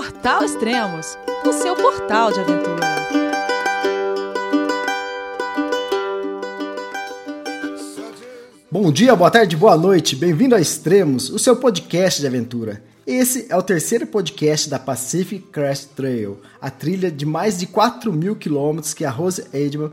Portal 0.00 0.42
Extremos, 0.42 1.18
o 1.44 1.52
seu 1.52 1.76
portal 1.76 2.32
de 2.32 2.40
aventura. 2.40 2.86
Bom 8.70 8.90
dia, 8.90 9.14
boa 9.14 9.30
tarde, 9.30 9.54
boa 9.58 9.76
noite. 9.76 10.16
Bem-vindo 10.16 10.54
a 10.54 10.60
Extremos, 10.60 11.28
o 11.28 11.38
seu 11.38 11.54
podcast 11.54 12.18
de 12.18 12.26
aventura. 12.26 12.82
Esse 13.06 13.44
é 13.50 13.54
o 13.54 13.62
terceiro 13.62 14.06
podcast 14.06 14.70
da 14.70 14.78
Pacific 14.78 15.48
Crest 15.48 15.90
Trail, 15.94 16.40
a 16.58 16.70
trilha 16.70 17.10
de 17.10 17.26
mais 17.26 17.58
de 17.58 17.66
4 17.66 18.10
mil 18.10 18.34
quilômetros 18.34 18.94
que 18.94 19.04
a 19.04 19.10
Rose 19.10 19.44
Edman 19.52 19.92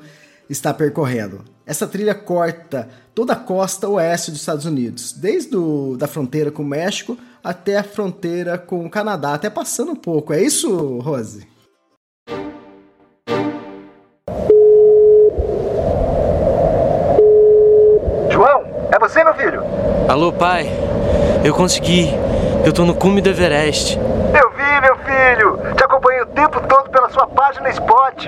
está 0.50 0.74
percorrendo. 0.74 1.44
Essa 1.66 1.86
trilha 1.86 2.16
corta 2.16 2.88
toda 3.14 3.34
a 3.34 3.36
costa 3.36 3.89
oeste 3.89 4.32
dos 4.32 4.39
Estados 4.39 4.64
Unidos, 4.64 5.12
desde 5.12 5.58
a 5.58 5.98
da 5.98 6.08
fronteira 6.08 6.50
com 6.50 6.64
o 6.64 6.66
México 6.66 7.18
até 7.44 7.78
a 7.78 7.84
fronteira 7.84 8.58
com 8.58 8.86
o 8.86 8.90
Canadá, 8.90 9.34
até 9.34 9.50
passando 9.50 9.92
um 9.92 9.96
pouco. 9.96 10.34
É 10.34 10.42
isso, 10.42 11.00
Rose? 11.00 11.48
João, 18.30 18.64
é 18.92 19.00
você, 19.00 19.24
meu 19.24 19.34
filho? 19.34 19.64
Alô, 20.08 20.32
pai. 20.32 20.68
Eu 21.44 21.54
consegui. 21.54 22.10
Eu 22.66 22.74
tô 22.74 22.84
no 22.86 22.96
cume 22.96 23.21
do 23.21 23.30
Everest. 23.30 23.97
Eu 23.97 24.50
vi, 24.52 24.82
meu 24.82 24.96
filho. 24.97 25.75
Te 25.75 25.83
acompanhei 25.83 26.22
o 26.22 26.25
tempo 26.28 26.60
todo 26.68 26.89
pela 26.89 27.10
sua 27.10 27.28
página 27.28 27.69
Spot. 27.69 28.28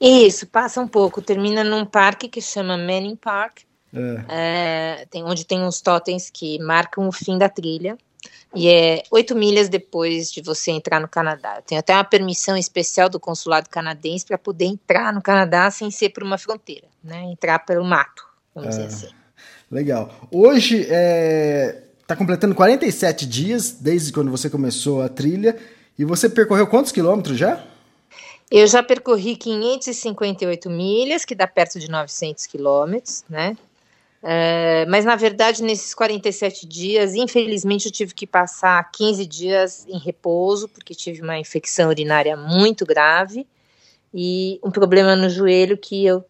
Isso, 0.00 0.46
passa 0.46 0.80
um 0.80 0.88
pouco. 0.88 1.20
Termina 1.20 1.64
num 1.64 1.84
parque 1.84 2.28
que 2.28 2.40
chama 2.40 2.76
Manning 2.76 3.16
Park, 3.16 3.60
é. 3.92 4.24
É, 4.28 5.06
tem, 5.10 5.24
onde 5.24 5.44
tem 5.44 5.62
uns 5.62 5.80
totens 5.80 6.30
que 6.30 6.58
marcam 6.60 7.08
o 7.08 7.12
fim 7.12 7.38
da 7.38 7.48
trilha. 7.48 7.96
E 8.54 8.68
é 8.68 9.02
oito 9.10 9.34
milhas 9.34 9.68
depois 9.68 10.32
de 10.32 10.40
você 10.40 10.70
entrar 10.70 11.00
no 11.00 11.08
Canadá. 11.08 11.60
Tem 11.66 11.76
até 11.76 11.94
uma 11.94 12.04
permissão 12.04 12.56
especial 12.56 13.08
do 13.08 13.20
consulado 13.20 13.68
canadense 13.68 14.24
para 14.24 14.38
poder 14.38 14.64
entrar 14.64 15.12
no 15.12 15.20
Canadá 15.20 15.70
sem 15.70 15.90
ser 15.90 16.10
por 16.10 16.22
uma 16.22 16.38
fronteira, 16.38 16.86
né? 17.04 17.24
Entrar 17.24 17.58
pelo 17.60 17.84
mato, 17.84 18.24
vamos 18.54 18.68
é. 18.68 18.70
dizer 18.70 18.86
assim. 18.86 19.14
Legal. 19.70 20.10
Hoje 20.32 20.86
está 22.00 22.16
completando 22.16 22.54
47 22.54 23.26
dias 23.26 23.72
desde 23.72 24.12
quando 24.12 24.30
você 24.30 24.48
começou 24.48 25.02
a 25.02 25.08
trilha. 25.08 25.56
E 25.98 26.04
você 26.04 26.28
percorreu 26.28 26.66
quantos 26.66 26.92
quilômetros 26.92 27.36
já? 27.36 27.62
Eu 28.50 28.66
já 28.66 28.82
percorri 28.82 29.36
558 29.36 30.70
milhas, 30.70 31.24
que 31.24 31.34
dá 31.34 31.46
perto 31.46 31.78
de 31.78 31.90
900 31.90 32.46
quilômetros, 32.46 33.24
né? 33.28 33.56
É, 34.22 34.84
mas 34.86 35.04
na 35.04 35.14
verdade, 35.14 35.62
nesses 35.62 35.94
47 35.94 36.66
dias, 36.66 37.14
infelizmente, 37.14 37.86
eu 37.86 37.92
tive 37.92 38.14
que 38.14 38.26
passar 38.26 38.90
15 38.90 39.26
dias 39.26 39.86
em 39.88 39.98
repouso, 39.98 40.68
porque 40.68 40.94
tive 40.94 41.22
uma 41.22 41.38
infecção 41.38 41.88
urinária 41.88 42.36
muito 42.36 42.84
grave 42.84 43.46
e 44.12 44.58
um 44.64 44.70
problema 44.70 45.14
no 45.14 45.28
joelho 45.28 45.76
que 45.76 46.04
eu 46.04 46.24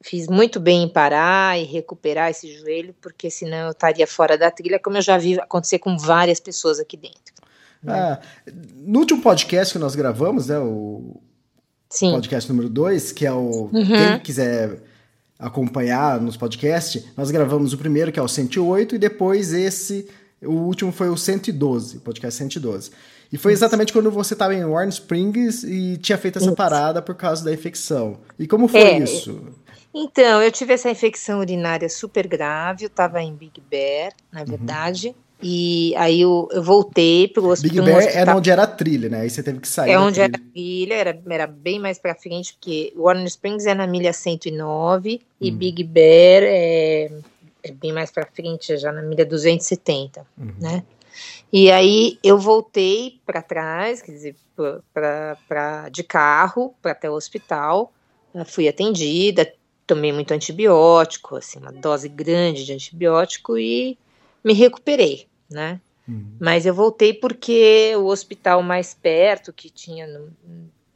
fiz 0.00 0.28
muito 0.28 0.60
bem 0.60 0.84
em 0.84 0.88
parar 0.88 1.58
e 1.58 1.64
recuperar 1.64 2.30
esse 2.30 2.56
joelho, 2.56 2.94
porque 3.02 3.28
senão 3.28 3.66
eu 3.66 3.70
estaria 3.72 4.06
fora 4.06 4.38
da 4.38 4.50
trilha, 4.50 4.78
como 4.78 4.96
eu 4.96 5.02
já 5.02 5.18
vi 5.18 5.38
acontecer 5.38 5.78
com 5.78 5.98
várias 5.98 6.38
pessoas 6.38 6.78
aqui 6.78 6.96
dentro. 6.96 7.34
Né? 7.82 7.92
Ah, 7.92 8.20
no 8.76 9.00
último 9.00 9.20
podcast 9.20 9.74
que 9.74 9.78
nós 9.78 9.94
gravamos, 9.94 10.46
né, 10.46 10.58
o, 10.58 11.20
Sim. 11.88 12.12
podcast 12.12 12.50
número 12.50 12.68
2, 12.68 13.12
que 13.12 13.26
é 13.26 13.32
o. 13.32 13.70
Uhum. 13.72 13.84
Quem 13.86 14.18
quiser 14.20 14.82
acompanhar 15.38 16.20
nos 16.20 16.36
podcasts, 16.36 17.04
nós 17.16 17.30
gravamos 17.30 17.72
o 17.72 17.78
primeiro, 17.78 18.10
que 18.10 18.18
é 18.18 18.22
o 18.22 18.28
108, 18.28 18.94
e 18.94 18.98
depois 18.98 19.52
esse. 19.52 20.08
O 20.42 20.52
último 20.52 20.92
foi 20.92 21.08
o 21.08 21.16
112, 21.16 22.00
podcast 22.00 22.38
112. 22.38 22.90
E 23.32 23.38
foi 23.38 23.52
exatamente 23.52 23.92
quando 23.92 24.10
você 24.10 24.34
estava 24.34 24.54
em 24.54 24.64
Warren 24.64 24.90
Springs 24.90 25.64
e 25.64 25.96
tinha 25.96 26.16
feito 26.16 26.38
essa 26.38 26.46
isso. 26.46 26.54
parada 26.54 27.02
por 27.02 27.14
causa 27.14 27.44
da 27.44 27.52
infecção. 27.52 28.18
E 28.38 28.46
como 28.46 28.68
foi 28.68 28.80
é, 28.80 28.98
isso? 28.98 29.48
Então, 29.92 30.42
eu 30.42 30.52
tive 30.52 30.74
essa 30.74 30.90
infecção 30.90 31.40
urinária 31.40 31.88
super 31.88 32.26
grave, 32.28 32.84
eu 32.84 32.88
estava 32.88 33.22
em 33.22 33.34
Big 33.34 33.60
Bear, 33.68 34.12
na 34.30 34.40
uhum. 34.40 34.46
verdade. 34.46 35.08
Uhum. 35.08 35.14
E 35.42 35.94
aí 35.96 36.22
eu, 36.22 36.48
eu 36.50 36.62
voltei 36.62 37.28
pro 37.28 37.48
hospital. 37.48 37.84
Big 37.84 37.94
Bear 37.94 38.16
era 38.16 38.34
onde 38.34 38.50
era 38.50 38.62
a 38.62 38.66
trilha, 38.66 39.08
né? 39.08 39.20
Aí 39.20 39.30
você 39.30 39.42
teve 39.42 39.60
que 39.60 39.68
sair. 39.68 39.90
É 39.90 39.98
onde 39.98 40.14
trilha. 40.14 40.24
era 40.24 40.36
a 40.36 40.52
trilha, 40.52 40.94
era, 40.94 41.22
era 41.28 41.46
bem 41.46 41.78
mais 41.78 41.98
pra 41.98 42.14
frente, 42.14 42.54
porque 42.54 42.92
Warner 42.96 43.26
Springs 43.26 43.66
é 43.66 43.74
na 43.74 43.86
milha 43.86 44.12
109 44.12 45.14
hum. 45.14 45.18
e 45.38 45.50
Big 45.50 45.84
Bear 45.84 46.42
é, 46.42 47.10
é, 47.62 47.72
bem 47.72 47.92
mais 47.92 48.10
pra 48.10 48.26
frente, 48.26 48.76
já 48.78 48.90
na 48.90 49.02
milha 49.02 49.26
270, 49.26 50.26
uhum. 50.38 50.54
né? 50.58 50.82
E 51.52 51.70
aí 51.70 52.18
eu 52.24 52.38
voltei 52.38 53.20
para 53.24 53.42
trás, 53.42 54.00
quer 54.00 54.12
dizer, 54.12 54.36
pra, 54.54 54.80
pra, 54.92 55.36
pra 55.46 55.88
de 55.90 56.02
carro 56.02 56.74
para 56.80 56.92
até 56.92 57.10
o 57.10 57.14
hospital, 57.14 57.92
fui 58.46 58.68
atendida, 58.68 59.50
tomei 59.86 60.12
muito 60.12 60.32
antibiótico, 60.32 61.36
assim, 61.36 61.58
uma 61.58 61.72
dose 61.72 62.08
grande 62.08 62.64
de 62.64 62.72
antibiótico 62.72 63.56
e 63.56 63.96
me 64.46 64.52
recuperei, 64.52 65.26
né? 65.50 65.80
Uhum. 66.06 66.36
Mas 66.38 66.64
eu 66.64 66.72
voltei 66.72 67.12
porque 67.12 67.92
o 67.96 68.04
hospital 68.06 68.62
mais 68.62 68.94
perto 68.94 69.52
que 69.52 69.68
tinha, 69.68 70.08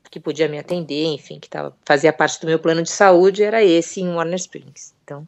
que 0.08 0.20
podia 0.20 0.48
me 0.48 0.56
atender, 0.56 1.06
enfim, 1.06 1.40
que 1.40 1.50
tava, 1.50 1.76
fazia 1.84 2.12
parte 2.12 2.40
do 2.40 2.46
meu 2.46 2.60
plano 2.60 2.80
de 2.80 2.90
saúde, 2.90 3.42
era 3.42 3.60
esse 3.64 4.00
em 4.00 4.14
Warner 4.14 4.36
Springs. 4.36 4.94
Então, 5.02 5.26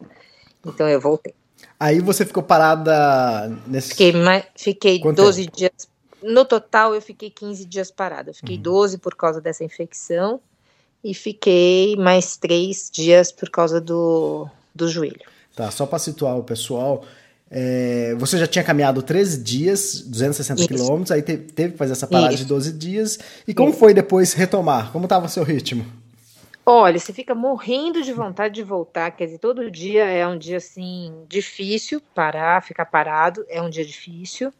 então 0.64 0.88
eu 0.88 1.00
voltei. 1.00 1.34
Aí 1.80 1.98
você 1.98 2.24
ficou 2.24 2.44
parada 2.44 3.48
nesse. 3.66 3.88
Fiquei, 3.88 4.12
fiquei 4.54 5.00
12 5.00 5.44
tempo? 5.44 5.56
dias. 5.56 5.72
No 6.22 6.44
total, 6.44 6.94
eu 6.94 7.02
fiquei 7.02 7.28
15 7.28 7.64
dias 7.64 7.90
parada. 7.90 8.30
Eu 8.30 8.34
fiquei 8.34 8.54
uhum. 8.54 8.62
12 8.62 8.98
por 8.98 9.16
causa 9.16 9.40
dessa 9.40 9.64
infecção 9.64 10.40
e 11.02 11.12
fiquei 11.12 11.96
mais 11.96 12.36
3 12.36 12.88
dias 12.88 13.32
por 13.32 13.50
causa 13.50 13.80
do, 13.80 14.46
do 14.72 14.88
joelho. 14.88 15.26
Tá, 15.56 15.72
só 15.72 15.84
para 15.84 15.98
situar 15.98 16.38
o 16.38 16.44
pessoal, 16.44 17.04
é, 17.54 18.14
você 18.18 18.38
já 18.38 18.46
tinha 18.46 18.64
caminhado 18.64 19.02
13 19.02 19.42
dias, 19.42 20.00
260 20.06 20.66
quilômetros, 20.66 21.10
aí 21.10 21.20
te, 21.20 21.36
teve 21.36 21.72
que 21.72 21.78
fazer 21.78 21.92
essa 21.92 22.06
parada 22.06 22.32
Isso. 22.32 22.44
de 22.44 22.48
12 22.48 22.72
dias. 22.72 23.18
E 23.46 23.52
como 23.52 23.68
Isso. 23.68 23.78
foi 23.78 23.92
depois 23.92 24.32
retomar? 24.32 24.90
Como 24.90 25.04
estava 25.04 25.26
o 25.26 25.28
seu 25.28 25.44
ritmo? 25.44 25.84
Olha, 26.64 26.98
você 26.98 27.12
fica 27.12 27.34
morrendo 27.34 28.02
de 28.02 28.12
vontade 28.12 28.54
de 28.54 28.62
voltar, 28.62 29.10
quer 29.10 29.26
dizer, 29.26 29.38
todo 29.38 29.70
dia 29.70 30.04
é 30.04 30.26
um 30.26 30.38
dia 30.38 30.56
assim 30.56 31.12
difícil 31.28 32.00
parar, 32.14 32.62
ficar 32.62 32.86
parado, 32.86 33.44
é 33.48 33.60
um 33.60 33.68
dia 33.68 33.84
difícil, 33.84 34.50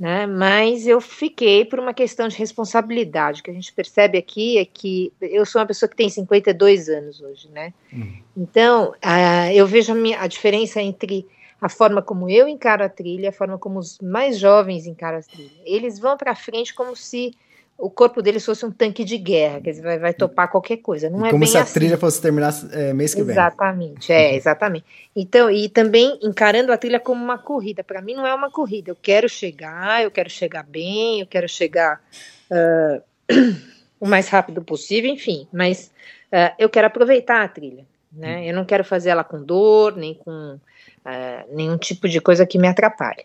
né? 0.00 0.24
Mas 0.24 0.86
eu 0.86 1.00
fiquei 1.00 1.66
por 1.66 1.78
uma 1.78 1.92
questão 1.92 2.28
de 2.28 2.38
responsabilidade. 2.38 3.40
O 3.40 3.44
que 3.44 3.50
a 3.50 3.54
gente 3.54 3.72
percebe 3.72 4.16
aqui 4.16 4.56
é 4.56 4.64
que 4.64 5.12
eu 5.20 5.44
sou 5.44 5.60
uma 5.60 5.66
pessoa 5.66 5.88
que 5.88 5.96
tem 5.96 6.08
52 6.08 6.88
anos 6.88 7.20
hoje, 7.20 7.50
né? 7.52 7.74
Uhum. 7.92 8.16
Então, 8.36 8.94
uh, 9.04 9.52
eu 9.52 9.66
vejo 9.66 9.92
a, 9.92 9.94
minha, 9.94 10.20
a 10.20 10.26
diferença 10.26 10.80
entre 10.80 11.26
a 11.62 11.68
forma 11.68 12.02
como 12.02 12.28
eu 12.28 12.48
encaro 12.48 12.82
a 12.82 12.88
trilha, 12.88 13.28
a 13.28 13.32
forma 13.32 13.56
como 13.56 13.78
os 13.78 14.00
mais 14.00 14.36
jovens 14.36 14.84
encaram 14.84 15.18
a 15.18 15.22
trilha. 15.22 15.62
Eles 15.64 15.96
vão 15.96 16.16
para 16.16 16.34
frente 16.34 16.74
como 16.74 16.96
se 16.96 17.36
o 17.78 17.88
corpo 17.88 18.20
deles 18.20 18.44
fosse 18.44 18.66
um 18.66 18.70
tanque 18.70 19.04
de 19.04 19.16
guerra, 19.16 19.60
quer 19.60 19.70
dizer, 19.70 19.82
vai, 19.82 19.98
vai 19.98 20.12
topar 20.12 20.50
qualquer 20.50 20.78
coisa. 20.78 21.08
Não 21.08 21.24
e 21.24 21.28
é 21.28 21.30
como 21.30 21.46
se 21.46 21.56
a 21.56 21.62
assim. 21.62 21.74
trilha 21.74 21.96
fosse 21.96 22.20
terminar 22.20 22.52
é, 22.72 22.92
mês 22.92 23.14
que 23.14 23.22
vem. 23.22 23.32
Exatamente, 23.32 24.12
é, 24.12 24.34
exatamente. 24.36 24.84
Então, 25.14 25.48
e 25.48 25.68
também 25.68 26.18
encarando 26.20 26.72
a 26.72 26.76
trilha 26.76 26.98
como 26.98 27.22
uma 27.22 27.38
corrida. 27.38 27.84
Para 27.84 28.02
mim 28.02 28.14
não 28.14 28.26
é 28.26 28.34
uma 28.34 28.50
corrida. 28.50 28.90
Eu 28.90 28.96
quero 29.00 29.28
chegar, 29.28 30.02
eu 30.02 30.10
quero 30.10 30.28
chegar 30.28 30.64
bem, 30.64 31.20
eu 31.20 31.26
quero 31.28 31.48
chegar 31.48 32.02
uh, 32.50 33.02
o 34.00 34.06
mais 34.08 34.28
rápido 34.28 34.62
possível, 34.62 35.08
enfim. 35.08 35.46
Mas 35.52 35.92
uh, 36.32 36.54
eu 36.58 36.68
quero 36.68 36.88
aproveitar 36.88 37.44
a 37.44 37.48
trilha, 37.48 37.84
né? 38.12 38.48
Eu 38.48 38.54
não 38.54 38.64
quero 38.64 38.84
fazer 38.84 39.10
ela 39.10 39.22
com 39.22 39.40
dor, 39.40 39.96
nem 39.96 40.14
com 40.14 40.58
uh, 41.04 41.54
nenhum 41.54 41.76
tipo 41.76 42.08
de 42.08 42.20
coisa 42.20 42.46
que 42.46 42.58
me 42.58 42.68
atrapalhe. 42.68 43.24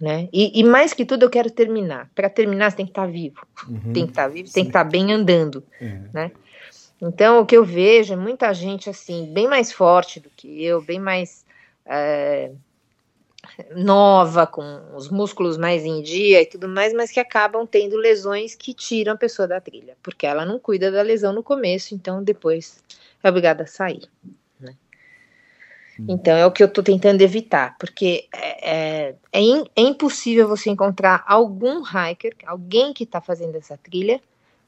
Né? 0.00 0.28
E, 0.32 0.58
e, 0.58 0.64
mais 0.64 0.92
que 0.92 1.04
tudo 1.04 1.24
eu 1.24 1.30
quero 1.30 1.48
terminar. 1.48 2.10
Para 2.12 2.28
terminar 2.28 2.70
você 2.70 2.78
tem 2.78 2.86
que 2.86 2.90
estar 2.90 3.06
tá 3.06 3.12
vivo, 3.12 3.46
uhum, 3.68 3.92
tem 3.92 4.04
que 4.04 4.10
estar 4.10 4.24
tá 4.24 4.28
vivo, 4.28 4.48
sim. 4.48 4.54
tem 4.54 4.64
que 4.64 4.70
estar 4.70 4.84
tá 4.84 4.90
bem 4.90 5.12
andando, 5.12 5.62
uhum. 5.80 6.08
né? 6.12 6.32
Então 7.00 7.40
o 7.40 7.46
que 7.46 7.56
eu 7.56 7.64
vejo 7.64 8.12
é 8.12 8.16
muita 8.16 8.52
gente 8.52 8.90
assim 8.90 9.32
bem 9.32 9.46
mais 9.46 9.72
forte 9.72 10.18
do 10.18 10.28
que 10.30 10.64
eu, 10.64 10.82
bem 10.82 10.98
mais 10.98 11.44
é, 11.86 12.50
nova, 13.74 14.46
com 14.46 14.80
os 14.94 15.08
músculos 15.08 15.56
mais 15.56 15.84
em 15.84 16.02
dia 16.02 16.42
e 16.42 16.46
tudo 16.46 16.68
mais, 16.68 16.92
mas 16.92 17.10
que 17.10 17.20
acabam 17.20 17.66
tendo 17.66 17.96
lesões 17.96 18.54
que 18.54 18.72
tiram 18.72 19.12
a 19.12 19.16
pessoa 19.16 19.46
da 19.46 19.60
trilha, 19.60 19.96
porque 20.02 20.26
ela 20.26 20.46
não 20.46 20.58
cuida 20.58 20.90
da 20.90 21.02
lesão 21.02 21.32
no 21.32 21.42
começo, 21.42 21.94
então 21.94 22.22
depois 22.22 22.82
é 23.22 23.28
obrigada 23.28 23.64
a 23.64 23.66
sair. 23.66 24.08
Então 25.98 26.36
é 26.36 26.46
o 26.46 26.50
que 26.50 26.62
eu 26.62 26.66
estou 26.66 26.82
tentando 26.82 27.20
evitar, 27.20 27.76
porque 27.78 28.26
é, 28.34 28.70
é, 28.70 29.14
é, 29.32 29.40
in, 29.40 29.64
é, 29.76 29.82
impossível 29.82 30.48
você 30.48 30.70
encontrar 30.70 31.22
algum 31.26 31.82
hiker, 31.82 32.34
alguém 32.46 32.92
que 32.92 33.04
está 33.04 33.20
fazendo 33.20 33.56
essa 33.56 33.76
trilha, 33.76 34.20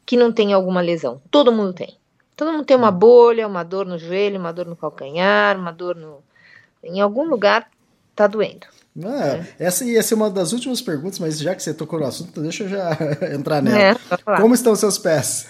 que 0.05 0.17
não 0.17 0.33
tenha 0.33 0.55
alguma 0.55 0.81
lesão. 0.81 1.21
Todo 1.31 1.53
mundo 1.53 1.73
tem. 1.73 1.97
Todo 2.37 2.53
mundo 2.53 2.65
tem 2.65 2.77
uma 2.77 2.91
bolha, 2.91 3.47
uma 3.47 3.63
dor 3.63 3.87
no 3.87 3.99
joelho, 3.99 4.39
uma 4.39 4.53
dor 4.53 4.67
no 4.67 4.77
calcanhar, 4.77 5.59
uma 5.59 5.73
dor 5.73 5.97
no. 5.97 6.19
Em 6.83 7.01
algum 7.01 7.25
lugar 7.25 7.71
tá 8.15 8.27
doendo. 8.27 8.67
Ah, 9.03 9.27
é. 9.27 9.47
Essa 9.59 9.85
ia 9.85 10.03
ser 10.03 10.15
uma 10.15 10.31
das 10.31 10.53
últimas 10.53 10.81
perguntas, 10.81 11.19
mas 11.19 11.39
já 11.39 11.55
que 11.55 11.63
você 11.63 11.75
tocou 11.75 11.99
no 11.99 12.07
assunto, 12.07 12.41
deixa 12.41 12.65
eu 12.65 12.69
já 12.69 12.97
entrar 13.35 13.63
nela. 13.63 13.79
É, 13.79 13.95
Como 14.41 14.55
estão 14.55 14.77
seus 14.77 14.99
pés? 14.99 15.49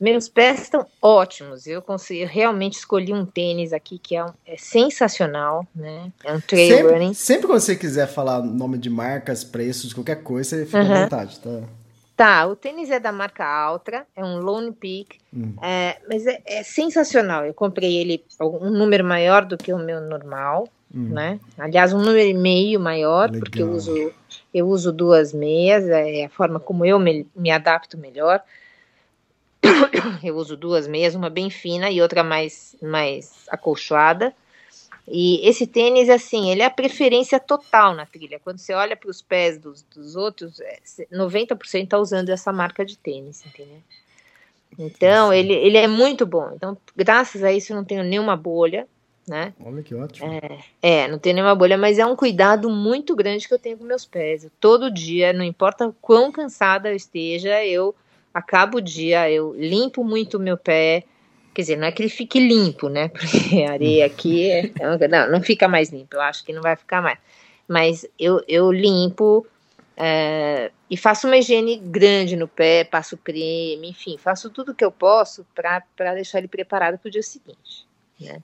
Meus 0.00 0.28
pés 0.28 0.62
estão 0.62 0.86
ótimos. 1.00 1.66
Eu 1.66 1.82
consegui, 1.82 2.20
eu 2.20 2.28
realmente 2.28 2.74
escolhi 2.74 3.12
um 3.12 3.24
tênis 3.24 3.72
aqui 3.72 3.98
que 3.98 4.16
é, 4.16 4.24
um, 4.24 4.32
é 4.46 4.56
sensacional, 4.56 5.66
né? 5.74 6.12
É 6.24 6.32
um 6.32 6.40
trail 6.40 6.76
sempre, 6.76 6.92
running. 6.92 7.14
Sempre 7.14 7.46
quando 7.46 7.60
você 7.60 7.76
quiser 7.76 8.06
falar 8.06 8.42
nome 8.42 8.78
de 8.78 8.90
marcas, 8.90 9.44
preços, 9.44 9.92
qualquer 9.92 10.22
coisa, 10.22 10.50
você 10.50 10.66
fica 10.66 10.82
uhum. 10.82 10.92
à 10.92 11.02
vontade, 11.02 11.40
tá? 11.40 11.62
Tá, 12.18 12.48
o 12.48 12.56
tênis 12.56 12.90
é 12.90 12.98
da 12.98 13.12
marca 13.12 13.46
Altra, 13.46 14.04
é 14.16 14.24
um 14.24 14.40
Lone 14.40 14.72
Peak, 14.72 15.20
hum. 15.32 15.54
é, 15.62 15.98
mas 16.08 16.26
é, 16.26 16.42
é, 16.46 16.62
sensacional. 16.64 17.46
Eu 17.46 17.54
comprei 17.54 17.96
ele 17.96 18.24
um 18.40 18.70
número 18.70 19.04
maior 19.04 19.44
do 19.44 19.56
que 19.56 19.72
o 19.72 19.78
meu 19.78 20.00
normal, 20.00 20.66
hum. 20.92 21.10
né? 21.10 21.38
Aliás, 21.56 21.92
um 21.92 21.98
número 21.98 22.28
e 22.28 22.34
meio 22.34 22.80
maior, 22.80 23.30
Legal. 23.30 23.38
porque 23.38 23.62
eu 23.62 23.70
uso, 23.70 24.12
eu 24.52 24.66
uso 24.66 24.90
duas 24.90 25.32
meias, 25.32 25.84
é 25.88 26.24
a 26.24 26.28
forma 26.28 26.58
como 26.58 26.84
eu 26.84 26.98
me, 26.98 27.24
me 27.36 27.52
adapto 27.52 27.96
melhor. 27.96 28.42
Eu 30.22 30.36
uso 30.36 30.56
duas 30.56 30.86
meias, 30.86 31.14
uma 31.14 31.30
bem 31.30 31.50
fina 31.50 31.90
e 31.90 32.00
outra 32.00 32.22
mais, 32.22 32.76
mais 32.82 33.46
acolchoada. 33.48 34.34
E 35.10 35.46
esse 35.48 35.66
tênis, 35.66 36.10
assim, 36.10 36.50
ele 36.50 36.60
é 36.60 36.66
a 36.66 36.70
preferência 36.70 37.40
total 37.40 37.94
na 37.94 38.04
trilha. 38.04 38.38
Quando 38.44 38.58
você 38.58 38.74
olha 38.74 38.94
para 38.94 39.08
os 39.08 39.22
pés 39.22 39.58
dos, 39.58 39.82
dos 39.82 40.16
outros, 40.16 40.60
90% 41.10 41.84
está 41.84 41.98
usando 41.98 42.28
essa 42.28 42.52
marca 42.52 42.84
de 42.84 42.98
tênis, 42.98 43.44
entendeu? 43.46 43.82
Então, 44.78 45.32
ele, 45.32 45.54
ele 45.54 45.78
é 45.78 45.88
muito 45.88 46.26
bom. 46.26 46.52
Então, 46.54 46.76
graças 46.94 47.42
a 47.42 47.50
isso, 47.50 47.72
eu 47.72 47.76
não 47.76 47.84
tenho 47.84 48.04
nenhuma 48.04 48.36
bolha, 48.36 48.86
né? 49.26 49.54
Olha 49.64 49.82
que 49.82 49.94
ótimo. 49.94 50.30
É, 50.30 50.58
é, 50.82 51.08
não 51.08 51.18
tenho 51.18 51.36
nenhuma 51.36 51.54
bolha, 51.54 51.78
mas 51.78 51.98
é 51.98 52.04
um 52.04 52.14
cuidado 52.14 52.68
muito 52.68 53.16
grande 53.16 53.48
que 53.48 53.54
eu 53.54 53.58
tenho 53.58 53.78
com 53.78 53.84
meus 53.84 54.04
pés. 54.04 54.44
Eu, 54.44 54.50
todo 54.60 54.92
dia, 54.92 55.32
não 55.32 55.44
importa 55.44 55.94
quão 56.02 56.30
cansada 56.30 56.90
eu 56.90 56.96
esteja, 56.96 57.64
eu 57.64 57.94
acabo 58.32 58.78
o 58.78 58.82
dia, 58.82 59.30
eu 59.30 59.54
limpo 59.54 60.04
muito 60.04 60.36
o 60.36 60.40
meu 60.40 60.56
pé, 60.56 61.04
Quer 61.58 61.62
dizer, 61.62 61.76
não 61.76 61.88
é 61.88 61.90
que 61.90 62.00
ele 62.00 62.08
fique 62.08 62.38
limpo, 62.38 62.88
né? 62.88 63.08
Porque 63.10 63.64
a 63.64 63.72
areia 63.72 64.06
aqui 64.06 64.48
é, 64.48 64.72
é 64.78 65.08
não, 65.08 65.32
não 65.32 65.42
fica 65.42 65.66
mais 65.66 65.90
limpo, 65.90 66.14
eu 66.14 66.20
acho 66.20 66.44
que 66.44 66.52
não 66.52 66.62
vai 66.62 66.76
ficar 66.76 67.02
mais. 67.02 67.18
Mas 67.66 68.06
eu, 68.16 68.40
eu 68.46 68.70
limpo 68.70 69.44
é, 69.96 70.70
e 70.88 70.96
faço 70.96 71.26
uma 71.26 71.36
higiene 71.36 71.76
grande 71.76 72.36
no 72.36 72.46
pé, 72.46 72.84
passo 72.84 73.16
creme, 73.16 73.90
enfim, 73.90 74.16
faço 74.16 74.48
tudo 74.50 74.72
que 74.72 74.84
eu 74.84 74.92
posso 74.92 75.44
para 75.52 76.14
deixar 76.14 76.38
ele 76.38 76.46
preparado 76.46 76.96
para 76.96 77.08
o 77.08 77.10
dia 77.10 77.24
seguinte, 77.24 77.84
né? 78.20 78.40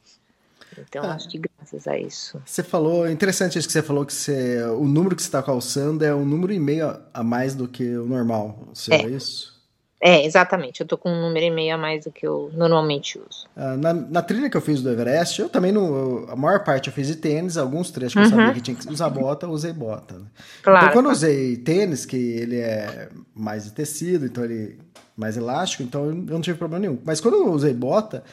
Então, 0.77 1.05
ah, 1.05 1.15
acho 1.15 1.29
que 1.29 1.39
graças 1.39 1.87
a 1.87 1.97
isso. 1.97 2.43
Você 2.45 2.65
falou, 2.65 3.09
interessante 3.09 3.57
isso 3.57 3.69
que 3.69 3.73
você 3.73 3.83
falou, 3.83 4.05
que 4.05 4.13
você, 4.13 4.61
o 4.65 4.83
número 4.89 5.15
que 5.15 5.23
você 5.23 5.29
está 5.29 5.41
calçando 5.41 6.05
é 6.05 6.13
um 6.13 6.25
número 6.25 6.53
e 6.53 6.59
meio 6.59 7.01
a 7.15 7.23
mais 7.23 7.55
do 7.55 7.69
que 7.69 7.97
o 7.97 8.07
normal. 8.07 8.59
Você 8.75 8.93
é, 8.93 9.03
é 9.03 9.09
isso? 9.09 9.54
É, 10.01 10.25
exatamente. 10.25 10.81
Eu 10.81 10.87
tô 10.87 10.99
com 10.99 11.11
um 11.11 11.21
número 11.21 11.47
e 11.47 11.51
meio 11.51 11.75
a 11.75 11.79
mais 11.79 12.05
do 12.05 12.13
que 12.13 12.27
eu 12.27 12.51
normalmente 12.55 13.19
uso. 13.19 13.47
Ah, 13.57 13.77
na, 13.77 13.95
na, 13.95 14.23
trilha 14.23 14.51
que 14.51 14.57
eu 14.57 14.61
fiz 14.61 14.83
do 14.83 14.91
Everest, 14.91 15.41
eu 15.41 15.49
também. 15.49 15.75
Eu, 15.75 16.27
a 16.29 16.37
maior 16.37 16.63
parte 16.63 16.89
eu 16.89 16.93
fiz 16.93 17.07
de 17.07 17.17
tênis, 17.17 17.57
alguns 17.57 17.91
trechos 17.91 18.13
que 18.13 18.19
uhum. 18.19 18.25
eu 18.25 18.31
sabia 18.31 18.53
que 18.55 18.61
tinha 18.61 18.77
que 18.77 18.89
usar 18.89 19.09
bota, 19.09 19.47
eu 19.47 19.51
usei 19.51 19.73
bota. 19.73 20.19
Né? 20.19 20.27
Claro. 20.63 20.85
Então, 20.85 20.93
quando 20.93 21.07
eu 21.07 21.13
usei 21.13 21.57
tênis, 21.57 22.05
que 22.05 22.17
ele 22.17 22.57
é 22.57 23.09
mais 23.35 23.65
de 23.65 23.73
tecido, 23.73 24.27
então 24.27 24.45
ele 24.45 24.79
mais 25.17 25.37
elástico, 25.37 25.83
então 25.83 26.07
eu 26.07 26.15
não 26.15 26.41
tive 26.41 26.59
problema 26.59 26.87
nenhum. 26.87 26.99
Mas 27.05 27.21
quando 27.21 27.35
eu 27.35 27.53
usei 27.53 27.73
bota, 27.73 28.25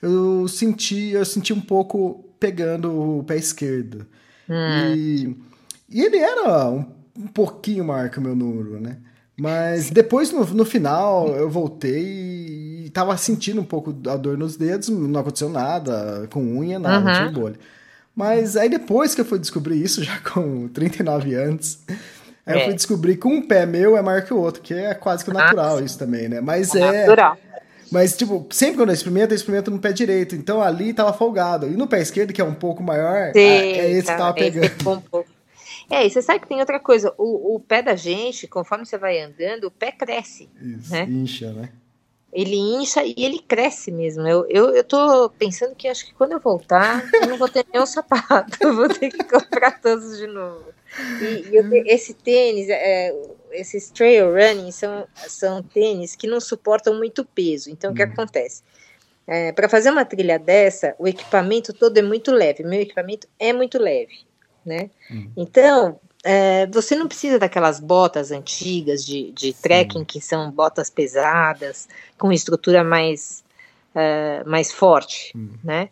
eu 0.00 0.48
senti, 0.48 1.10
eu 1.10 1.24
senti 1.24 1.52
um 1.52 1.60
pouco 1.60 2.24
pegando 2.40 3.18
o 3.18 3.24
pé 3.24 3.36
esquerdo. 3.36 4.06
Hum. 4.48 4.94
E, 4.96 5.36
e 5.88 6.00
ele 6.00 6.16
era 6.16 6.68
um, 6.68 6.84
um 7.16 7.26
pouquinho 7.28 7.84
maior 7.84 8.10
que 8.10 8.18
o 8.18 8.22
meu 8.22 8.34
número, 8.34 8.80
né? 8.80 8.98
Mas 9.36 9.90
depois, 9.90 10.30
no, 10.30 10.44
no 10.44 10.64
final, 10.64 11.28
eu 11.28 11.48
voltei 11.48 12.84
e 12.84 12.90
tava 12.90 13.16
sentindo 13.16 13.60
um 13.60 13.64
pouco 13.64 13.94
a 14.08 14.16
dor 14.16 14.36
nos 14.36 14.56
dedos, 14.56 14.88
não 14.88 15.20
aconteceu 15.20 15.48
nada, 15.48 16.28
com 16.30 16.40
unha, 16.58 16.78
nada, 16.78 16.98
uhum. 16.98 17.04
não 17.04 17.12
tinha 17.12 17.30
bolha. 17.30 17.56
Mas 18.14 18.56
aí 18.56 18.68
depois 18.68 19.14
que 19.14 19.22
eu 19.22 19.24
fui 19.24 19.38
descobrir 19.38 19.82
isso, 19.82 20.02
já 20.04 20.18
com 20.18 20.68
39 20.68 21.34
anos, 21.34 21.78
aí 22.46 22.58
é. 22.58 22.60
eu 22.60 22.64
fui 22.66 22.74
descobrir 22.74 23.16
que 23.16 23.26
um 23.26 23.40
pé 23.40 23.64
meu 23.64 23.96
é 23.96 24.02
maior 24.02 24.22
que 24.22 24.34
o 24.34 24.38
outro, 24.38 24.62
que 24.62 24.74
é 24.74 24.92
quase 24.94 25.24
que 25.24 25.30
ah, 25.30 25.34
natural 25.34 25.82
isso 25.82 25.98
também, 25.98 26.28
né? 26.28 26.40
Mas 26.40 26.74
é. 26.74 27.06
Natural. 27.06 27.36
Mas, 27.90 28.16
tipo, 28.16 28.46
sempre 28.50 28.76
quando 28.76 28.88
eu 28.88 28.94
experimento, 28.94 29.34
eu 29.34 29.36
experimento 29.36 29.70
no 29.70 29.78
pé 29.78 29.92
direito. 29.92 30.34
Então 30.34 30.62
ali 30.62 30.94
tava 30.94 31.12
folgado. 31.12 31.66
E 31.66 31.76
no 31.76 31.86
pé 31.86 32.00
esquerdo, 32.00 32.32
que 32.32 32.40
é 32.40 32.44
um 32.44 32.54
pouco 32.54 32.82
maior, 32.82 33.32
Sim, 33.34 33.38
é 33.38 33.90
esse 33.90 34.06
tá, 34.06 34.12
que 34.14 34.18
tava 34.18 34.32
pegando. 34.32 34.64
Esse 34.64 34.74
um 34.88 35.00
pouco 35.00 35.26
é, 35.90 36.06
e 36.06 36.10
você 36.10 36.22
sabe 36.22 36.40
que 36.40 36.48
tem 36.48 36.60
outra 36.60 36.80
coisa, 36.80 37.14
o, 37.18 37.56
o 37.56 37.60
pé 37.60 37.82
da 37.82 37.94
gente, 37.94 38.46
conforme 38.46 38.86
você 38.86 38.98
vai 38.98 39.20
andando, 39.20 39.64
o 39.64 39.70
pé 39.70 39.92
cresce. 39.92 40.48
Isso, 40.60 40.92
né? 40.92 41.04
incha, 41.08 41.52
né? 41.52 41.72
Ele 42.32 42.56
incha 42.56 43.04
e 43.04 43.14
ele 43.18 43.38
cresce 43.38 43.90
mesmo. 43.90 44.26
Eu, 44.26 44.46
eu, 44.48 44.74
eu 44.74 44.82
tô 44.82 45.28
pensando 45.38 45.74
que 45.74 45.86
acho 45.86 46.06
que 46.06 46.14
quando 46.14 46.32
eu 46.32 46.40
voltar, 46.40 47.04
eu 47.12 47.28
não 47.28 47.36
vou 47.36 47.48
ter 47.48 47.66
nenhum 47.70 47.84
sapato, 47.84 48.56
eu 48.60 48.72
vou 48.74 48.88
ter 48.88 49.10
que 49.10 49.22
comprar 49.24 49.80
todos 49.80 50.16
de 50.16 50.26
novo. 50.26 50.64
E, 51.20 51.56
e 51.56 51.92
esse 51.92 52.14
tênis, 52.14 52.68
é, 52.70 53.14
esses 53.50 53.90
trail 53.90 54.32
running 54.32 54.70
são, 54.70 55.06
são 55.14 55.62
tênis 55.62 56.16
que 56.16 56.26
não 56.26 56.40
suportam 56.40 56.96
muito 56.96 57.22
peso. 57.22 57.70
Então, 57.70 57.90
hum. 57.90 57.92
o 57.92 57.96
que 57.96 58.04
hum. 58.04 58.12
acontece? 58.12 58.62
É, 59.26 59.52
para 59.52 59.68
fazer 59.68 59.90
uma 59.90 60.04
trilha 60.04 60.38
dessa, 60.38 60.94
o 60.98 61.06
equipamento 61.06 61.72
todo 61.74 61.98
é 61.98 62.02
muito 62.02 62.32
leve. 62.32 62.64
Meu 62.64 62.80
equipamento 62.80 63.28
é 63.38 63.52
muito 63.52 63.78
leve 63.78 64.31
né? 64.64 64.90
Uhum. 65.10 65.30
Então, 65.36 66.00
é, 66.24 66.66
você 66.68 66.94
não 66.94 67.08
precisa 67.08 67.38
daquelas 67.38 67.80
botas 67.80 68.30
antigas 68.30 69.04
de, 69.04 69.32
de 69.32 69.52
trekking, 69.52 70.04
que 70.04 70.20
são 70.20 70.50
botas 70.50 70.88
pesadas, 70.88 71.88
com 72.16 72.32
estrutura 72.32 72.84
mais, 72.84 73.42
uh, 73.94 74.48
mais 74.48 74.70
forte, 74.70 75.32
uhum. 75.34 75.54
né? 75.64 75.88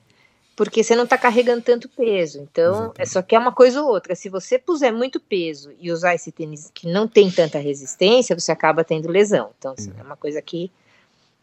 Porque 0.54 0.84
você 0.84 0.94
não 0.94 1.04
está 1.04 1.16
carregando 1.16 1.62
tanto 1.62 1.88
peso. 1.88 2.38
Então, 2.38 2.92
é 2.98 3.06
só 3.06 3.22
que 3.22 3.34
é 3.34 3.38
uma 3.38 3.50
coisa 3.50 3.82
ou 3.82 3.88
outra. 3.88 4.14
Se 4.14 4.28
você 4.28 4.58
puser 4.58 4.92
muito 4.92 5.18
peso 5.18 5.72
e 5.80 5.90
usar 5.90 6.14
esse 6.14 6.30
tênis 6.30 6.70
que 6.74 6.86
não 6.86 7.08
tem 7.08 7.30
tanta 7.30 7.58
resistência, 7.58 8.38
você 8.38 8.52
acaba 8.52 8.84
tendo 8.84 9.08
lesão. 9.08 9.50
Então, 9.58 9.72
assim, 9.72 9.90
é 9.98 10.02
uma 10.02 10.16
coisa 10.16 10.42
que 10.42 10.70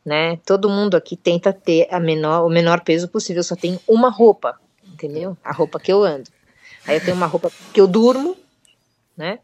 né, 0.06 0.38
todo 0.46 0.70
mundo 0.70 0.96
aqui 0.96 1.18
tenta 1.18 1.52
ter 1.52 1.88
a 1.90 2.00
menor, 2.00 2.46
o 2.46 2.50
menor 2.50 2.82
peso 2.82 3.08
possível. 3.08 3.44
Só 3.44 3.56
tem 3.56 3.80
uma 3.88 4.10
roupa, 4.10 4.60
entendeu? 4.86 5.36
A 5.44 5.52
roupa 5.52 5.80
que 5.80 5.92
eu 5.92 6.04
ando. 6.04 6.30
Aí 6.88 6.96
eu 6.96 7.02
tenho 7.04 7.18
uma 7.18 7.26
roupa 7.26 7.52
que 7.74 7.82
eu 7.82 7.88
durmo, 7.88 8.38
né? 9.16 9.40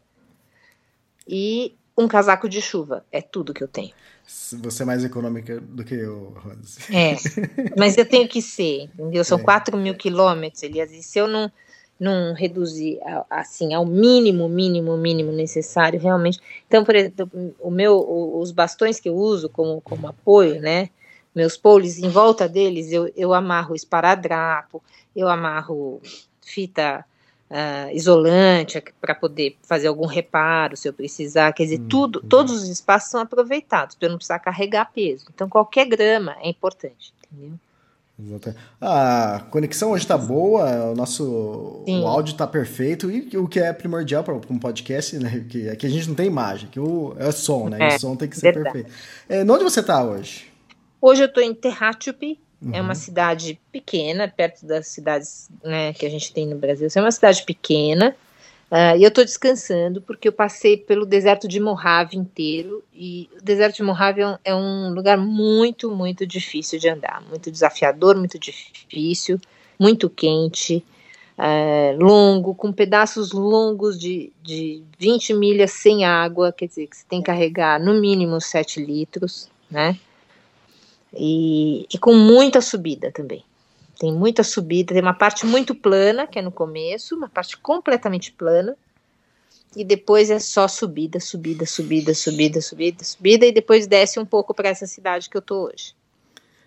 E 1.28 1.74
um 1.96 2.08
casaco 2.08 2.48
de 2.48 2.60
chuva. 2.60 3.04
É 3.12 3.20
tudo 3.20 3.54
que 3.54 3.62
eu 3.62 3.68
tenho. 3.68 3.92
Você 4.26 4.82
é 4.82 4.86
mais 4.86 5.04
econômica 5.04 5.60
do 5.60 5.84
que 5.84 5.94
eu, 5.94 6.34
Rose. 6.36 6.78
É, 6.90 7.14
mas 7.78 7.96
eu 7.98 8.06
tenho 8.06 8.26
que 8.26 8.40
ser, 8.40 8.84
entendeu? 8.94 9.22
São 9.22 9.38
é. 9.38 9.42
4 9.42 9.76
mil 9.76 9.94
quilômetros, 9.94 10.62
Elias, 10.62 10.90
e 10.92 11.02
se 11.02 11.18
eu 11.18 11.28
não, 11.28 11.52
não 12.00 12.32
reduzir 12.32 12.98
assim 13.28 13.74
ao 13.74 13.84
mínimo, 13.84 14.48
mínimo, 14.48 14.96
mínimo 14.96 15.30
necessário, 15.30 16.00
realmente. 16.00 16.40
Então, 16.66 16.84
por 16.84 16.96
exemplo, 16.96 17.54
o 17.60 17.70
meu, 17.70 18.38
os 18.38 18.50
bastões 18.50 18.98
que 18.98 19.10
eu 19.10 19.14
uso 19.14 19.50
como, 19.50 19.82
como 19.82 20.08
apoio, 20.08 20.60
né? 20.60 20.88
Meus 21.34 21.56
poles, 21.56 21.98
em 21.98 22.08
volta 22.08 22.48
deles, 22.48 22.92
eu, 22.92 23.12
eu 23.14 23.34
amarro 23.34 23.74
esparadrapo, 23.74 24.82
eu 25.14 25.28
amarro 25.28 26.00
fita 26.40 27.04
uh, 27.54 27.94
isolante 27.94 28.82
para 29.00 29.14
poder 29.14 29.56
fazer 29.62 29.86
algum 29.86 30.06
reparo 30.06 30.76
se 30.76 30.88
eu 30.88 30.92
precisar. 30.92 31.52
Quer 31.52 31.64
dizer, 31.64 31.80
hum, 31.80 31.88
tudo, 31.88 32.20
todos 32.20 32.52
os 32.52 32.68
espaços 32.68 33.10
são 33.10 33.20
aproveitados 33.20 33.94
para 33.94 34.06
eu 34.06 34.10
não 34.10 34.18
precisar 34.18 34.40
carregar 34.40 34.90
peso. 34.92 35.26
Então, 35.32 35.48
qualquer 35.48 35.86
grama 35.86 36.36
é 36.42 36.48
importante, 36.48 37.14
entendeu? 37.32 37.58
A 38.80 39.44
conexão 39.50 39.90
hoje 39.90 40.04
está 40.04 40.16
boa, 40.16 40.92
o 40.92 40.94
nosso 40.94 41.82
o 41.84 42.06
áudio 42.06 42.30
está 42.30 42.46
perfeito 42.46 43.10
e 43.10 43.36
o 43.36 43.48
que 43.48 43.58
é 43.58 43.72
primordial 43.72 44.22
para 44.22 44.34
um 44.34 44.58
podcast, 44.58 45.18
né? 45.18 45.44
Que, 45.48 45.68
é 45.68 45.74
que 45.74 45.84
a 45.84 45.88
gente 45.88 46.08
não 46.08 46.14
tem 46.14 46.28
imagem, 46.28 46.68
que 46.68 46.78
o, 46.78 47.16
é 47.18 47.26
o 47.26 47.32
som, 47.32 47.68
né? 47.68 47.78
É, 47.80 47.96
o 47.96 47.98
som 48.00 48.14
tem 48.14 48.28
que 48.28 48.36
ser 48.38 48.54
verdade. 48.54 48.72
perfeito. 48.72 48.92
É, 49.28 49.42
onde 49.42 49.64
você 49.64 49.80
está 49.80 50.04
hoje? 50.04 50.46
Hoje 51.00 51.22
eu 51.22 51.26
estou 51.26 51.42
em 51.42 51.52
Terrátupi, 51.52 52.38
Uhum. 52.60 52.70
É 52.72 52.80
uma 52.80 52.90
uhum. 52.90 52.94
cidade 52.94 53.60
pequena, 53.70 54.26
perto 54.28 54.66
das 54.66 54.88
cidades 54.88 55.48
né, 55.62 55.92
que 55.92 56.06
a 56.06 56.10
gente 56.10 56.32
tem 56.32 56.46
no 56.46 56.56
Brasil. 56.56 56.88
É 56.94 57.00
uma 57.00 57.12
cidade 57.12 57.42
pequena, 57.44 58.16
Uh, 58.70 58.96
e 58.98 59.04
eu 59.04 59.08
estou 59.08 59.24
descansando 59.24 60.00
porque 60.00 60.26
eu 60.26 60.32
passei 60.32 60.76
pelo 60.76 61.06
deserto 61.06 61.46
de 61.46 61.60
Mojave 61.60 62.16
inteiro 62.16 62.82
e 62.92 63.30
o 63.38 63.44
deserto 63.44 63.76
de 63.76 63.82
Mojave 63.84 64.22
é 64.22 64.26
um, 64.26 64.36
é 64.44 64.54
um, 64.54 64.92
lugar 64.92 65.16
muito, 65.16 65.90
muito 65.90 66.26
difícil 66.26 66.78
de 66.78 66.88
andar, 66.88 67.22
muito 67.28 67.52
desafiador, 67.52 68.16
muito 68.16 68.36
difícil, 68.36 69.38
muito 69.78 70.10
quente, 70.10 70.84
uh, 71.38 72.02
longo, 72.02 72.52
com 72.52 72.72
pedaços 72.72 73.30
longos 73.30 73.96
de, 73.96 74.32
de 74.42 74.82
20 74.98 75.34
milhas 75.34 75.70
sem 75.70 76.04
água, 76.04 76.50
quer 76.50 76.66
dizer 76.66 76.88
que 76.88 76.96
você 76.96 77.04
tem 77.08 77.20
que 77.20 77.26
carregar 77.26 77.78
no 77.78 77.94
mínimo 78.00 78.40
7 78.40 78.84
litros, 78.84 79.48
né? 79.70 79.96
E, 81.16 81.86
e 81.92 81.98
com 81.98 82.14
muita 82.14 82.60
subida 82.60 83.10
também. 83.10 83.44
Tem 83.98 84.12
muita 84.12 84.42
subida, 84.42 84.92
tem 84.92 85.02
uma 85.02 85.14
parte 85.14 85.46
muito 85.46 85.74
plana, 85.74 86.26
que 86.26 86.38
é 86.38 86.42
no 86.42 86.50
começo, 86.50 87.16
uma 87.16 87.28
parte 87.28 87.56
completamente 87.56 88.32
plana, 88.32 88.76
e 89.76 89.84
depois 89.84 90.30
é 90.30 90.38
só 90.38 90.66
subida, 90.68 91.20
subida, 91.20 91.64
subida, 91.64 92.14
subida, 92.14 92.60
subida, 92.60 93.04
subida, 93.04 93.46
e 93.46 93.52
depois 93.52 93.86
desce 93.86 94.18
um 94.18 94.26
pouco 94.26 94.52
para 94.52 94.68
essa 94.68 94.86
cidade 94.86 95.30
que 95.30 95.36
eu 95.36 95.42
tô 95.42 95.66
hoje. 95.66 95.94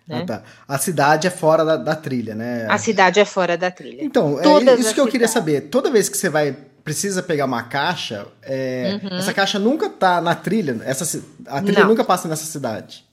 Né? 0.06 0.22
Ah, 0.22 0.26
tá. 0.26 0.42
A 0.66 0.78
cidade 0.78 1.26
é 1.26 1.30
fora 1.30 1.64
da, 1.64 1.76
da, 1.76 1.94
trilha, 1.94 2.34
né? 2.34 2.66
A 2.68 2.78
cidade 2.78 3.20
é 3.20 3.26
fora 3.26 3.58
da 3.58 3.70
trilha. 3.70 4.02
Então, 4.02 4.40
é 4.40 4.74
isso 4.74 4.94
que 4.94 5.00
eu 5.00 5.06
queria 5.06 5.28
saber. 5.28 5.62
Toda 5.62 5.90
vez 5.90 6.08
que 6.08 6.16
você 6.16 6.30
vai 6.30 6.56
precisa 6.82 7.22
pegar 7.22 7.44
uma 7.44 7.64
caixa, 7.64 8.26
é, 8.42 8.98
uhum. 9.02 9.18
essa 9.18 9.34
caixa 9.34 9.58
nunca 9.58 9.90
tá 9.90 10.22
na 10.22 10.34
trilha. 10.34 10.80
Essa, 10.82 11.22
a 11.46 11.60
trilha 11.60 11.80
Não. 11.80 11.88
nunca 11.88 12.02
passa 12.02 12.26
nessa 12.26 12.46
cidade. 12.46 13.04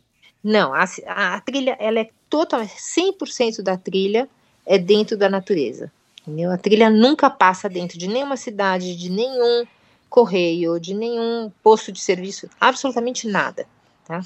Não, 0.47 0.75
a, 0.75 0.85
a, 1.07 1.33
a 1.33 1.41
trilha 1.41 1.75
ela 1.79 2.01
é 2.01 2.09
totalmente 2.29 2.75
100% 2.75 3.63
da 3.63 3.75
trilha 3.75 4.29
é 4.63 4.77
dentro 4.77 5.17
da 5.17 5.27
natureza. 5.27 5.91
Entendeu? 6.21 6.51
A 6.51 6.57
trilha 6.57 6.87
nunca 6.87 7.31
passa 7.31 7.67
dentro 7.67 7.97
de 7.97 8.07
nenhuma 8.07 8.37
cidade, 8.37 8.95
de 8.95 9.09
nenhum 9.09 9.65
correio, 10.07 10.79
de 10.79 10.93
nenhum 10.93 11.51
posto 11.63 11.91
de 11.91 11.99
serviço, 11.99 12.47
absolutamente 12.61 13.27
nada, 13.27 13.65
tá? 14.05 14.21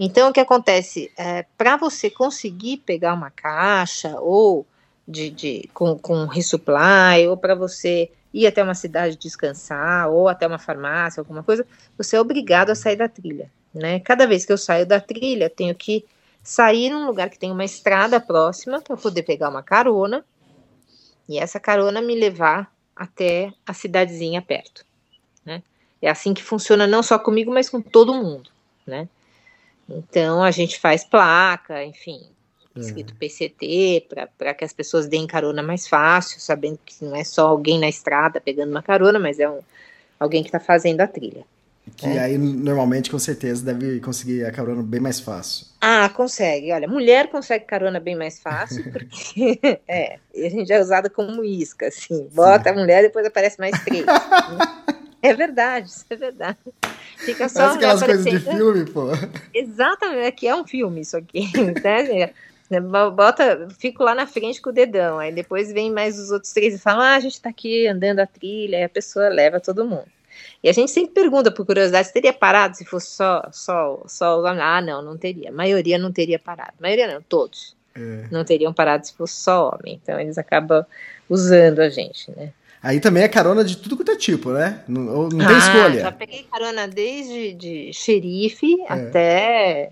Então, 0.00 0.30
o 0.30 0.32
que 0.32 0.40
acontece? 0.40 1.12
É, 1.18 1.44
Para 1.58 1.76
você 1.76 2.08
conseguir 2.08 2.78
pegar 2.78 3.12
uma 3.12 3.30
caixa, 3.30 4.18
ou 4.20 4.66
de, 5.06 5.28
de 5.28 5.68
com, 5.74 5.98
com 5.98 6.24
resupply, 6.24 7.28
ou 7.28 7.36
para 7.36 7.54
você 7.54 8.10
ir 8.32 8.46
até 8.46 8.62
uma 8.62 8.74
cidade 8.74 9.18
descansar, 9.18 10.08
ou 10.08 10.28
até 10.28 10.46
uma 10.46 10.58
farmácia, 10.58 11.20
alguma 11.20 11.42
coisa, 11.42 11.66
você 11.98 12.16
é 12.16 12.20
obrigado 12.20 12.70
a 12.70 12.74
sair 12.74 12.96
da 12.96 13.06
trilha. 13.06 13.50
Né? 13.74 14.00
Cada 14.00 14.26
vez 14.26 14.44
que 14.44 14.52
eu 14.52 14.58
saio 14.58 14.86
da 14.86 15.00
trilha, 15.00 15.48
tenho 15.48 15.74
que 15.74 16.04
sair 16.42 16.90
num 16.90 17.06
lugar 17.06 17.30
que 17.30 17.38
tem 17.38 17.50
uma 17.50 17.64
estrada 17.64 18.20
próxima 18.20 18.80
para 18.80 18.96
poder 18.96 19.22
pegar 19.22 19.48
uma 19.48 19.62
carona 19.62 20.24
e 21.28 21.38
essa 21.38 21.60
carona 21.60 22.02
me 22.02 22.14
levar 22.14 22.72
até 22.94 23.52
a 23.66 23.72
cidadezinha 23.72 24.42
perto. 24.42 24.84
Né? 25.44 25.62
É 26.00 26.10
assim 26.10 26.34
que 26.34 26.42
funciona 26.42 26.86
não 26.86 27.02
só 27.02 27.18
comigo, 27.18 27.52
mas 27.52 27.70
com 27.70 27.80
todo 27.80 28.12
mundo. 28.12 28.50
Né? 28.86 29.08
Então 29.88 30.42
a 30.42 30.50
gente 30.50 30.78
faz 30.78 31.04
placa, 31.04 31.84
enfim, 31.84 32.26
escrito 32.76 33.14
PCT, 33.14 34.06
para 34.36 34.54
que 34.54 34.64
as 34.64 34.72
pessoas 34.72 35.06
deem 35.06 35.26
carona 35.26 35.62
mais 35.62 35.86
fácil, 35.86 36.40
sabendo 36.40 36.78
que 36.84 37.04
não 37.04 37.14
é 37.14 37.24
só 37.24 37.48
alguém 37.48 37.78
na 37.78 37.88
estrada 37.88 38.40
pegando 38.40 38.70
uma 38.70 38.82
carona, 38.82 39.18
mas 39.18 39.38
é 39.38 39.48
um, 39.48 39.60
alguém 40.18 40.42
que 40.42 40.48
está 40.48 40.60
fazendo 40.60 41.00
a 41.00 41.06
trilha. 41.06 41.44
Que 42.02 42.08
é. 42.08 42.20
aí, 42.20 42.36
normalmente, 42.36 43.08
com 43.10 43.18
certeza, 43.18 43.64
deve 43.64 44.00
conseguir 44.00 44.44
a 44.44 44.50
carona 44.50 44.82
bem 44.82 45.00
mais 45.00 45.20
fácil. 45.20 45.66
Ah, 45.80 46.08
consegue. 46.08 46.72
Olha, 46.72 46.88
mulher 46.88 47.28
consegue 47.28 47.64
carona 47.64 48.00
bem 48.00 48.16
mais 48.16 48.40
fácil, 48.40 48.90
porque 48.92 49.60
é, 49.86 50.18
a 50.34 50.48
gente 50.48 50.72
é 50.72 50.80
usada 50.80 51.08
como 51.08 51.44
isca, 51.44 51.86
assim. 51.86 52.28
Bota 52.32 52.64
Sim. 52.64 52.70
a 52.70 52.80
mulher 52.80 53.00
e 53.00 53.06
depois 53.06 53.24
aparece 53.24 53.60
mais 53.60 53.78
três. 53.84 54.04
é 55.22 55.32
verdade, 55.32 55.88
isso 55.88 56.04
é 56.10 56.16
verdade. 56.16 56.58
Fica 57.18 57.48
só 57.48 57.60
Parece 57.60 57.76
aquelas 57.76 58.02
coisas 58.02 58.24
de 58.24 58.38
filme, 58.40 58.84
pô. 58.90 59.06
Exatamente, 59.54 60.26
aqui 60.26 60.48
é 60.48 60.56
um 60.56 60.66
filme 60.66 61.02
isso 61.02 61.16
aqui. 61.16 61.50
Né? 62.70 62.80
Bota, 62.80 63.68
fico 63.78 64.02
lá 64.02 64.14
na 64.14 64.26
frente 64.26 64.58
com 64.62 64.70
o 64.70 64.72
dedão, 64.72 65.18
aí 65.18 65.30
depois 65.30 65.70
vem 65.70 65.92
mais 65.92 66.18
os 66.18 66.30
outros 66.30 66.54
três 66.54 66.74
e 66.74 66.78
falam: 66.78 67.02
ah, 67.02 67.16
a 67.16 67.20
gente 67.20 67.38
tá 67.38 67.50
aqui 67.50 67.86
andando 67.86 68.20
a 68.20 68.26
trilha, 68.26 68.78
e 68.78 68.84
a 68.84 68.88
pessoa 68.88 69.28
leva 69.28 69.60
todo 69.60 69.84
mundo. 69.84 70.06
E 70.62 70.68
a 70.68 70.72
gente 70.72 70.90
sempre 70.90 71.14
pergunta, 71.14 71.50
por 71.50 71.66
curiosidade, 71.66 72.08
se 72.08 72.12
teria 72.12 72.32
parado 72.32 72.76
se 72.76 72.84
fosse 72.84 73.08
só, 73.08 73.42
só, 73.52 74.02
só 74.06 74.38
os 74.38 74.44
homens. 74.44 74.62
Ah, 74.62 74.80
não, 74.80 75.02
não 75.02 75.16
teria. 75.16 75.50
A 75.50 75.52
maioria 75.52 75.98
não 75.98 76.12
teria 76.12 76.38
parado. 76.38 76.72
A 76.78 76.82
maioria 76.82 77.12
não, 77.12 77.22
todos. 77.22 77.76
É. 77.94 78.26
Não 78.30 78.44
teriam 78.44 78.72
parado 78.72 79.06
se 79.06 79.14
fosse 79.14 79.34
só 79.34 79.70
homem. 79.70 80.00
Então 80.02 80.18
eles 80.18 80.38
acabam 80.38 80.84
usando 81.28 81.80
a 81.80 81.88
gente, 81.88 82.30
né? 82.36 82.52
Aí 82.82 82.98
também 82.98 83.22
é 83.22 83.28
carona 83.28 83.64
de 83.64 83.76
tudo 83.76 83.96
quanto 83.96 84.10
é 84.10 84.16
tipo, 84.16 84.50
né? 84.50 84.82
Não, 84.88 85.28
não 85.28 85.28
tem 85.28 85.46
ah, 85.46 85.58
escolha. 85.58 86.00
Já 86.00 86.12
peguei 86.12 86.44
carona 86.50 86.88
desde 86.88 87.52
de 87.54 87.92
xerife 87.92 88.80
é. 88.82 88.92
até 88.92 89.90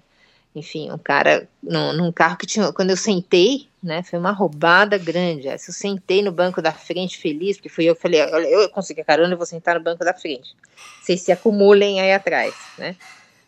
enfim, 0.55 0.91
um 0.91 0.99
cara 0.99 1.49
num, 1.63 1.93
num, 1.93 2.13
carro 2.13 2.37
que 2.37 2.47
tinha. 2.47 2.73
Quando 2.73 2.91
eu 2.91 2.97
sentei, 2.97 3.69
né, 3.83 4.03
foi 4.03 4.19
uma 4.19 4.33
roubada 4.33 4.99
grande. 4.99 5.47
Eu 5.47 5.59
sentei 5.59 6.23
no 6.23 6.33
banco 6.33 6.61
da 6.61 6.73
frente 6.73 7.19
feliz, 7.19 7.57
porque 7.57 7.69
fui 7.69 7.85
eu 7.85 7.95
falei, 7.95 8.23
olha, 8.23 8.47
eu 8.47 8.69
consegui 8.71 9.01
a 9.01 9.05
carona, 9.05 9.33
eu 9.33 9.37
vou 9.37 9.47
sentar 9.47 9.77
no 9.77 9.85
banco 9.85 10.05
da 10.05 10.13
frente. 10.13 10.57
Vocês 11.01 11.21
se 11.21 11.31
acumulem 11.31 12.01
aí 12.01 12.13
atrás, 12.13 12.55
né? 12.77 12.97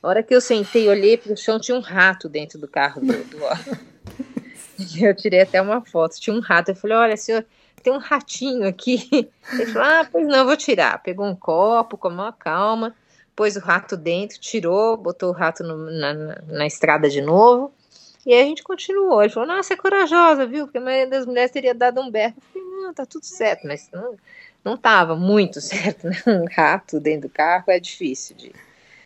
A 0.02 0.09
hora 0.09 0.23
que 0.23 0.35
eu 0.35 0.40
sentei, 0.40 0.88
olhei 0.88 1.16
para 1.16 1.32
o 1.32 1.37
chão, 1.37 1.61
tinha 1.61 1.76
um 1.76 1.80
rato 1.80 2.28
dentro 2.28 2.59
do 2.59 2.68
carro 2.68 3.00
do, 3.00 3.12
do 3.25 3.38
Eu 5.00 5.14
tirei 5.14 5.40
até 5.40 5.61
uma 5.61 5.80
foto, 5.85 6.21
tinha 6.21 6.35
um 6.35 6.40
rato. 6.40 6.71
Eu 6.71 6.75
falei, 6.75 6.97
olha, 6.97 7.16
senhor, 7.16 7.44
tem 7.82 7.92
um 7.92 7.99
ratinho 7.99 8.66
aqui. 8.66 9.09
Ele 9.52 9.66
falou, 9.66 9.88
ah, 9.88 10.09
pois 10.11 10.26
não, 10.26 10.44
vou 10.44 10.56
tirar. 10.56 11.00
Pegou 11.02 11.26
um 11.26 11.37
copo, 11.37 11.97
com 11.97 12.09
uma 12.09 12.32
calma 12.32 12.94
pôs 13.34 13.56
o 13.56 13.60
rato 13.60 13.96
dentro, 13.96 14.38
tirou, 14.38 14.96
botou 14.96 15.30
o 15.30 15.32
rato 15.32 15.62
no, 15.62 15.90
na, 15.90 16.14
na, 16.46 16.66
estrada 16.66 17.08
de 17.08 17.20
novo. 17.20 17.72
E 18.24 18.32
aí 18.32 18.42
a 18.42 18.44
gente 18.44 18.62
continuou. 18.62 19.22
Ele 19.22 19.32
falou, 19.32 19.48
nossa, 19.48 19.74
é 19.74 19.76
corajosa, 19.76 20.46
viu? 20.46 20.66
Porque 20.66 20.78
a 20.78 20.80
maioria 20.80 21.10
das 21.10 21.26
mulheres 21.26 21.50
teria 21.50 21.74
dado 21.74 22.00
um 22.00 22.10
berro. 22.10 22.34
Eu 22.36 22.62
falei, 22.62 22.82
não, 22.82 22.94
tá 22.94 23.06
tudo 23.06 23.24
certo, 23.24 23.66
mas 23.66 23.88
não, 23.92 24.14
não 24.64 24.76
tava 24.76 25.16
muito 25.16 25.60
certo, 25.62 26.08
né? 26.08 26.22
Um 26.26 26.44
rato 26.54 27.00
dentro 27.00 27.28
do 27.28 27.32
carro 27.32 27.64
é 27.68 27.80
difícil 27.80 28.36
de. 28.36 28.52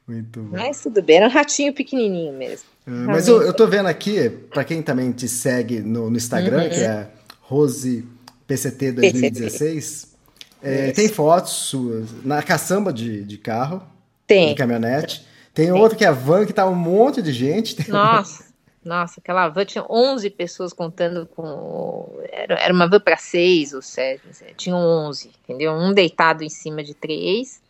Muito 0.07 0.41
bom. 0.41 0.57
Mas 0.57 0.83
tudo 0.83 1.03
bem, 1.03 1.17
era 1.17 1.27
um 1.27 1.31
ratinho 1.31 1.73
pequenininho 1.73 2.33
mesmo. 2.33 2.69
Uh, 2.87 2.91
mas 3.07 3.27
eu, 3.27 3.43
eu 3.43 3.53
tô 3.53 3.67
vendo 3.67 3.87
aqui, 3.87 4.31
para 4.31 4.63
quem 4.63 4.81
também 4.81 5.11
te 5.11 5.27
segue 5.27 5.81
no, 5.81 6.09
no 6.09 6.17
Instagram, 6.17 6.63
uhum. 6.63 6.69
que 6.71 6.81
é 6.81 7.09
Rose 7.41 8.05
PCT 8.47 8.93
2016, 8.93 9.65
PCT. 9.73 10.17
É, 10.63 10.93
tem 10.93 11.09
fotos 11.09 11.53
suas 11.53 12.09
na 12.25 12.43
caçamba 12.43 12.93
de, 12.93 13.25
de 13.25 13.37
carro. 13.37 13.83
Tem. 14.27 14.49
De 14.49 14.55
caminhonete. 14.55 15.27
Tem, 15.55 15.67
Tem. 15.67 15.81
outra 15.81 15.97
que 15.97 16.05
é 16.05 16.09
a 16.09 16.13
van, 16.13 16.45
que 16.45 16.53
tá 16.53 16.67
um 16.67 16.75
monte 16.75 17.23
de 17.23 17.33
gente. 17.33 17.89
Nossa, 17.91 18.45
nossa, 18.85 19.21
aquela 19.21 19.49
van 19.49 19.65
tinha 19.65 19.85
11 19.89 20.31
pessoas 20.31 20.73
contando 20.73 21.27
com. 21.35 22.09
Era, 22.31 22.55
era 22.55 22.73
uma 22.75 22.89
van 22.89 23.01
para 23.01 23.17
seis 23.17 23.73
ou 23.73 23.83
sete, 23.83 24.23
tinha 24.57 24.77
11, 24.77 25.31
entendeu? 25.45 25.73
Um 25.73 25.93
deitado 25.93 26.45
em 26.45 26.49
cima 26.49 26.85
de 26.85 26.95
três. 26.95 27.61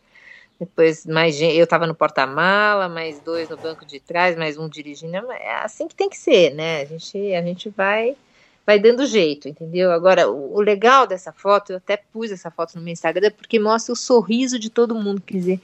Depois, 0.59 1.05
mais 1.05 1.35
gente, 1.35 1.57
eu 1.57 1.67
tava 1.67 1.87
no 1.87 1.95
porta-mala, 1.95 2.89
mais 2.89 3.21
dois 3.21 3.49
no 3.49 3.57
banco 3.59 3.85
de 3.85 4.01
trás, 4.01 4.37
mais 4.37 4.57
um 4.57 4.69
dirigindo. 4.69 5.17
É 5.33 5.63
assim 5.63 5.87
que 5.87 5.95
tem 5.95 6.09
que 6.09 6.17
ser, 6.17 6.55
né? 6.55 6.81
A 6.81 6.85
gente, 6.87 7.35
a 7.35 7.43
gente 7.43 7.69
vai 7.69 8.17
vai 8.67 8.81
dando 8.81 9.07
jeito, 9.07 9.49
entendeu? 9.49 9.93
Agora, 9.93 10.29
o, 10.29 10.57
o, 10.57 10.61
legal 10.61 11.07
dessa 11.07 11.33
foto, 11.33 11.71
eu 11.71 11.77
até 11.77 11.97
pus 11.97 12.33
essa 12.33 12.51
foto 12.51 12.75
no 12.75 12.83
meu 12.83 12.93
Instagram, 12.93 13.31
porque 13.31 13.61
mostra 13.61 13.93
o 13.93 13.97
sorriso 13.97 14.59
de 14.59 14.69
todo 14.69 14.95
mundo. 14.95 15.23
Quer 15.23 15.37
dizer, 15.37 15.61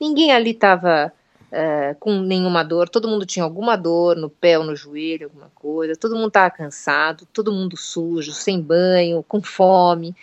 Ninguém 0.00 0.32
ali 0.32 0.50
estava 0.50 1.12
uh, 1.52 1.94
com 1.98 2.12
nenhuma 2.20 2.62
dor, 2.62 2.88
todo 2.88 3.08
mundo 3.08 3.26
tinha 3.26 3.44
alguma 3.44 3.76
dor 3.76 4.16
no 4.16 4.28
pé 4.28 4.58
ou 4.58 4.64
no 4.64 4.76
joelho, 4.76 5.26
alguma 5.26 5.50
coisa, 5.54 5.96
todo 5.96 6.16
mundo 6.16 6.28
estava 6.28 6.50
cansado, 6.50 7.26
todo 7.32 7.52
mundo 7.52 7.76
sujo, 7.76 8.32
sem 8.32 8.60
banho, 8.60 9.24
com 9.26 9.42
fome, 9.42 10.14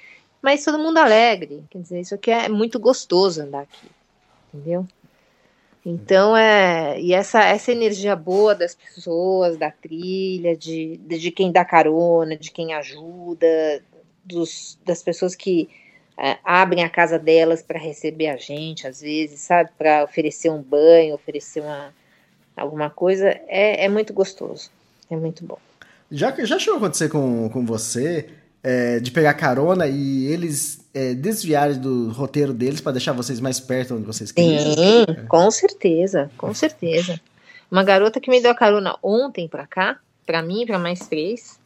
mas 0.42 0.64
todo 0.64 0.80
mundo 0.80 0.98
alegre. 0.98 1.64
Quer 1.70 1.82
dizer, 1.82 2.02
isso 2.02 2.16
aqui 2.16 2.32
é 2.32 2.50
muito 2.50 2.80
gostoso 2.80 3.42
andar 3.42 3.62
aqui, 3.62 3.88
entendeu? 4.54 4.88
Então 5.86 6.36
é 6.36 7.00
e 7.00 7.14
essa 7.14 7.44
essa 7.44 7.72
energia 7.72 8.16
boa 8.16 8.56
das 8.56 8.74
pessoas, 8.74 9.58
da 9.58 9.70
trilha, 9.70 10.56
de, 10.56 10.96
de 10.98 11.30
quem 11.30 11.52
dá 11.52 11.66
carona, 11.66 12.38
de 12.38 12.52
quem 12.52 12.74
ajuda, 12.74 13.84
dos, 14.24 14.80
das 14.86 15.04
pessoas 15.04 15.36
que 15.36 15.70
é, 16.18 16.38
abrem 16.44 16.84
a 16.84 16.90
casa 16.90 17.18
delas 17.18 17.62
para 17.62 17.80
receber 17.80 18.28
a 18.28 18.38
gente, 18.38 18.88
às 18.88 19.02
vezes, 19.02 19.42
sabe? 19.42 19.70
Para 19.78 20.04
oferecer 20.04 20.50
um 20.50 20.62
banho, 20.62 21.16
oferecer 21.16 21.62
uma, 21.62 21.94
alguma 22.56 22.90
coisa. 22.90 23.28
É, 23.48 23.86
é 23.86 23.90
muito 23.90 24.14
gostoso. 24.14 24.70
É 25.10 25.16
muito 25.16 25.44
bom. 25.46 25.58
Já, 26.12 26.34
já 26.46 26.60
chegou 26.60 26.76
a 26.76 26.78
acontecer 26.78 27.10
com, 27.10 27.50
com 27.50 27.66
você 27.66 28.30
é, 28.64 29.00
de 29.00 29.12
pegar 29.12 29.34
carona 29.34 29.88
e 29.88 30.26
eles 30.28 30.86
é, 30.94 31.14
desviarem 31.14 31.78
do 31.78 32.10
roteiro 32.12 32.54
deles 32.54 32.80
para 32.80 32.94
deixar 32.94 33.12
vocês 33.12 33.40
mais 33.40 33.60
perto 33.60 33.96
onde 33.96 34.06
vocês 34.06 34.32
querem? 34.32 34.60
Sim, 34.60 35.26
com 35.28 35.52
certeza, 35.52 36.32
com 36.38 36.54
certeza. 36.54 37.20
Uma 37.70 37.84
garota 37.84 38.20
que 38.20 38.30
me 38.30 38.42
deu 38.42 38.52
a 38.52 38.56
carona 38.56 38.96
ontem 39.02 39.48
para 39.48 39.66
cá, 39.66 40.00
para 40.26 40.42
mim 40.42 40.62
e 40.62 40.66
para 40.66 40.80
mais 40.80 41.08
três, 41.08 41.60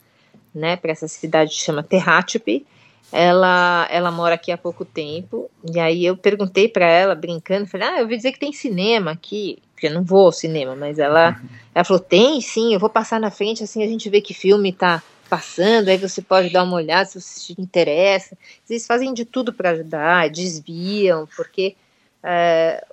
né, 0.56 0.75
para 0.75 0.92
essa 0.92 1.08
cidade 1.08 1.51
que 1.51 1.58
chama 1.58 1.84
Terrátipe, 1.84 2.66
ela, 3.11 3.87
ela 3.89 4.11
mora 4.11 4.35
aqui 4.35 4.51
há 4.51 4.57
pouco 4.57 4.83
tempo, 4.83 5.49
e 5.73 5.79
aí 5.79 6.05
eu 6.05 6.17
perguntei 6.17 6.67
para 6.67 6.85
ela, 6.85 7.15
brincando, 7.15 7.67
falei, 7.67 7.87
ah, 7.87 7.97
eu 7.97 8.03
ouvi 8.03 8.17
dizer 8.17 8.31
que 8.31 8.39
tem 8.39 8.51
cinema 8.51 9.11
aqui, 9.11 9.59
porque 9.73 9.87
eu 9.87 9.93
não 9.93 10.03
vou 10.03 10.25
ao 10.25 10.31
cinema, 10.31 10.75
mas 10.75 10.99
ela, 10.99 11.39
ela 11.73 11.85
falou, 11.85 12.01
tem 12.01 12.41
sim, 12.41 12.73
eu 12.73 12.79
vou 12.79 12.89
passar 12.89 13.19
na 13.19 13.31
frente, 13.31 13.63
assim 13.63 13.83
a 13.83 13.87
gente 13.87 14.09
vê 14.09 14.19
que 14.19 14.33
filme 14.33 14.73
tá 14.73 15.01
passando, 15.29 15.89
aí 15.89 15.97
você 15.97 16.21
pode 16.21 16.49
dar 16.49 16.63
uma 16.63 16.75
olhada 16.75 17.05
se 17.05 17.19
você 17.21 17.53
te 17.53 17.61
interessa. 17.61 18.37
Eles 18.69 18.87
fazem 18.87 19.13
de 19.13 19.25
tudo 19.25 19.53
para 19.53 19.71
ajudar, 19.71 20.29
desviam, 20.29 21.27
porque 21.35 21.75
é, 22.23 22.83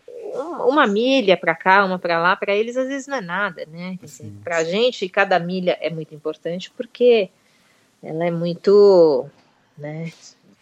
uma 0.66 0.86
milha 0.86 1.36
para 1.36 1.54
cá, 1.54 1.84
uma 1.84 1.98
para 1.98 2.20
lá, 2.20 2.36
para 2.36 2.54
eles 2.54 2.76
às 2.76 2.88
vezes 2.88 3.06
não 3.06 3.18
é 3.18 3.20
nada, 3.20 3.66
né? 3.70 3.98
Para 4.42 4.58
a 4.58 4.64
gente, 4.64 5.08
cada 5.08 5.38
milha 5.38 5.78
é 5.80 5.90
muito 5.90 6.14
importante 6.14 6.70
porque 6.76 7.30
ela 8.02 8.26
é 8.26 8.30
muito 8.30 9.26
né, 9.76 10.12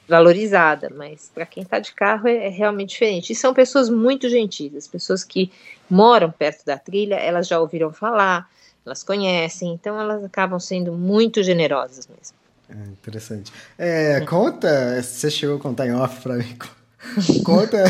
valorizada, 0.09 0.91
mas 0.95 1.31
para 1.35 1.47
quem 1.47 1.63
está 1.63 1.79
de 1.79 1.93
carro 1.93 2.29
é, 2.29 2.47
é, 2.47 2.49
realmente 2.49 2.91
diferente. 2.91 3.33
E 3.33 3.37
são 3.37 3.55
pessoas 3.55 3.89
muito 3.89 4.29
gentis, 4.29 4.75
as 4.75 4.87
pessoas 4.87 5.25
que 5.25 5.51
moram 5.89 6.31
perto 6.31 6.65
da 6.65 6.79
trilha, 6.79 7.15
elas 7.15 7.47
já 7.47 7.59
ouviram 7.59 7.93
falar, 7.93 8.49
elas 8.85 9.03
conhecem, 9.03 9.73
então 9.73 9.99
elas 10.01 10.25
acabam 10.25 10.59
sendo 10.59 10.93
muito 10.93 11.43
generosas 11.43 12.09
mesmo. 12.09 12.37
É, 12.69 12.89
interessante. 12.91 13.53
É, 13.79 14.21
conta, 14.23 15.03
você 15.03 15.31
chegou 15.31 15.57
a 15.57 15.61
contar 15.61 15.87
em 15.87 15.95
off 15.95 16.21
para 16.23 16.35
mim, 16.35 16.57
conta 17.45 17.85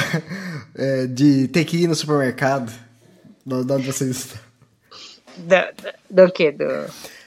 é, 0.74 1.06
de 1.06 1.48
ter 1.48 1.64
que 1.64 1.78
ir 1.78 1.88
no 1.88 1.94
supermercado, 1.94 2.72
de 3.44 3.54
onde 3.54 3.86
vocês 3.86 4.10
estão. 4.10 4.40
Do, 5.38 6.24
do 6.24 6.32
que? 6.32 6.52
Do... 6.52 6.64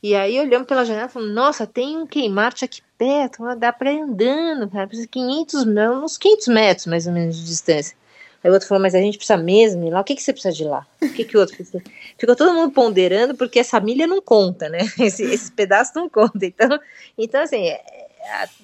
E 0.02 0.16
aí 0.16 0.40
olhamos 0.40 0.66
pela 0.66 0.84
janela 0.84 1.06
e 1.06 1.10
falamos, 1.10 1.32
nossa, 1.32 1.64
tem 1.64 1.96
um 1.96 2.06
queimarte 2.06 2.64
aqui 2.64 2.82
perto, 2.98 3.44
dá 3.56 3.72
para 3.72 3.92
ir 3.92 4.00
andando, 4.00 4.68
cara, 4.68 4.88
500, 4.88 5.64
uns 6.02 6.18
500 6.18 6.48
metros 6.48 6.86
mais 6.86 7.06
ou 7.06 7.12
menos 7.12 7.36
de 7.36 7.44
distância. 7.44 7.96
Aí 8.42 8.50
o 8.50 8.52
outro 8.52 8.66
falou, 8.66 8.82
mas 8.82 8.96
a 8.96 8.98
gente 8.98 9.16
precisa 9.16 9.36
mesmo 9.36 9.86
ir 9.86 9.90
lá, 9.90 10.00
o 10.00 10.04
que, 10.04 10.16
que 10.16 10.22
você 10.22 10.32
precisa 10.32 10.52
de 10.52 10.64
lá? 10.64 10.84
O 11.00 11.08
que, 11.08 11.24
que 11.24 11.36
o 11.36 11.40
outro 11.40 11.54
precisa? 11.54 11.80
Ficou 12.18 12.34
todo 12.34 12.52
mundo 12.52 12.72
ponderando, 12.72 13.36
porque 13.36 13.60
essa 13.60 13.78
milha 13.78 14.04
não 14.04 14.20
conta, 14.20 14.68
né? 14.68 14.80
Esse, 14.98 15.22
esse 15.22 15.52
pedaço 15.52 15.92
não 15.94 16.08
conta. 16.08 16.44
Então, 16.44 16.80
então 17.16 17.40
assim, 17.40 17.68
é, 17.68 17.80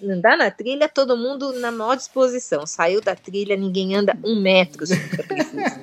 andar 0.02 0.36
na 0.36 0.50
trilha, 0.50 0.88
todo 0.88 1.16
mundo 1.16 1.52
na 1.60 1.70
maior 1.70 1.96
disposição. 1.96 2.66
Saiu 2.66 3.00
da 3.00 3.14
trilha, 3.14 3.56
ninguém 3.56 3.94
anda 3.94 4.18
um 4.24 4.40
metro 4.40 4.84
se 4.84 4.96
precisa. 5.16 5.80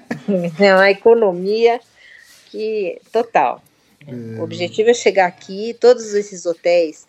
É 0.60 0.76
uma 0.76 0.92
economia 0.92 1.80
que 2.52 3.00
total. 3.14 3.62
O 4.08 4.44
objetivo 4.44 4.90
é 4.90 4.94
chegar 4.94 5.28
aqui, 5.28 5.76
todos 5.80 6.14
esses 6.14 6.46
hotéis 6.46 7.08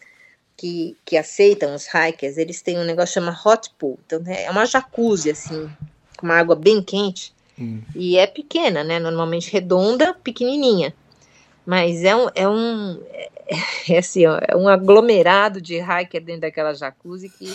que, 0.57 0.97
que 1.05 1.17
aceitam 1.17 1.75
os 1.75 1.87
hikers, 1.87 2.39
eles 2.39 2.63
têm 2.63 2.79
um 2.79 2.85
negócio 2.85 3.15
chamado 3.15 3.39
hot 3.45 3.71
pool. 3.79 3.99
Então 4.07 4.23
é 4.27 4.51
uma 4.51 4.65
jacuzzi, 4.65 5.31
assim, 5.31 5.71
com 6.17 6.27
uma 6.27 6.37
água 6.37 6.57
bem 6.57 6.83
quente. 6.83 7.35
Hum. 7.59 7.83
E 7.95 8.17
é 8.17 8.27
pequena, 8.27 8.83
né? 8.83 8.99
Normalmente 8.99 9.53
redonda, 9.53 10.15
pequenininha. 10.15 10.95
Mas 11.65 12.05
é 12.05 12.15
um, 12.15 12.29
é 12.35 12.49
um, 12.49 13.03
é, 13.13 13.29
é 13.95 13.99
assim, 13.99 14.27
ó, 14.27 14.39
é 14.41 14.57
um 14.57 14.69
aglomerado 14.69 15.61
de 15.61 15.77
hiker 15.77 16.23
dentro 16.23 16.43
daquela 16.43 16.73
jacuzzi 16.73 17.29
que 17.29 17.53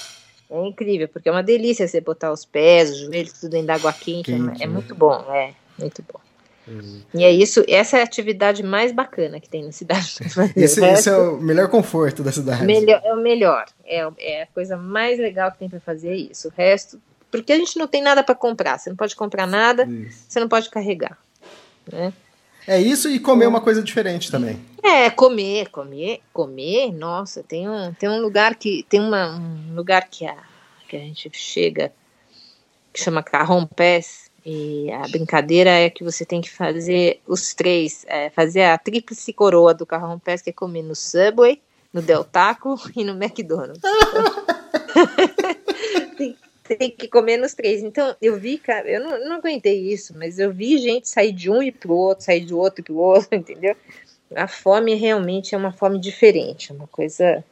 é 0.49 0.67
incrível, 0.67 1.07
porque 1.07 1.29
é 1.29 1.31
uma 1.31 1.41
delícia 1.41 1.87
você 1.87 2.01
botar 2.01 2.31
os 2.31 2.43
pés, 2.43 2.91
os 2.91 2.99
joelhos, 2.99 3.33
tudo 3.33 3.51
dentro 3.51 3.67
da 3.67 3.75
água 3.75 3.93
quente. 3.93 4.31
quente 4.31 4.61
é, 4.61 4.65
é, 4.65 4.67
muito 4.67 4.93
bom, 4.93 5.13
é 5.33 5.53
muito 5.79 6.03
bom. 6.11 6.19
Uhum. 6.71 7.01
E 7.13 7.23
é 7.23 7.31
isso, 7.31 7.63
essa 7.67 7.97
é 7.97 8.01
a 8.01 8.03
atividade 8.03 8.63
mais 8.63 8.91
bacana 8.91 9.39
que 9.39 9.49
tem 9.49 9.63
na 9.63 9.71
cidade. 9.71 10.15
Esse, 10.55 10.83
esse 10.83 11.09
é 11.09 11.17
o 11.17 11.37
melhor 11.37 11.67
conforto 11.67 12.23
da 12.23 12.31
cidade. 12.31 12.63
Melhor, 12.65 13.01
é 13.03 13.13
o 13.13 13.21
melhor, 13.21 13.65
é, 13.85 14.07
é 14.19 14.43
a 14.43 14.47
coisa 14.47 14.77
mais 14.77 15.19
legal 15.19 15.51
que 15.51 15.59
tem 15.59 15.69
para 15.69 15.79
fazer 15.79 16.09
é 16.09 16.15
isso. 16.15 16.47
O 16.47 16.51
resto, 16.55 17.01
porque 17.29 17.51
a 17.51 17.57
gente 17.57 17.77
não 17.77 17.87
tem 17.87 18.01
nada 18.01 18.23
para 18.23 18.35
comprar, 18.35 18.79
você 18.79 18.89
não 18.89 18.97
pode 18.97 19.15
comprar 19.15 19.45
nada, 19.45 19.83
isso. 19.83 20.25
você 20.27 20.39
não 20.39 20.47
pode 20.47 20.69
carregar, 20.69 21.17
né? 21.91 22.13
É 22.67 22.79
isso 22.79 23.09
e 23.09 23.19
comer 23.19 23.47
uma 23.47 23.61
coisa 23.61 23.81
diferente 23.81 24.31
também. 24.31 24.59
É, 24.83 25.09
comer, 25.09 25.69
comer, 25.69 26.21
comer, 26.31 26.91
nossa, 26.91 27.43
tem 27.43 27.67
um, 27.67 27.93
tem 27.93 28.09
um 28.09 28.21
lugar 28.21 28.55
que, 28.55 28.85
tem 28.87 28.99
uma, 28.99 29.35
um 29.35 29.75
lugar 29.75 30.07
que 30.09 30.25
a, 30.25 30.37
que 30.87 30.95
a 30.95 30.99
gente 30.99 31.29
chega, 31.33 31.91
que 32.93 33.01
chama 33.01 33.23
Carrom 33.23 33.65
Pés, 33.65 34.30
e 34.45 34.91
a 34.91 35.07
brincadeira 35.07 35.69
é 35.69 35.89
que 35.89 36.03
você 36.03 36.25
tem 36.25 36.41
que 36.41 36.49
fazer 36.49 37.21
os 37.27 37.53
três, 37.53 38.05
é, 38.07 38.29
fazer 38.31 38.63
a 38.63 38.77
tríplice 38.77 39.31
coroa 39.31 39.73
do 39.73 39.85
Carrom 39.85 40.17
Pés, 40.17 40.41
que 40.41 40.49
é 40.49 40.53
comer 40.53 40.81
no 40.81 40.95
Subway, 40.95 41.61
no 41.93 42.01
Del 42.01 42.23
Taco 42.23 42.75
e 42.95 43.03
no 43.03 43.13
McDonald's. 43.13 43.81
tem, 46.17 46.35
tem, 46.63 46.89
que 46.89 47.07
comer 47.07 47.37
nos 47.37 47.53
três. 47.53 47.83
Então, 47.83 48.15
eu 48.19 48.39
vi, 48.39 48.57
cara, 48.57 48.89
eu 48.89 49.03
não, 49.03 49.29
não 49.29 49.35
aguentei 49.35 49.91
isso, 49.91 50.17
mas 50.17 50.39
eu 50.39 50.51
vi 50.51 50.79
gente 50.79 51.07
sair 51.07 51.31
de 51.31 51.49
um 51.49 51.61
e 51.61 51.71
pro 51.71 51.93
outro, 51.93 52.25
sair 52.25 52.43
de 52.43 52.53
outro 52.53 52.83
pro 52.83 52.97
outro, 52.97 53.29
entendeu? 53.37 53.75
A 54.35 54.47
fome 54.47 54.95
realmente 54.95 55.53
é 55.53 55.57
uma 55.57 55.71
fome 55.71 55.99
diferente, 55.99 56.71
é 56.71 56.75
uma 56.75 56.87
coisa. 56.87 57.43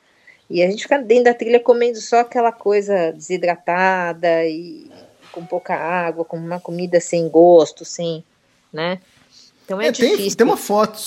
E 0.49 0.63
a 0.63 0.71
gente 0.71 0.81
fica 0.81 0.97
dentro 0.97 1.25
da 1.25 1.33
trilha 1.35 1.59
comendo 1.59 2.01
só 2.01 2.21
aquela 2.21 2.51
coisa 2.51 3.11
desidratada 3.11 4.43
e 4.47 4.89
com 5.31 5.45
pouca 5.45 5.75
água, 5.75 6.25
com 6.25 6.37
uma 6.37 6.59
comida 6.59 6.99
sem 6.99 7.27
gosto, 7.29 7.85
sem, 7.85 8.23
né? 8.71 8.99
Então 9.65 9.79
é, 9.79 9.87
é 9.87 9.91
difícil. 9.91 10.17
Tem, 10.17 10.35
tem 10.35 10.47
uma 10.47 10.57
foto 10.57 10.99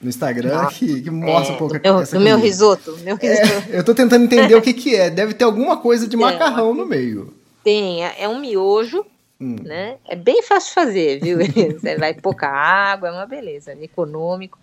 no 0.00 0.08
Instagram 0.08 0.66
que, 0.68 1.02
que, 1.02 1.10
mostra 1.10 1.52
é, 1.52 1.54
um 1.54 1.58
pouco 1.58 1.78
do 1.78 1.80
meu, 1.82 2.04
do 2.04 2.20
meu 2.20 2.38
risoto. 2.38 2.96
Meu 2.98 3.16
risoto. 3.16 3.70
É, 3.70 3.78
eu 3.78 3.84
tô 3.84 3.94
tentando 3.94 4.24
entender 4.24 4.54
o 4.54 4.62
que 4.62 4.72
que 4.72 4.96
é. 4.96 5.10
Deve 5.10 5.34
ter 5.34 5.44
alguma 5.44 5.76
coisa 5.76 6.08
de 6.08 6.16
macarrão 6.16 6.74
no 6.74 6.86
meio. 6.86 7.34
Tem, 7.62 8.04
é, 8.04 8.22
é 8.22 8.28
um 8.28 8.40
miojo, 8.40 9.04
hum. 9.38 9.56
né? 9.62 9.98
É 10.08 10.16
bem 10.16 10.42
fácil 10.42 10.68
de 10.68 10.74
fazer, 10.74 11.20
viu? 11.20 11.38
Você 11.78 11.96
vai 11.96 12.14
pouca 12.14 12.48
água, 12.48 13.08
é 13.08 13.12
uma 13.12 13.26
beleza, 13.26 13.72
é 13.72 13.84
econômico. 13.84 14.58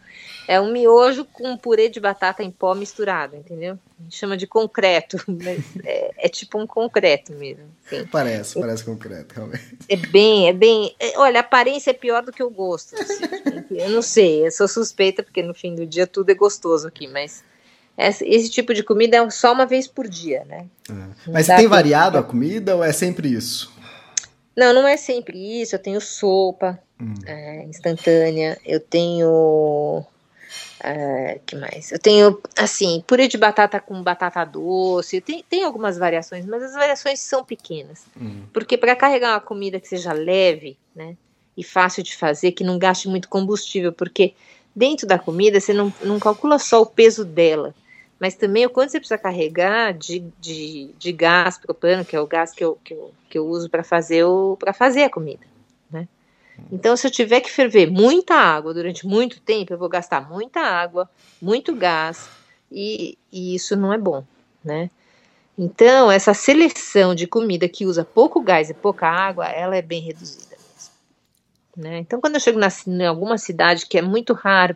É 0.48 0.60
um 0.60 0.72
miojo 0.72 1.26
com 1.26 1.56
purê 1.58 1.90
de 1.90 2.00
batata 2.00 2.44
em 2.44 2.50
pó 2.50 2.74
misturado, 2.74 3.36
entendeu? 3.36 3.78
A 4.00 4.04
gente 4.04 4.16
chama 4.16 4.38
de 4.38 4.46
concreto, 4.46 5.18
mas 5.28 5.64
é, 5.84 6.12
é 6.18 6.30
tipo 6.30 6.60
um 6.60 6.68
concreto 6.68 7.34
mesmo. 7.34 7.66
Assim. 7.86 8.06
Parece, 8.06 8.60
parece 8.60 8.84
concreto, 8.84 9.34
realmente. 9.36 9.78
É 9.90 9.96
bem, 9.96 10.48
é 10.48 10.54
bem. 10.54 10.96
É, 11.00 11.18
olha, 11.18 11.40
a 11.40 11.42
aparência 11.42 11.92
é 11.92 11.94
pior 11.94 12.24
do 12.24 12.32
que 12.32 12.44
o 12.44 12.50
gosto. 12.50 12.96
Assim, 12.96 13.24
eu 13.72 13.90
não 13.90 14.02
sei, 14.02 14.46
eu 14.46 14.52
sou 14.52 14.68
suspeita, 14.68 15.24
porque 15.24 15.42
no 15.42 15.54
fim 15.54 15.74
do 15.74 15.86
dia 15.86 16.06
tudo 16.06 16.30
é 16.30 16.36
gostoso 16.36 16.88
aqui, 16.88 17.08
mas 17.08 17.44
esse 17.98 18.50
tipo 18.50 18.74
de 18.74 18.84
comida 18.84 19.18
é 19.18 19.30
só 19.32 19.52
uma 19.52 19.66
vez 19.66 19.88
por 19.88 20.08
dia, 20.08 20.46
né? 20.46 20.68
É. 20.90 21.32
Mas 21.32 21.48
tem 21.48 21.68
variado 21.68 22.18
a 22.18 22.24
comida 22.24 22.76
ou 22.76 22.84
é 22.84 22.94
sempre 22.94 23.34
isso? 23.34 23.76
Não, 24.56 24.74
não 24.74 24.88
é 24.88 24.98
sempre 24.98 25.62
isso. 25.62 25.76
Eu 25.76 25.80
tenho 25.80 26.00
sopa 26.00 26.80
hum. 27.02 27.14
é, 27.26 27.64
instantânea, 27.64 28.60
eu 28.64 28.80
tenho 28.80 30.06
Uh, 30.80 31.40
que 31.46 31.56
mais? 31.56 31.92
Eu 31.92 32.00
tenho, 32.00 32.40
assim, 32.56 33.04
purê 33.08 33.28
de 33.28 33.38
batata 33.38 33.80
com 33.80 34.02
batata 34.04 34.46
doce. 34.46 35.20
Tem, 35.22 35.44
tem 35.50 35.64
algumas 35.64 35.98
variações, 35.98 36.46
mas 36.46 36.62
as 36.62 36.74
variações 36.74 37.20
são 37.20 37.44
pequenas. 37.44 38.06
Uhum. 38.16 38.44
Porque 38.54 38.78
para 38.78 38.96
carregar 38.96 39.34
uma 39.34 39.42
comida 39.42 39.80
que 39.80 39.88
seja 39.88 40.14
leve, 40.14 40.78
né? 40.96 41.16
E 41.56 41.64
fácil 41.64 42.04
de 42.04 42.16
fazer, 42.16 42.52
que 42.52 42.64
não 42.64 42.78
gaste 42.78 43.08
muito 43.08 43.28
combustível, 43.28 43.92
porque 43.92 44.36
dentro 44.76 45.08
da 45.08 45.18
comida 45.18 45.60
você 45.60 45.74
não, 45.74 45.92
não 46.04 46.20
calcula 46.20 46.60
só 46.60 46.84
o 46.84 46.86
peso 46.86 47.26
dela, 47.26 47.74
mas 48.20 48.36
também 48.36 48.64
o 48.64 48.70
quanto 48.70 48.92
você 48.92 49.00
precisa 49.00 49.18
carregar 49.18 49.92
de, 49.92 50.24
de, 50.40 50.92
de 51.00 51.12
gás 51.12 51.58
propano, 51.58 52.06
que 52.06 52.16
é 52.16 52.22
o 52.22 52.28
gás 52.28 52.52
que 52.52 52.64
eu, 52.64 52.78
que 52.84 52.94
eu, 52.94 53.12
que 53.28 53.38
eu 53.40 53.48
uso 53.48 53.70
para 53.72 53.84
fazer, 53.84 54.24
fazer 54.76 55.04
a 55.04 55.10
comida. 55.10 55.42
Então, 56.72 56.98
se 56.98 57.08
eu 57.08 57.12
tiver 57.12 57.42
que 57.42 57.52
ferver 57.52 57.90
muita 57.90 58.36
água 58.36 58.74
durante 58.74 59.08
muito 59.08 59.40
tempo, 59.40 59.74
eu 59.74 59.78
vou 59.78 59.88
gastar 59.88 60.30
muita 60.30 60.60
água, 60.60 61.10
muito 61.42 61.74
gás, 61.76 62.30
e, 62.72 63.18
e 63.32 63.56
isso 63.56 63.76
não 63.76 63.94
é 63.94 63.98
bom, 63.98 64.24
né? 64.64 64.90
Então, 65.58 66.12
essa 66.12 66.34
seleção 66.34 67.16
de 67.16 67.26
comida 67.26 67.68
que 67.68 67.86
usa 67.86 68.06
pouco 68.06 68.42
gás 68.42 68.70
e 68.70 68.74
pouca 68.74 69.08
água, 69.08 69.48
ela 69.48 69.76
é 69.76 69.82
bem 69.82 70.02
reduzida 70.02 70.56
mesmo. 70.56 70.92
Né? 71.76 72.00
Então, 72.00 72.22
quando 72.22 72.36
eu 72.36 72.40
chego 72.40 72.60
na, 72.60 72.68
em 72.86 73.06
alguma 73.06 73.38
cidade 73.38 73.88
que 73.88 73.98
é 73.98 74.02
muito 74.02 74.34
raro, 74.34 74.76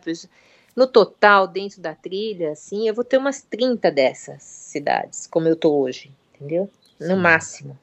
no 0.74 0.86
total, 0.86 1.46
dentro 1.46 1.80
da 1.80 1.94
trilha, 1.94 2.52
assim, 2.52 2.88
eu 2.88 2.94
vou 2.94 3.04
ter 3.04 3.18
umas 3.18 3.42
30 3.42 3.90
dessas 3.92 4.42
cidades, 4.42 5.26
como 5.26 5.46
eu 5.46 5.54
tô 5.54 5.72
hoje, 5.78 6.10
entendeu? 6.34 6.68
No 6.98 7.16
máximo, 7.16 7.78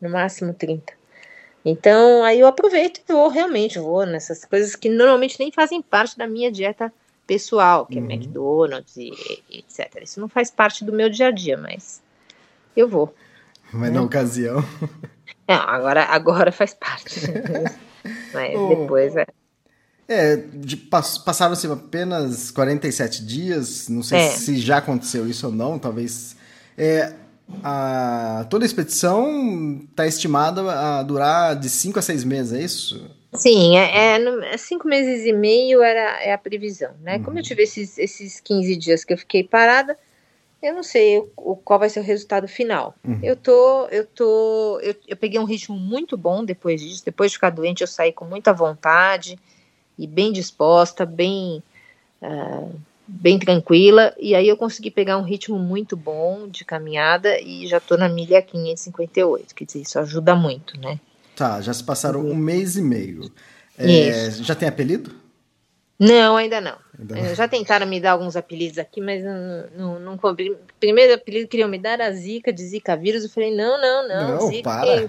no 0.00 0.10
máximo 0.10 0.52
30. 0.52 0.92
Então, 1.64 2.22
aí 2.22 2.40
eu 2.40 2.46
aproveito 2.46 2.98
e 2.98 3.12
vou, 3.12 3.28
realmente, 3.28 3.78
vou 3.78 4.04
nessas 4.04 4.44
coisas 4.44 4.76
que 4.76 4.88
normalmente 4.88 5.38
nem 5.38 5.50
fazem 5.50 5.80
parte 5.80 6.18
da 6.18 6.26
minha 6.26 6.52
dieta 6.52 6.92
pessoal, 7.26 7.86
que 7.86 7.98
é 7.98 8.02
uhum. 8.02 8.10
é 8.10 8.14
McDonald's 8.14 8.96
e, 8.96 9.12
e, 9.50 9.58
etc. 9.60 10.02
Isso 10.02 10.20
não 10.20 10.28
faz 10.28 10.50
parte 10.50 10.84
do 10.84 10.92
meu 10.92 11.08
dia 11.08 11.28
a 11.28 11.30
dia, 11.30 11.56
mas 11.56 12.02
eu 12.76 12.86
vou. 12.86 13.14
Mas 13.72 13.90
né? 13.90 13.98
na 13.98 14.02
ocasião. 14.02 14.62
Não, 15.48 15.56
agora, 15.66 16.04
agora 16.04 16.52
faz 16.52 16.74
parte. 16.74 17.20
mas 18.34 18.54
oh. 18.54 18.68
depois 18.68 19.16
é. 19.16 19.26
É, 20.06 20.36
de, 20.36 20.76
passaram-se 20.76 21.66
apenas 21.66 22.50
47 22.50 23.24
dias, 23.24 23.88
não 23.88 24.02
sei 24.02 24.18
é. 24.18 24.30
se 24.30 24.58
já 24.58 24.76
aconteceu 24.76 25.26
isso 25.26 25.46
ou 25.46 25.52
não, 25.52 25.78
talvez. 25.78 26.36
É, 26.76 27.14
a, 27.62 28.46
toda 28.48 28.64
a 28.64 28.66
expedição 28.66 29.82
está 29.90 30.06
estimada 30.06 30.62
a 30.70 31.02
durar 31.02 31.56
de 31.56 31.68
5 31.68 31.98
a 31.98 32.02
6 32.02 32.24
meses, 32.24 32.52
é 32.52 32.62
isso? 32.62 33.10
Sim, 33.34 33.76
é, 33.76 34.16
é, 34.16 34.54
é, 34.54 34.56
cinco 34.56 34.86
meses 34.86 35.26
e 35.26 35.32
meio 35.32 35.82
era 35.82 36.22
é 36.22 36.32
a 36.32 36.38
previsão, 36.38 36.92
né? 37.02 37.16
Uhum. 37.16 37.24
Como 37.24 37.38
eu 37.38 37.42
tive 37.42 37.64
esses, 37.64 37.98
esses 37.98 38.40
15 38.40 38.76
dias 38.76 39.04
que 39.04 39.12
eu 39.12 39.18
fiquei 39.18 39.42
parada, 39.42 39.98
eu 40.62 40.72
não 40.72 40.84
sei 40.84 41.18
o, 41.36 41.56
qual 41.56 41.80
vai 41.80 41.90
ser 41.90 42.00
o 42.00 42.04
resultado 42.04 42.46
final. 42.46 42.94
Uhum. 43.04 43.18
Eu 43.22 43.34
tô, 43.34 43.86
eu 43.88 44.06
tô, 44.06 44.78
eu, 44.80 44.94
eu 45.08 45.16
peguei 45.16 45.40
um 45.40 45.44
ritmo 45.44 45.76
muito 45.76 46.16
bom 46.16 46.44
depois 46.44 46.80
disso. 46.80 47.04
Depois 47.04 47.32
de 47.32 47.36
ficar 47.36 47.50
doente, 47.50 47.80
eu 47.80 47.88
saí 47.88 48.12
com 48.12 48.24
muita 48.24 48.52
vontade 48.52 49.36
e 49.98 50.06
bem 50.06 50.32
disposta, 50.32 51.04
bem 51.04 51.62
uh, 52.22 52.72
bem 53.06 53.38
tranquila, 53.38 54.14
e 54.18 54.34
aí 54.34 54.48
eu 54.48 54.56
consegui 54.56 54.90
pegar 54.90 55.18
um 55.18 55.22
ritmo 55.22 55.58
muito 55.58 55.96
bom 55.96 56.48
de 56.48 56.64
caminhada 56.64 57.38
e 57.40 57.66
já 57.66 57.78
tô 57.78 57.96
na 57.96 58.08
milha 58.08 58.40
558, 58.40 59.54
quer 59.54 59.64
dizer, 59.64 59.82
isso 59.82 59.98
ajuda 59.98 60.34
muito, 60.34 60.78
né? 60.80 60.98
Tá, 61.36 61.60
já 61.60 61.72
se 61.72 61.82
passaram 61.82 62.20
um 62.20 62.34
mês 62.34 62.76
e 62.76 62.82
meio. 62.82 63.30
É, 63.76 64.30
já 64.30 64.54
tem 64.54 64.68
apelido? 64.68 65.24
Não, 65.98 66.36
ainda 66.36 66.60
não. 66.60 66.76
ainda 66.98 67.14
não. 67.14 67.34
Já 67.34 67.46
tentaram 67.48 67.86
me 67.86 68.00
dar 68.00 68.12
alguns 68.12 68.36
apelidos 68.36 68.78
aqui, 68.78 69.00
mas 69.00 69.22
não, 69.22 69.66
não, 69.76 70.00
não 70.00 70.18
Primeiro 70.78 71.14
apelido 71.14 71.44
que 71.44 71.52
queriam 71.52 71.68
me 71.68 71.78
dar 71.78 71.90
era 71.90 72.12
Zika, 72.12 72.52
de 72.52 72.64
Zika 72.64 72.96
vírus. 72.96 73.24
Eu 73.24 73.30
falei, 73.30 73.54
não, 73.54 73.80
não, 73.80 74.08
não. 74.08 74.28
Não, 74.28 74.46
Zika, 74.48 74.62
para. 74.62 75.06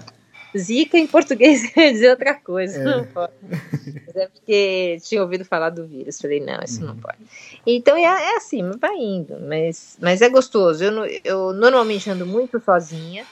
Zika 0.56 0.98
em 0.98 1.06
português 1.06 1.68
quer 1.72 1.92
dizer 1.92 2.10
outra 2.10 2.34
coisa. 2.34 2.78
É. 2.78 2.84
Não 2.84 3.04
pode. 3.06 3.32
Mas 3.42 4.16
é 4.16 4.28
porque 4.28 4.98
tinha 5.02 5.22
ouvido 5.22 5.44
falar 5.44 5.70
do 5.70 5.86
vírus. 5.86 6.20
Falei, 6.20 6.40
não, 6.40 6.62
isso 6.62 6.80
uhum. 6.80 6.88
não 6.88 6.96
pode. 6.96 7.18
Então 7.66 7.96
é, 7.96 8.02
é, 8.02 8.36
assim, 8.36 8.70
vai 8.78 8.96
indo. 8.96 9.38
Mas, 9.40 9.96
mas 10.00 10.22
é 10.22 10.28
gostoso. 10.28 10.84
Eu, 10.84 11.06
eu 11.24 11.52
normalmente 11.52 12.10
ando 12.10 12.26
muito 12.26 12.60
sozinha, 12.60 13.24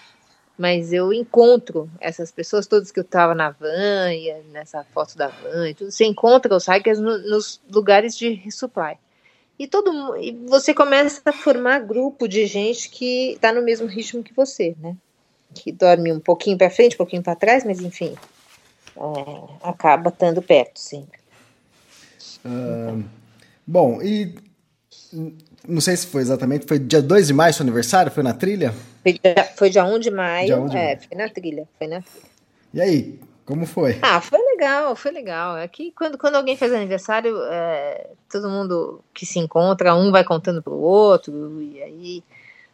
mas 0.57 0.93
eu 0.93 1.13
encontro 1.13 1.91
essas 2.01 2.31
pessoas 2.31 2.67
todas 2.67 2.91
que 2.91 3.01
eu 3.01 3.05
tava 3.05 3.35
na 3.35 3.51
van, 3.51 4.13
e 4.13 4.33
nessa 4.53 4.85
foto 4.85 5.17
da 5.17 5.29
van 5.29 5.69
e 5.69 5.75
tudo. 5.75 5.91
Você 5.91 6.05
encontra 6.05 6.55
os 6.55 6.67
hikers 6.67 7.01
no, 7.01 7.19
nos 7.19 7.61
lugares 7.71 8.17
de 8.17 8.31
resupply. 8.31 8.97
E 9.57 9.69
todo 9.69 10.17
e 10.17 10.33
você 10.49 10.75
começa 10.75 11.23
a 11.25 11.33
formar 11.33 11.79
grupo 11.81 12.27
de 12.27 12.45
gente 12.47 12.91
que 12.91 13.33
está 13.33 13.53
no 13.53 13.63
mesmo 13.63 13.87
ritmo 13.87 14.23
que 14.23 14.35
você, 14.35 14.75
né? 14.81 14.97
Que 15.55 15.73
dorme 15.73 16.13
um 16.13 16.21
pouquinho 16.21 16.59
para 16.59 16.69
frente, 16.69 16.95
um 16.95 16.99
pouquinho 16.99 17.23
para 17.23 17.35
trás, 17.35 17.65
mas 17.65 17.81
enfim, 17.81 18.15
é, 18.97 19.69
acaba 19.69 20.11
estando 20.11 20.43
perto 20.43 20.79
sempre. 20.79 21.19
Uh, 22.45 23.03
bom, 23.67 24.03
e 24.03 24.35
não 25.67 25.81
sei 25.81 25.97
se 25.97 26.07
foi 26.07 26.23
exatamente, 26.23 26.67
foi 26.67 26.79
dia 26.79 27.01
2 27.01 27.29
de 27.29 27.33
maio 27.33 27.55
seu 27.55 27.63
aniversário? 27.63 28.13
Foi 28.13 28.23
na 28.23 28.35
trilha? 28.35 28.75
Foi 29.03 29.13
dia, 29.13 29.49
foi 29.57 29.71
dia 29.71 29.85
1 29.85 29.99
de 29.99 30.11
maio, 30.11 30.47
dia 30.47 30.61
1 30.61 30.67
de 30.67 30.77
é, 30.77 30.85
maio. 30.85 30.99
foi 31.09 31.17
na 31.17 31.29
trilha, 31.29 31.69
foi 31.79 31.87
na 31.87 32.03
trilha. 32.03 32.27
E 32.75 32.81
aí, 32.81 33.21
como 33.47 33.67
foi? 33.67 33.99
Ah, 34.03 34.21
foi 34.21 34.41
legal, 34.41 34.97
foi 34.97 35.11
legal. 35.11 35.57
É 35.57 35.69
que 35.69 35.93
quando, 35.93 36.19
quando 36.19 36.37
alguém 36.37 36.57
faz 36.57 36.73
aniversário, 36.73 37.37
é, 37.51 38.09
todo 38.31 38.49
mundo 38.49 39.01
que 39.13 39.25
se 39.25 39.39
encontra, 39.39 39.95
um 39.95 40.11
vai 40.11 40.25
contando 40.25 40.63
pro 40.63 40.75
outro, 40.75 41.63
e 41.63 41.83
aí 41.83 42.25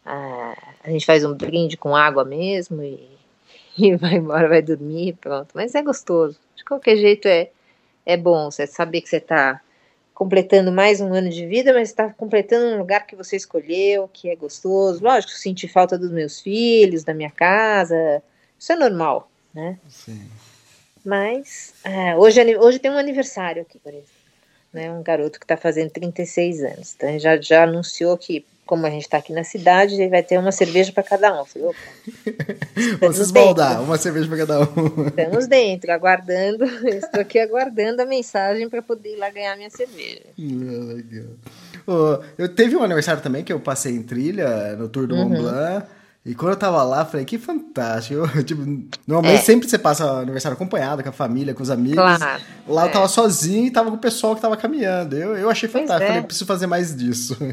a, 0.05 0.57
a 0.85 0.91
gente 0.91 1.07
faz 1.07 1.25
um 1.25 1.35
brinde 1.35 1.77
com 1.77 1.95
água 1.95 2.25
mesmo 2.25 2.83
e, 2.83 3.09
e 3.77 3.97
vai 3.97 4.15
embora, 4.15 4.49
vai 4.49 4.63
dormir, 4.63 5.17
pronto. 5.21 5.49
Mas 5.55 5.75
é 5.75 5.83
gostoso. 5.83 6.39
De 6.57 6.65
qualquer 6.65 6.97
jeito 6.97 7.27
é, 7.29 7.51
é 8.05 8.17
bom 8.17 8.51
você 8.51 8.67
saber 8.67 9.01
que 9.01 9.09
você 9.09 9.17
está 9.17 9.61
completando 10.15 10.71
mais 10.71 11.01
um 11.01 11.15
ano 11.15 11.31
de 11.31 11.47
vida, 11.47 11.73
mas 11.73 11.89
está 11.89 12.11
completando 12.13 12.75
um 12.75 12.79
lugar 12.79 13.07
que 13.07 13.17
você 13.17 13.37
escolheu, 13.37 14.07
que 14.13 14.29
é 14.29 14.37
gostoso. 14.37 15.03
Lógico, 15.03 15.33
senti 15.33 15.67
falta 15.67 15.97
dos 15.97 16.11
meus 16.11 16.41
filhos, 16.41 17.05
da 17.05 17.15
minha 17.15 17.31
casa. 17.31 18.23
Isso 18.59 18.73
é 18.73 18.77
normal, 18.77 19.31
né? 19.55 19.79
Sim. 19.89 20.29
Mas 21.03 21.73
é, 21.83 22.15
hoje, 22.17 22.59
hoje 22.59 22.79
tem 22.79 22.91
um 22.91 22.99
aniversário 22.99 23.63
aqui, 23.63 23.79
por 23.79 23.93
exemplo. 23.93 24.21
Né, 24.73 24.93
um 24.93 25.03
garoto 25.03 25.41
que 25.41 25.45
está 25.45 25.57
fazendo 25.57 25.91
36 25.91 26.63
anos. 26.63 26.95
Então 26.95 27.19
já, 27.19 27.41
já 27.41 27.65
anunciou 27.65 28.17
que 28.17 28.45
como 28.71 28.87
a 28.87 28.91
gente 28.91 29.03
está 29.03 29.17
aqui 29.17 29.33
na 29.33 29.43
cidade, 29.43 30.09
vai 30.09 30.23
ter 30.23 30.39
uma 30.39 30.53
cerveja 30.53 30.93
para 30.93 31.03
cada 31.03 31.35
um. 31.35 31.39
Eu 31.39 31.45
falei, 31.45 31.69
opa. 31.69 31.79
Vamos 33.01 33.19
esbaldar, 33.19 33.83
uma 33.83 33.99
cerveja 33.99 34.29
para 34.29 34.39
cada 34.39 34.61
um. 34.61 35.09
Estamos 35.09 35.49
dentro, 35.49 35.91
aguardando. 35.91 36.65
Estou 36.87 37.21
aqui 37.21 37.41
aguardando 37.41 38.01
a 38.01 38.07
mensagem 38.07 38.69
para 38.69 38.81
poder 38.81 39.15
ir 39.15 39.17
lá 39.17 39.29
ganhar 39.29 39.57
minha 39.57 39.71
cerveja. 39.71 40.23
Ah, 40.39 40.95
legal. 40.95 41.33
Oh, 41.85 42.23
eu 42.39 42.49
teve 42.49 42.77
um 42.77 42.85
aniversário 42.85 43.21
também 43.21 43.43
que 43.43 43.53
eu 43.53 43.59
passei 43.59 43.93
em 43.93 44.05
trilha 44.05 44.77
no 44.77 44.89
Tour 44.89 45.09
do 45.09 45.17
uhum. 45.17 45.31
Mont 45.31 45.41
Blanc. 45.41 45.87
E 46.25 46.35
quando 46.35 46.53
eu 46.53 46.59
tava 46.59 46.83
lá, 46.83 47.05
falei, 47.07 47.25
que 47.25 47.39
fantástico. 47.39 48.21
Eu, 48.37 48.45
tipo, 48.45 48.63
normalmente 49.07 49.41
é. 49.41 49.43
sempre 49.43 49.69
você 49.69 49.79
passa 49.79 50.05
aniversário 50.05 50.55
acompanhado, 50.55 51.03
com 51.03 51.09
a 51.09 51.13
família, 51.13 51.55
com 51.55 51.63
os 51.63 51.71
amigos. 51.71 51.97
Claro. 51.97 52.43
Lá 52.69 52.85
é. 52.85 52.89
eu 52.89 52.93
tava 52.93 53.09
sozinho 53.09 53.67
e 53.67 53.71
tava 53.71 53.91
com 53.91 53.97
o 53.97 54.01
pessoal 54.01 54.35
que 54.35 54.43
tava 54.43 54.57
caminhando. 54.57 55.17
Eu, 55.17 55.35
eu 55.35 55.49
achei 55.49 55.69
pois 55.69 55.83
fantástico. 55.83 56.05
É. 56.05 56.09
Falei, 56.09 56.23
preciso 56.23 56.47
fazer 56.47 56.67
mais 56.67 56.95
disso. 56.95 57.37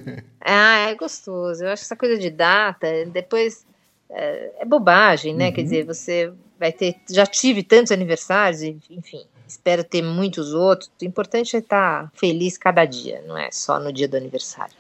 Ah, 0.50 0.90
é 0.90 0.96
gostoso. 0.96 1.66
Eu 1.66 1.72
acho 1.72 1.82
que 1.82 1.88
essa 1.88 1.96
coisa 1.96 2.18
de 2.18 2.30
data, 2.30 2.88
depois 3.12 3.66
é, 4.10 4.52
é 4.60 4.66
bobagem, 4.66 5.36
né? 5.36 5.48
Uhum. 5.48 5.54
Quer 5.54 5.64
dizer, 5.64 5.86
você 5.86 6.32
vai 6.58 6.72
ter. 6.72 6.96
Já 7.10 7.26
tive 7.26 7.64
tantos 7.64 7.92
aniversários, 7.92 8.62
enfim, 8.64 9.26
espero 9.46 9.84
ter 9.84 10.02
muitos 10.02 10.54
outros. 10.54 10.90
O 11.02 11.06
importante 11.06 11.56
é 11.56 11.60
estar 11.60 12.10
feliz 12.16 12.58
cada 12.58 12.86
dia, 12.86 13.22
não 13.28 13.38
é 13.38 13.50
só 13.52 13.78
no 13.78 13.92
dia 13.92 14.08
do 14.08 14.16
aniversário. 14.16 14.76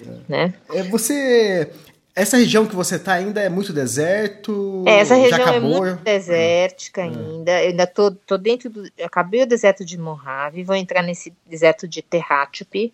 É. 0.00 0.18
Né? 0.28 0.54
É, 0.70 0.82
você 0.82 1.70
essa 2.16 2.38
região 2.38 2.66
que 2.66 2.74
você 2.74 2.96
está 2.96 3.12
ainda 3.12 3.42
é 3.42 3.48
muito 3.50 3.74
deserto? 3.74 4.82
É, 4.86 5.00
essa 5.00 5.14
região 5.14 5.48
é 5.48 5.60
muito 5.60 6.02
desértica 6.02 7.02
hum. 7.02 7.36
ainda. 7.36 7.62
Eu 7.62 7.68
ainda 7.68 7.86
tô, 7.86 8.10
tô 8.10 8.38
dentro 8.38 8.70
do. 8.70 8.90
Acabei 9.04 9.42
o 9.42 9.46
deserto 9.46 9.84
de 9.84 9.98
Mojave, 9.98 10.64
vou 10.64 10.74
entrar 10.74 11.02
nesse 11.02 11.30
deserto 11.44 11.86
de 11.86 12.00
Tehachapi, 12.00 12.90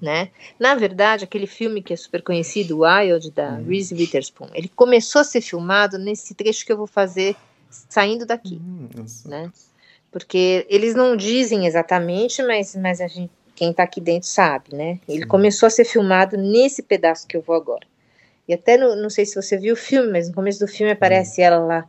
né? 0.00 0.30
Na 0.56 0.76
verdade, 0.76 1.24
aquele 1.24 1.48
filme 1.48 1.82
que 1.82 1.92
é 1.92 1.96
super 1.96 2.22
conhecido, 2.22 2.82
Wild, 2.82 3.32
da 3.32 3.54
hum. 3.54 3.66
Reese 3.68 3.92
Witherspoon, 3.92 4.50
ele 4.54 4.68
começou 4.68 5.20
a 5.20 5.24
ser 5.24 5.40
filmado 5.40 5.98
nesse 5.98 6.32
trecho 6.32 6.64
que 6.64 6.72
eu 6.72 6.76
vou 6.76 6.86
fazer 6.86 7.34
saindo 7.68 8.24
daqui, 8.24 8.62
hum, 8.64 8.88
né? 9.26 9.50
Porque 10.12 10.64
eles 10.68 10.94
não 10.94 11.16
dizem 11.16 11.66
exatamente, 11.66 12.40
mas, 12.44 12.76
mas 12.76 13.00
a 13.00 13.08
gente, 13.08 13.32
quem 13.56 13.72
está 13.72 13.82
aqui 13.82 14.00
dentro 14.00 14.28
sabe, 14.28 14.76
né? 14.76 15.00
Ele 15.08 15.26
começou 15.26 15.66
a 15.66 15.70
ser 15.70 15.84
filmado 15.84 16.36
nesse 16.36 16.84
pedaço 16.84 17.26
que 17.26 17.36
eu 17.36 17.42
vou 17.42 17.56
agora. 17.56 17.90
E 18.50 18.54
até, 18.54 18.76
no, 18.76 18.96
não 18.96 19.08
sei 19.08 19.24
se 19.24 19.36
você 19.36 19.56
viu 19.56 19.74
o 19.74 19.76
filme, 19.76 20.10
mas 20.10 20.26
no 20.28 20.34
começo 20.34 20.58
do 20.58 20.66
filme 20.66 20.90
aparece 20.90 21.40
uhum. 21.40 21.46
ela 21.46 21.58
lá 21.58 21.88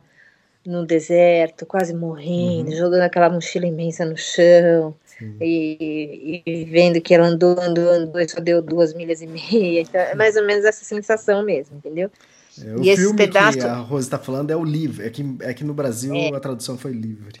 no 0.64 0.86
deserto, 0.86 1.66
quase 1.66 1.92
morrendo, 1.92 2.70
uhum. 2.70 2.76
jogando 2.76 3.00
aquela 3.00 3.28
mochila 3.28 3.66
imensa 3.66 4.04
no 4.04 4.16
chão. 4.16 4.94
E, 5.40 6.40
e, 6.46 6.64
vendo 6.64 7.00
que 7.00 7.12
ela 7.12 7.26
andou, 7.26 7.60
andou, 7.60 7.88
andou 7.90 8.20
e 8.20 8.28
só 8.28 8.40
deu 8.40 8.62
duas 8.62 8.94
milhas 8.94 9.20
e 9.20 9.26
meia. 9.26 9.80
Então, 9.82 10.00
é 10.00 10.14
mais 10.14 10.36
ou 10.36 10.46
menos 10.46 10.64
essa 10.64 10.84
sensação 10.84 11.44
mesmo, 11.44 11.78
entendeu? 11.78 12.08
É, 12.64 12.76
o 12.76 12.84
e 12.84 12.96
filme 12.96 13.16
pedaço... 13.16 13.58
que 13.58 13.64
a 13.64 13.74
Rose 13.74 14.06
está 14.06 14.18
falando 14.18 14.52
é 14.52 14.56
o 14.56 14.62
Livre. 14.62 15.04
É 15.04 15.10
que, 15.10 15.36
é 15.40 15.52
que 15.52 15.64
no 15.64 15.74
Brasil 15.74 16.14
é. 16.14 16.28
a 16.28 16.38
tradução 16.38 16.78
foi 16.78 16.92
Livre. 16.92 17.40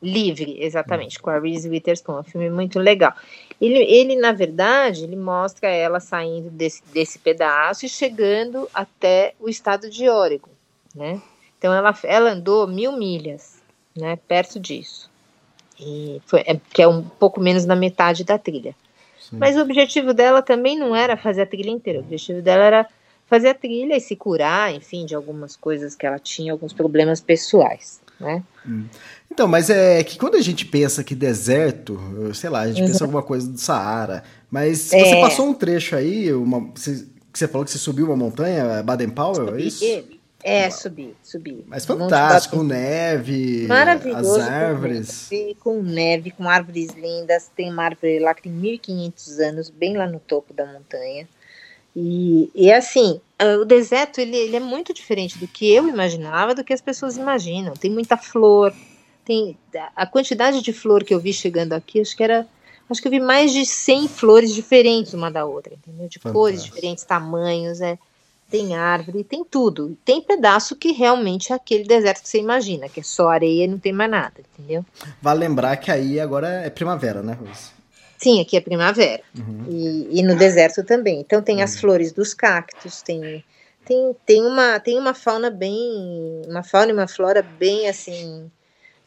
Livre, 0.00 0.56
exatamente, 0.60 1.18
com 1.18 1.28
a 1.30 1.38
Reese 1.38 1.68
Witherspoon. 1.68 2.18
É 2.18 2.20
um 2.20 2.24
filme 2.24 2.50
muito 2.50 2.78
legal. 2.78 3.12
Ele, 3.60 3.78
ele, 3.78 4.14
na 4.16 4.32
verdade, 4.32 5.04
ele 5.04 5.16
mostra 5.16 5.68
ela 5.68 5.98
saindo 5.98 6.50
desse, 6.50 6.82
desse 6.92 7.18
pedaço 7.18 7.84
e 7.84 7.88
chegando 7.88 8.68
até 8.72 9.34
o 9.40 9.48
estado 9.48 9.90
de 9.90 10.08
Oregon, 10.08 10.50
né? 10.94 11.20
Então 11.58 11.74
ela, 11.74 11.92
ela 12.04 12.30
andou 12.30 12.68
mil 12.68 12.92
milhas, 12.92 13.60
né? 13.96 14.16
Perto 14.28 14.60
disso. 14.60 15.10
E 15.80 16.22
foi, 16.26 16.40
é, 16.46 16.58
que 16.72 16.82
é 16.82 16.86
um 16.86 17.02
pouco 17.02 17.40
menos 17.40 17.64
da 17.64 17.74
metade 17.74 18.22
da 18.22 18.38
trilha. 18.38 18.74
Sim. 19.18 19.36
Mas 19.38 19.56
o 19.56 19.60
objetivo 19.60 20.14
dela 20.14 20.40
também 20.42 20.78
não 20.78 20.94
era 20.94 21.16
fazer 21.16 21.42
a 21.42 21.46
trilha 21.46 21.70
inteira. 21.70 21.98
O 21.98 22.02
objetivo 22.02 22.40
dela 22.40 22.64
era 22.64 22.88
fazer 23.26 23.48
a 23.48 23.54
trilha 23.54 23.96
e 23.96 24.00
se 24.00 24.16
curar, 24.16 24.72
enfim, 24.72 25.04
de 25.04 25.14
algumas 25.14 25.54
coisas 25.54 25.94
que 25.94 26.06
ela 26.06 26.18
tinha, 26.18 26.52
alguns 26.52 26.72
problemas 26.72 27.20
pessoais, 27.20 28.00
né? 28.20 28.42
Hum. 28.66 28.84
Então, 29.30 29.46
mas 29.46 29.70
é 29.70 30.02
que 30.02 30.18
quando 30.18 30.36
a 30.36 30.40
gente 30.40 30.64
pensa 30.64 31.04
que 31.04 31.14
deserto, 31.14 31.98
sei 32.34 32.50
lá, 32.50 32.60
a 32.60 32.68
gente 32.68 32.82
uhum. 32.82 32.88
pensa 32.88 33.04
alguma 33.04 33.22
coisa 33.22 33.48
do 33.48 33.58
Saara, 33.58 34.24
mas 34.50 34.92
é. 34.92 34.98
você 34.98 35.20
passou 35.20 35.46
um 35.46 35.54
trecho 35.54 35.94
aí, 35.94 36.32
uma, 36.32 36.60
você, 36.74 37.06
você 37.32 37.46
falou 37.46 37.64
que 37.64 37.70
você 37.70 37.78
subiu 37.78 38.06
uma 38.06 38.16
montanha, 38.16 38.82
Baden 38.82 39.10
Powell, 39.10 39.56
é 39.56 39.60
isso? 39.60 39.84
É, 40.42 40.70
subi, 40.70 41.16
subi. 41.22 41.64
Mas 41.66 41.84
fantástico, 41.84 42.56
com 42.56 42.62
neve, 42.62 43.66
Maravilhoso. 43.66 44.40
as 44.40 44.48
árvores. 44.48 45.30
Com 45.58 45.82
neve, 45.82 46.30
com 46.30 46.48
árvores 46.48 46.92
lindas. 46.92 47.50
Tem 47.56 47.70
uma 47.70 47.84
árvore 47.84 48.20
lá 48.20 48.32
que 48.34 48.42
tem 48.42 48.52
1500 48.52 49.40
anos, 49.40 49.70
bem 49.70 49.96
lá 49.96 50.06
no 50.06 50.20
topo 50.20 50.54
da 50.54 50.64
montanha. 50.64 51.28
E, 51.94 52.50
e 52.54 52.72
assim, 52.72 53.20
o 53.60 53.64
deserto 53.64 54.20
ele, 54.20 54.36
ele 54.36 54.56
é 54.56 54.60
muito 54.60 54.92
diferente 54.92 55.38
do 55.38 55.48
que 55.48 55.72
eu 55.72 55.88
imaginava, 55.88 56.54
do 56.54 56.64
que 56.64 56.72
as 56.72 56.80
pessoas 56.80 57.16
imaginam. 57.16 57.74
Tem 57.74 57.90
muita 57.90 58.16
flor, 58.16 58.72
tem 59.24 59.56
a 59.94 60.06
quantidade 60.06 60.62
de 60.62 60.72
flor 60.72 61.04
que 61.04 61.14
eu 61.14 61.20
vi 61.20 61.32
chegando 61.32 61.72
aqui, 61.72 62.00
acho 62.00 62.16
que 62.16 62.22
era 62.22 62.46
acho 62.90 63.02
que 63.02 63.08
eu 63.08 63.12
vi 63.12 63.20
mais 63.20 63.52
de 63.52 63.66
100 63.66 64.08
flores 64.08 64.54
diferentes 64.54 65.12
uma 65.12 65.30
da 65.30 65.44
outra, 65.44 65.74
entendeu? 65.74 66.08
De 66.08 66.18
Fantástico. 66.18 66.32
cores 66.32 66.64
diferentes, 66.64 67.04
tamanhos, 67.04 67.80
é 67.80 67.98
tem 68.50 68.74
árvore, 68.74 69.24
tem 69.24 69.44
tudo. 69.44 69.96
Tem 70.04 70.22
pedaço 70.22 70.74
que 70.74 70.92
realmente 70.92 71.52
é 71.52 71.56
aquele 71.56 71.84
deserto 71.84 72.22
que 72.22 72.28
você 72.28 72.38
imagina, 72.38 72.88
que 72.88 73.00
é 73.00 73.02
só 73.02 73.28
areia 73.28 73.64
e 73.64 73.68
não 73.68 73.78
tem 73.78 73.92
mais 73.92 74.10
nada, 74.10 74.40
entendeu? 74.54 74.84
Vale 75.20 75.40
lembrar 75.40 75.76
que 75.76 75.90
aí 75.90 76.18
agora 76.18 76.48
é 76.48 76.70
primavera, 76.70 77.22
né, 77.22 77.34
Rose? 77.34 77.77
Sim, 78.18 78.40
aqui 78.40 78.56
é 78.56 78.60
primavera. 78.60 79.22
Uhum. 79.36 79.64
E, 79.70 80.18
e, 80.18 80.22
no 80.22 80.36
deserto 80.36 80.84
também. 80.84 81.20
Então 81.20 81.40
tem 81.40 81.58
uhum. 81.58 81.62
as 81.62 81.78
flores 81.78 82.12
dos 82.12 82.34
cactos, 82.34 83.00
tem, 83.00 83.44
tem, 83.84 84.16
tem, 84.26 84.44
uma, 84.44 84.80
tem 84.80 84.98
uma 84.98 85.14
fauna 85.14 85.50
bem. 85.50 86.42
Uma 86.46 86.62
fauna 86.62 86.90
e 86.90 86.94
uma 86.94 87.08
flora 87.08 87.42
bem 87.42 87.88
assim. 87.88 88.50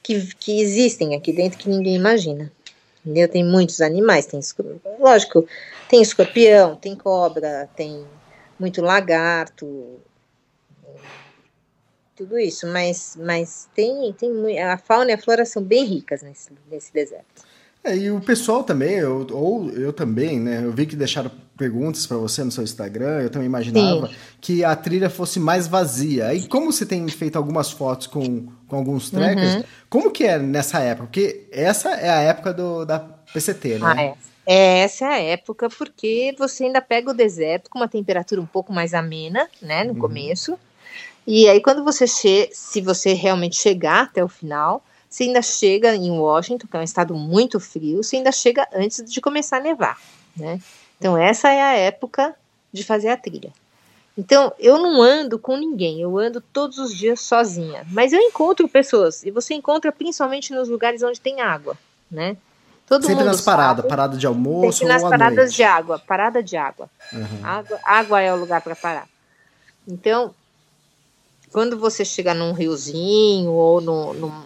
Que, 0.01 0.33
que 0.35 0.59
existem 0.59 1.13
aqui 1.13 1.31
dentro 1.31 1.59
que 1.59 1.69
ninguém 1.69 1.95
imagina. 1.95 2.51
Entendeu? 3.05 3.27
Tem 3.27 3.43
muitos 3.43 3.81
animais, 3.81 4.25
tem 4.25 4.39
lógico, 4.99 5.47
tem 5.89 6.01
escorpião, 6.01 6.75
tem 6.75 6.95
cobra, 6.95 7.67
tem 7.75 8.05
muito 8.59 8.81
lagarto, 8.81 9.99
tudo 12.21 12.37
isso, 12.37 12.67
mas, 12.67 13.17
mas 13.19 13.67
tem, 13.73 14.13
tem 14.13 14.59
a 14.61 14.77
fauna 14.77 15.09
e 15.09 15.13
a 15.13 15.17
flora 15.17 15.43
são 15.43 15.63
bem 15.63 15.83
ricas 15.83 16.21
nesse, 16.21 16.51
nesse 16.69 16.93
deserto. 16.93 17.50
É, 17.83 17.97
e 17.97 18.11
o 18.11 18.21
pessoal 18.21 18.63
também, 18.63 18.95
eu, 18.95 19.25
ou 19.31 19.69
eu 19.71 19.91
também, 19.91 20.39
né? 20.39 20.61
Eu 20.63 20.71
vi 20.71 20.85
que 20.85 20.95
deixaram 20.95 21.31
perguntas 21.57 22.05
para 22.05 22.17
você 22.17 22.43
no 22.43 22.51
seu 22.51 22.63
Instagram, 22.63 23.21
eu 23.21 23.29
também 23.29 23.47
imaginava 23.47 24.07
Sim. 24.07 24.13
que 24.39 24.63
a 24.63 24.75
trilha 24.75 25.09
fosse 25.09 25.39
mais 25.39 25.67
vazia. 25.67 26.33
E 26.33 26.47
como 26.47 26.71
você 26.71 26.85
tem 26.85 27.07
feito 27.07 27.37
algumas 27.37 27.71
fotos 27.71 28.07
com, 28.07 28.47
com 28.67 28.75
alguns 28.75 29.09
trekkers, 29.09 29.55
uhum. 29.55 29.63
como 29.89 30.11
que 30.11 30.23
é 30.23 30.37
nessa 30.37 30.79
época? 30.79 31.07
Porque 31.07 31.47
essa 31.51 31.89
é 31.91 32.09
a 32.09 32.21
época 32.21 32.53
do, 32.53 32.85
da 32.85 32.99
PCT, 32.99 33.79
né? 33.79 33.79
Ah, 33.83 34.01
é. 34.01 34.13
É, 34.45 34.79
essa 34.79 35.05
é 35.05 35.07
a 35.07 35.19
época 35.19 35.69
porque 35.69 36.35
você 36.37 36.65
ainda 36.65 36.81
pega 36.81 37.11
o 37.11 37.13
deserto 37.13 37.69
com 37.69 37.79
uma 37.79 37.87
temperatura 37.87 38.41
um 38.41 38.45
pouco 38.45 38.73
mais 38.73 38.93
amena, 38.93 39.47
né, 39.61 39.83
no 39.83 39.93
uhum. 39.93 39.99
começo. 39.99 40.57
E 41.25 41.47
aí 41.47 41.61
quando 41.61 41.83
você 41.83 42.07
che 42.07 42.49
se 42.51 42.81
você 42.81 43.13
realmente 43.13 43.55
chegar 43.55 44.03
até 44.03 44.23
o 44.23 44.27
final, 44.27 44.83
você 45.11 45.25
ainda 45.25 45.41
chega 45.41 45.93
em 45.93 46.09
Washington, 46.09 46.67
que 46.67 46.77
é 46.77 46.79
um 46.79 46.83
estado 46.83 47.13
muito 47.13 47.59
frio, 47.59 48.01
você 48.01 48.15
ainda 48.15 48.31
chega 48.31 48.65
antes 48.73 49.03
de 49.03 49.19
começar 49.19 49.57
a 49.57 49.59
nevar, 49.59 49.99
né? 50.37 50.57
Então 50.97 51.17
essa 51.17 51.49
é 51.49 51.61
a 51.61 51.73
época 51.73 52.33
de 52.71 52.81
fazer 52.85 53.09
a 53.09 53.17
trilha. 53.17 53.51
Então, 54.17 54.53
eu 54.59 54.77
não 54.77 55.01
ando 55.01 55.37
com 55.39 55.57
ninguém, 55.57 56.01
eu 56.01 56.17
ando 56.17 56.39
todos 56.39 56.77
os 56.77 56.95
dias 56.95 57.19
sozinha. 57.21 57.85
Mas 57.91 58.13
eu 58.13 58.19
encontro 58.19 58.67
pessoas, 58.69 59.23
e 59.23 59.31
você 59.31 59.53
encontra 59.53 59.91
principalmente 59.91 60.53
nos 60.53 60.69
lugares 60.69 61.03
onde 61.03 61.19
tem 61.19 61.41
água, 61.41 61.77
né? 62.09 62.37
Todo 62.87 63.05
Sempre 63.05 63.23
nas 63.23 63.41
paradas, 63.41 63.85
parada 63.85 64.17
de 64.17 64.27
almoço 64.27 64.79
Sempre 64.79 64.93
nas 64.93 65.03
paradas 65.03 65.45
noite. 65.45 65.55
de 65.55 65.63
água, 65.63 65.99
parada 65.99 66.43
de 66.43 66.57
água. 66.57 66.89
Uhum. 67.11 67.39
água. 67.45 67.79
Água 67.83 68.21
é 68.21 68.33
o 68.33 68.37
lugar 68.37 68.61
para 68.61 68.75
parar. 68.75 69.07
Então, 69.87 70.35
quando 71.51 71.77
você 71.77 72.03
chega 72.03 72.33
num 72.33 72.51
riozinho 72.51 73.51
ou 73.51 73.79
no, 73.79 74.13
no, 74.13 74.45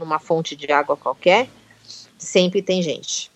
numa 0.00 0.18
fonte 0.18 0.56
de 0.56 0.72
água 0.72 0.96
qualquer, 0.96 1.48
sempre 2.18 2.60
tem 2.60 2.82
gente. 2.82 3.30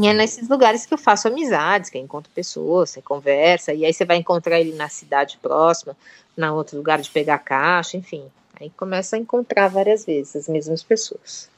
E 0.00 0.06
é 0.06 0.12
nesses 0.12 0.48
lugares 0.48 0.84
que 0.84 0.92
eu 0.92 0.98
faço 0.98 1.28
amizades, 1.28 1.88
que 1.88 1.96
eu 1.96 2.02
encontro 2.02 2.30
pessoas, 2.34 2.90
você 2.90 3.02
conversa, 3.02 3.72
e 3.72 3.84
aí 3.84 3.92
você 3.92 4.04
vai 4.04 4.16
encontrar 4.16 4.60
ele 4.60 4.74
na 4.74 4.88
cidade 4.88 5.38
próxima, 5.40 5.96
na 6.36 6.52
outro 6.52 6.76
lugar 6.76 7.00
de 7.00 7.10
pegar 7.10 7.38
caixa, 7.38 7.96
enfim. 7.96 8.24
Aí 8.60 8.70
começa 8.70 9.16
a 9.16 9.18
encontrar 9.18 9.68
várias 9.68 10.04
vezes 10.04 10.36
as 10.36 10.48
mesmas 10.48 10.82
pessoas. 10.82 11.48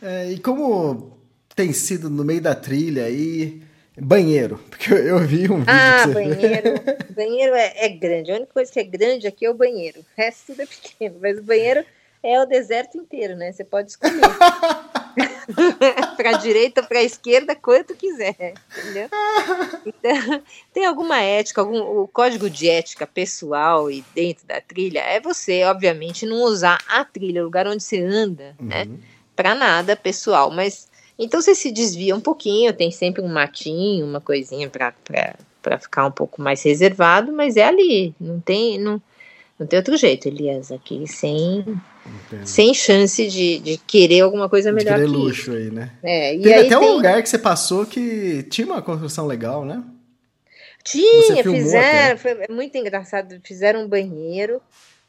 É, 0.00 0.30
e 0.30 0.38
como 0.38 1.18
tem 1.54 1.72
sido 1.72 2.08
no 2.08 2.24
meio 2.24 2.40
da 2.40 2.54
trilha 2.54 3.04
aí, 3.04 3.62
banheiro? 4.00 4.58
Porque 4.70 4.92
eu, 4.92 4.98
eu 4.98 5.18
vi 5.18 5.50
um 5.50 5.58
vídeo. 5.58 5.66
Ah, 5.66 6.06
banheiro. 6.06 6.74
banheiro 7.14 7.54
é, 7.54 7.84
é, 7.84 7.88
grande. 7.88 8.30
A 8.30 8.36
única 8.36 8.52
coisa 8.52 8.72
que 8.72 8.80
é 8.80 8.84
grande 8.84 9.26
aqui 9.26 9.44
é 9.44 9.50
o 9.50 9.54
banheiro. 9.54 10.00
O 10.00 10.04
resto 10.16 10.46
tudo 10.46 10.62
é 10.62 10.66
pequeno. 10.66 11.16
Mas 11.20 11.38
o 11.38 11.42
banheiro 11.42 11.84
é 12.22 12.40
o 12.40 12.46
deserto 12.46 12.96
inteiro, 12.96 13.36
né? 13.36 13.52
Você 13.52 13.64
pode 13.64 13.90
escolher. 13.90 14.20
para 16.16 16.32
direita, 16.32 16.82
para 16.82 17.02
esquerda, 17.02 17.54
quanto 17.54 17.94
quiser, 17.94 18.54
entendeu? 18.76 19.08
Então, 19.84 20.42
tem 20.72 20.84
alguma 20.84 21.20
ética, 21.20 21.60
algum 21.60 21.80
o 21.80 22.08
código 22.08 22.48
de 22.48 22.68
ética 22.68 23.06
pessoal 23.06 23.90
e 23.90 24.04
dentro 24.14 24.46
da 24.46 24.60
trilha 24.60 25.00
é 25.00 25.20
você, 25.20 25.64
obviamente, 25.64 26.26
não 26.26 26.42
usar 26.42 26.78
a 26.88 27.04
trilha, 27.04 27.42
o 27.42 27.44
lugar 27.44 27.66
onde 27.66 27.82
você 27.82 28.02
anda, 28.02 28.54
né? 28.60 28.84
uhum. 28.84 28.92
né? 28.92 28.98
para 29.34 29.54
nada 29.54 29.94
pessoal, 29.94 30.50
mas 30.50 30.88
então 31.16 31.40
você 31.40 31.54
se 31.54 31.70
desvia 31.70 32.14
um 32.14 32.20
pouquinho, 32.20 32.72
tem 32.72 32.90
sempre 32.90 33.22
um 33.22 33.28
matinho, 33.28 34.04
uma 34.04 34.20
coisinha 34.20 34.68
para 34.68 35.78
ficar 35.78 36.06
um 36.06 36.10
pouco 36.10 36.42
mais 36.42 36.60
reservado, 36.64 37.32
mas 37.32 37.56
é 37.56 37.62
ali, 37.62 38.12
não 38.20 38.40
tem 38.40 38.78
não, 38.78 39.00
não 39.56 39.64
tem 39.64 39.78
outro 39.78 39.96
jeito, 39.96 40.26
Elias, 40.26 40.72
aqui 40.72 41.06
sem 41.06 41.64
sem 42.44 42.74
chance 42.74 43.26
de, 43.26 43.58
de 43.58 43.78
querer 43.78 44.20
alguma 44.20 44.48
coisa 44.48 44.72
melhor 44.72 44.98
de 44.98 45.04
querer 45.04 45.12
que 45.12 45.16
luxo 45.16 45.52
aí, 45.52 45.70
né? 45.70 45.92
É, 46.02 46.34
e 46.34 46.42
Teve 46.42 46.54
até 46.54 46.68
tem... 46.68 46.78
um 46.78 46.92
lugar 46.92 47.22
que 47.22 47.28
você 47.28 47.38
passou 47.38 47.86
que 47.86 48.42
tinha 48.44 48.66
uma 48.66 48.82
construção 48.82 49.26
legal, 49.26 49.64
né? 49.64 49.82
Tinha, 50.84 51.42
fizeram, 51.42 52.18
foi 52.18 52.46
muito 52.48 52.76
engraçado, 52.78 53.38
fizeram 53.44 53.84
um 53.84 53.88
banheiro, 53.88 54.60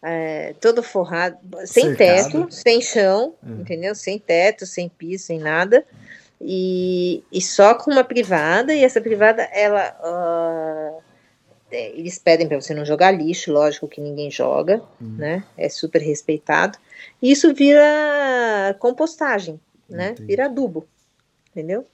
é, 0.01 0.53
todo 0.59 0.83
forrado, 0.83 1.37
sem 1.65 1.95
Cercado. 1.95 1.97
teto, 1.97 2.47
sem 2.49 2.81
chão, 2.81 3.35
hum. 3.43 3.61
entendeu? 3.61 3.95
Sem 3.95 4.19
teto, 4.19 4.65
sem 4.65 4.89
piso, 4.89 5.25
sem 5.25 5.39
nada. 5.39 5.85
E, 6.41 7.23
e 7.31 7.41
só 7.41 7.73
com 7.75 7.91
uma 7.91 8.03
privada, 8.03 8.73
e 8.73 8.83
essa 8.83 9.01
privada, 9.01 9.43
ela. 9.53 9.95
Uh, 10.03 11.09
eles 11.71 12.17
pedem 12.17 12.47
para 12.47 12.59
você 12.59 12.73
não 12.73 12.83
jogar 12.83 13.11
lixo, 13.11 13.51
lógico 13.51 13.87
que 13.87 14.01
ninguém 14.01 14.31
joga, 14.31 14.81
hum. 14.99 15.15
né? 15.17 15.43
É 15.57 15.69
super 15.69 16.01
respeitado. 16.01 16.79
E 17.21 17.31
isso 17.31 17.53
vira 17.53 18.75
compostagem, 18.79 19.59
né? 19.89 20.11
Entendi. 20.11 20.27
Vira 20.27 20.45
adubo, 20.45 20.87
entendeu? 21.51 21.85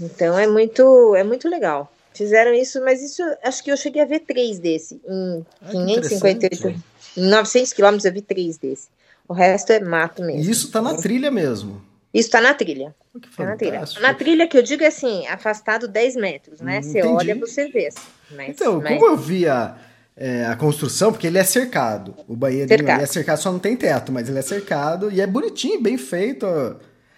Então 0.00 0.38
é 0.38 0.46
muito, 0.46 1.14
é 1.14 1.22
muito 1.22 1.48
legal. 1.48 1.92
Fizeram 2.14 2.52
isso, 2.52 2.82
mas 2.82 3.02
isso 3.02 3.22
acho 3.42 3.62
que 3.62 3.70
eu 3.70 3.76
cheguei 3.76 4.02
a 4.02 4.06
ver 4.06 4.20
três 4.20 4.58
desse. 4.58 5.00
Em 5.06 5.46
ah, 5.62 5.70
558. 5.70 6.82
Em 7.16 7.28
900 7.28 7.72
quilômetros 7.72 8.04
eu 8.04 8.12
vi 8.12 8.22
três 8.22 8.58
desse. 8.58 8.88
O 9.28 9.32
resto 9.32 9.72
é 9.72 9.80
mato 9.80 10.22
mesmo. 10.22 10.42
E 10.42 10.50
isso 10.50 10.70
tá 10.70 10.82
na 10.82 10.94
trilha 10.94 11.30
mesmo. 11.30 11.80
Isso 12.12 12.30
tá 12.30 12.40
na 12.40 12.52
trilha. 12.52 12.94
Que 13.20 13.36
tá 13.36 13.44
na 13.44 13.56
trilha. 13.56 13.84
Na 14.00 14.14
trilha 14.14 14.48
que 14.48 14.58
eu 14.58 14.62
digo 14.62 14.82
é 14.82 14.88
assim, 14.88 15.26
afastado 15.28 15.86
10 15.86 16.16
metros, 16.16 16.60
né? 16.60 16.78
Hum, 16.78 16.82
você 16.82 17.02
olha, 17.02 17.34
você 17.36 17.68
vê. 17.68 17.86
Assim, 17.86 18.00
mas, 18.32 18.48
então, 18.48 18.80
mas... 18.80 18.98
como 18.98 19.12
eu 19.12 19.16
via 19.16 19.76
é, 20.16 20.44
a 20.46 20.56
construção, 20.56 21.12
porque 21.12 21.26
ele 21.26 21.38
é 21.38 21.44
cercado. 21.44 22.14
O 22.28 22.36
banheiro 22.36 22.72
é 22.72 23.06
cercado, 23.06 23.38
só 23.38 23.50
não 23.50 23.58
tem 23.58 23.76
teto, 23.76 24.12
mas 24.12 24.28
ele 24.28 24.38
é 24.38 24.42
cercado 24.42 25.10
e 25.10 25.20
é 25.20 25.26
bonitinho, 25.26 25.80
bem 25.80 25.96
feito. 25.96 26.46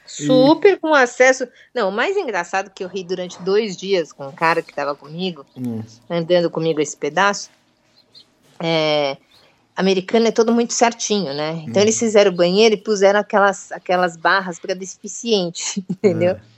Super 0.06 0.74
e... 0.74 0.76
com 0.76 0.94
acesso. 0.94 1.48
Não, 1.74 1.88
o 1.88 1.92
mais 1.92 2.16
engraçado 2.16 2.70
que 2.70 2.84
eu 2.84 2.88
ri 2.88 3.02
durante 3.02 3.40
dois 3.42 3.76
dias 3.76 4.12
com 4.12 4.26
o 4.28 4.32
cara 4.32 4.62
que 4.62 4.70
estava 4.70 4.94
comigo, 4.94 5.44
hum. 5.56 5.82
andando 6.08 6.50
comigo 6.50 6.80
esse 6.80 6.96
pedaço, 6.96 7.50
é, 8.60 9.16
americano 9.74 10.28
é 10.28 10.30
todo 10.30 10.52
muito 10.52 10.72
certinho, 10.72 11.32
né? 11.34 11.64
Então 11.66 11.80
hum. 11.80 11.84
eles 11.84 11.98
fizeram 11.98 12.30
o 12.30 12.34
banheiro 12.34 12.74
e 12.74 12.78
puseram 12.78 13.20
aquelas, 13.20 13.72
aquelas 13.72 14.16
barras 14.16 14.58
para 14.58 14.74
deficiente, 14.74 15.84
entendeu? 15.90 16.32
É. 16.32 16.51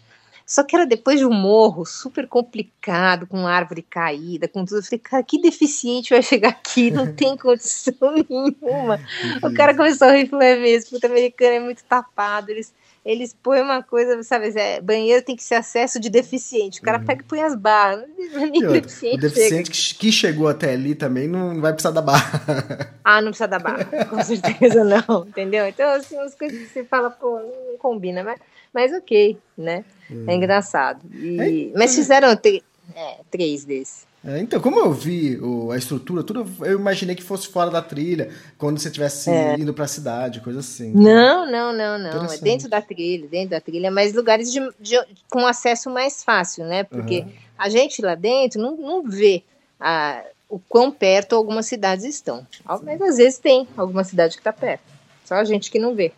Só 0.46 0.62
que 0.62 0.76
era 0.76 0.86
depois 0.86 1.18
de 1.18 1.26
um 1.26 1.32
morro 1.32 1.86
super 1.86 2.28
complicado, 2.28 3.26
com 3.26 3.46
árvore 3.46 3.82
caída, 3.82 4.46
com 4.46 4.64
tudo. 4.64 4.78
Eu 4.78 4.82
falei, 4.82 4.98
cara, 4.98 5.22
que 5.22 5.40
deficiente 5.40 6.10
vai 6.10 6.22
chegar 6.22 6.50
aqui? 6.50 6.90
Não 6.90 7.10
tem 7.14 7.36
condição 7.36 7.94
nenhuma. 8.28 9.00
o 9.42 9.54
cara 9.54 9.74
começou 9.74 10.08
a 10.08 10.12
rir 10.12 10.28
falou, 10.28 10.44
é 10.44 10.56
mesmo, 10.56 10.90
puta 10.90 11.06
americano 11.06 11.52
é 11.52 11.60
muito 11.60 11.82
tapado. 11.84 12.50
Eles 12.50 12.72
eles 13.04 13.36
põem 13.42 13.60
uma 13.60 13.82
coisa, 13.82 14.22
sabe, 14.22 14.58
é, 14.58 14.80
banheiro 14.80 15.22
tem 15.22 15.36
que 15.36 15.44
ser 15.44 15.56
acesso 15.56 16.00
de 16.00 16.08
deficiente. 16.08 16.80
O 16.80 16.82
cara 16.82 16.98
uhum. 16.98 17.04
pega 17.04 17.20
e 17.20 17.24
põe 17.24 17.42
as 17.42 17.54
barras. 17.54 18.06
o 18.08 19.18
deficiente 19.18 19.70
que, 19.70 19.94
que, 19.96 20.12
chegou 20.12 20.48
até 20.48 20.72
ali 20.72 20.94
também 20.94 21.28
não 21.28 21.60
vai 21.60 21.74
precisar 21.74 21.90
da 21.90 22.00
barra. 22.00 22.94
Ah, 23.04 23.20
não 23.20 23.28
precisa 23.28 23.46
da 23.46 23.58
barra, 23.58 23.84
com 24.06 24.22
certeza 24.22 24.82
não, 24.82 25.26
entendeu? 25.28 25.68
Então, 25.68 25.86
assim, 25.90 26.16
umas 26.16 26.34
coisas 26.34 26.58
que 26.58 26.72
você 26.72 26.84
fala, 26.84 27.10
pô, 27.10 27.38
não 27.38 27.76
combina, 27.78 28.24
mas, 28.24 28.40
mas 28.74 28.92
ok, 28.92 29.38
né? 29.56 29.84
Uhum. 30.10 30.24
É 30.28 30.34
engraçado. 30.34 31.00
E, 31.14 31.72
mas 31.76 31.94
fizeram 31.94 32.28
é, 32.28 33.20
três 33.30 33.64
desses. 33.64 34.06
É, 34.26 34.38
então, 34.40 34.58
como 34.58 34.78
eu 34.78 34.90
vi 34.90 35.36
o, 35.38 35.70
a 35.70 35.76
estrutura, 35.76 36.22
tudo, 36.22 36.46
eu 36.64 36.78
imaginei 36.78 37.14
que 37.14 37.22
fosse 37.22 37.46
fora 37.48 37.70
da 37.70 37.82
trilha, 37.82 38.30
quando 38.56 38.78
você 38.78 38.88
estivesse 38.88 39.28
É. 39.30 39.54
indo 39.58 39.74
para 39.74 39.84
a 39.84 39.88
cidade, 39.88 40.40
coisa 40.40 40.60
assim. 40.60 40.92
Não, 40.94 41.44
não, 41.50 41.72
não, 41.74 41.98
não. 41.98 42.24
É 42.24 42.38
dentro 42.38 42.68
da 42.68 42.80
trilha, 42.80 43.28
dentro 43.28 43.50
da 43.50 43.60
trilha, 43.60 43.90
mas 43.90 44.14
lugares 44.14 44.50
de, 44.50 44.60
de- 44.80 44.98
com 45.30 45.46
acesso 45.46 45.90
mais 45.90 46.24
fácil, 46.24 46.64
né? 46.64 46.84
Porque 46.84 47.20
Uhum. 47.20 47.32
a 47.58 47.68
gente 47.68 48.00
lá 48.00 48.14
dentro 48.14 48.60
não, 48.62 48.76
não 48.76 49.02
vê 49.02 49.42
a- 49.78 50.24
o 50.48 50.58
quão 50.58 50.90
perto 50.90 51.34
algumas 51.36 51.66
cidades 51.66 52.04
estão. 52.06 52.46
Mas 52.82 53.02
às 53.02 53.16
vezes 53.18 53.38
tem 53.38 53.68
alguma 53.76 54.04
cidade 54.04 54.34
que 54.36 54.40
está 54.40 54.52
perto. 54.54 54.82
Só 55.26 55.34
a 55.34 55.44
gente 55.44 55.70
que 55.70 55.78
não 55.78 55.94
vê, 55.94 56.12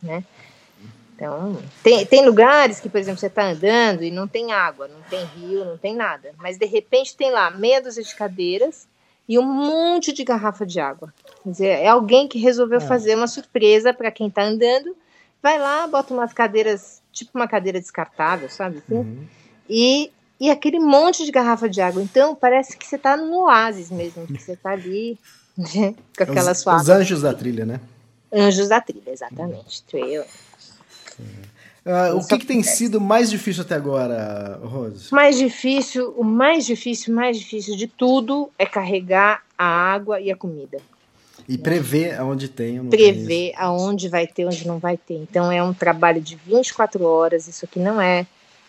né? 0.00 0.22
Então, 1.18 1.60
tem, 1.82 2.06
tem 2.06 2.24
lugares 2.24 2.78
que, 2.78 2.88
por 2.88 2.98
exemplo, 2.98 3.18
você 3.18 3.26
está 3.26 3.50
andando 3.50 4.04
e 4.04 4.10
não 4.10 4.28
tem 4.28 4.52
água, 4.52 4.86
não 4.86 5.00
tem 5.10 5.24
rio, 5.24 5.64
não 5.64 5.76
tem 5.76 5.92
nada. 5.92 6.30
Mas 6.38 6.56
de 6.56 6.64
repente 6.64 7.16
tem 7.16 7.32
lá 7.32 7.50
meia 7.50 7.82
dúzia 7.82 8.04
de 8.04 8.14
cadeiras 8.14 8.86
e 9.28 9.36
um 9.36 9.42
monte 9.42 10.12
de 10.12 10.22
garrafa 10.22 10.64
de 10.64 10.78
água. 10.78 11.12
Quer 11.42 11.50
dizer, 11.50 11.66
é 11.66 11.88
alguém 11.88 12.28
que 12.28 12.38
resolveu 12.38 12.78
É. 12.78 12.82
fazer 12.82 13.16
uma 13.16 13.26
surpresa 13.26 13.92
para 13.92 14.12
quem 14.12 14.28
está 14.28 14.44
andando. 14.44 14.96
Vai 15.42 15.58
lá, 15.58 15.88
bota 15.88 16.14
umas 16.14 16.32
cadeiras, 16.32 17.02
tipo 17.12 17.32
uma 17.34 17.48
cadeira 17.48 17.80
descartável, 17.80 18.48
sabe? 18.48 18.78
assim? 18.78 18.94
Uhum. 18.94 19.26
E, 19.68 20.12
e 20.38 20.48
aquele 20.50 20.78
monte 20.78 21.24
de 21.24 21.32
garrafa 21.32 21.68
de 21.68 21.80
água. 21.80 22.00
Então, 22.00 22.32
parece 22.36 22.76
que 22.76 22.86
você 22.86 22.94
está 22.94 23.16
num 23.16 23.42
oásis 23.42 23.90
mesmo, 23.90 24.24
que 24.24 24.38
você 24.40 24.52
está 24.52 24.70
ali 24.70 25.18
né, 25.56 25.96
com 26.16 26.22
aquela 26.22 26.52
os, 26.52 26.58
sua 26.58 26.76
os 26.76 26.88
anjos 26.88 27.22
da 27.22 27.34
trilha, 27.34 27.66
né? 27.66 27.80
Anjos 28.32 28.68
da 28.68 28.80
trilha, 28.80 29.10
exatamente. 29.10 29.82
Trail. 29.82 30.22
Ah, 31.84 32.14
o 32.14 32.26
que, 32.26 32.38
que 32.38 32.46
tem 32.46 32.62
sido 32.62 33.00
mais 33.00 33.30
difícil 33.30 33.62
até 33.62 33.74
agora, 33.74 34.60
Rose? 34.62 35.12
mais 35.12 35.38
difícil, 35.38 36.12
o 36.16 36.22
mais 36.22 36.66
difícil, 36.66 37.14
mais 37.14 37.38
difícil 37.38 37.76
de 37.76 37.86
tudo 37.86 38.50
é 38.58 38.66
carregar 38.66 39.42
a 39.56 39.64
água 39.64 40.20
e 40.20 40.30
a 40.30 40.36
comida. 40.36 40.78
E 41.48 41.56
prever 41.56 42.14
aonde 42.20 42.46
tem 42.46 42.76
não 42.76 42.90
tem 42.90 43.14
Prever 43.14 43.54
aonde 43.56 44.06
vai 44.08 44.26
ter, 44.26 44.44
onde 44.44 44.66
não 44.66 44.78
vai 44.78 44.98
ter. 44.98 45.14
Então 45.14 45.50
é 45.50 45.62
um 45.62 45.72
trabalho 45.72 46.20
de 46.20 46.36
24 46.36 47.02
horas, 47.04 47.48
isso 47.48 47.64
aqui 47.64 47.78
não 47.78 47.98
é. 47.98 48.26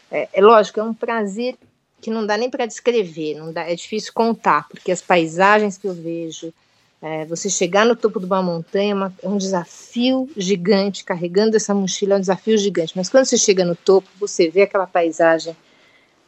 É, 0.10 0.30
é 0.32 0.42
lógico, 0.42 0.80
é 0.80 0.84
um 0.84 0.94
prazer 0.94 1.56
que 2.00 2.10
não 2.10 2.26
dá 2.26 2.38
nem 2.38 2.50
para 2.50 2.66
descrever, 2.66 3.36
não 3.36 3.52
dá, 3.52 3.70
é 3.70 3.76
difícil 3.76 4.14
contar, 4.14 4.66
porque 4.70 4.94
as 4.94 5.02
paisagens 5.02 5.78
que 5.78 5.88
eu 5.88 5.94
vejo, 5.94 6.54
é, 7.02 7.26
você 7.26 7.50
chegar 7.50 7.86
no 7.86 7.96
topo 7.96 8.20
de 8.20 8.26
uma 8.26 8.42
montanha 8.42 8.92
é 8.92 8.96
uma- 8.96 9.14
é 9.24 9.28
um 9.28 9.38
desafio 9.38 10.30
gigante, 10.36 11.04
carregando 11.04 11.56
essa 11.56 11.74
mochila 11.74 12.16
é 12.16 12.18
um 12.18 12.22
desafio 12.22 12.58
gigante, 12.58 12.94
mas 12.96 13.10
quando 13.10 13.26
você 13.26 13.38
chega 13.38 13.64
no 13.64 13.76
topo, 13.76 14.08
você 14.20 14.50
vê 14.50 14.64
aquela 14.64 14.86
paisagem 14.86 15.56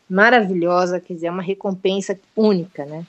maravilhosa, 0.10 1.00
quer 1.00 1.14
dizer, 1.14 1.28
é 1.28 1.32
uma 1.32 1.42
recompensa 1.42 2.20
única, 2.36 2.86
né? 2.86 3.06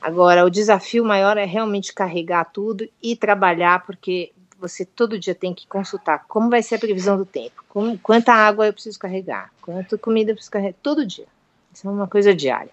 Agora, 0.00 0.44
o 0.44 0.50
desafio 0.50 1.04
maior 1.04 1.36
é 1.36 1.44
realmente 1.44 1.92
carregar 1.92 2.44
tudo 2.44 2.88
e 3.02 3.16
trabalhar, 3.16 3.84
porque 3.84 4.32
você 4.60 4.84
todo 4.84 5.18
dia 5.18 5.34
tem 5.34 5.54
que 5.54 5.66
consultar 5.66 6.24
como 6.28 6.50
vai 6.50 6.62
ser 6.62 6.76
a 6.76 6.78
previsão 6.78 7.16
do 7.16 7.24
tempo, 7.24 7.64
como, 7.68 7.98
quanta 7.98 8.32
água 8.32 8.66
eu 8.66 8.72
preciso 8.72 8.98
carregar, 8.98 9.52
quanta 9.60 9.98
comida 9.98 10.30
eu 10.30 10.34
preciso 10.34 10.52
carregar, 10.52 10.76
todo 10.82 11.06
dia. 11.06 11.26
Isso 11.72 11.86
é 11.86 11.90
uma 11.90 12.06
coisa 12.08 12.34
diária. 12.34 12.70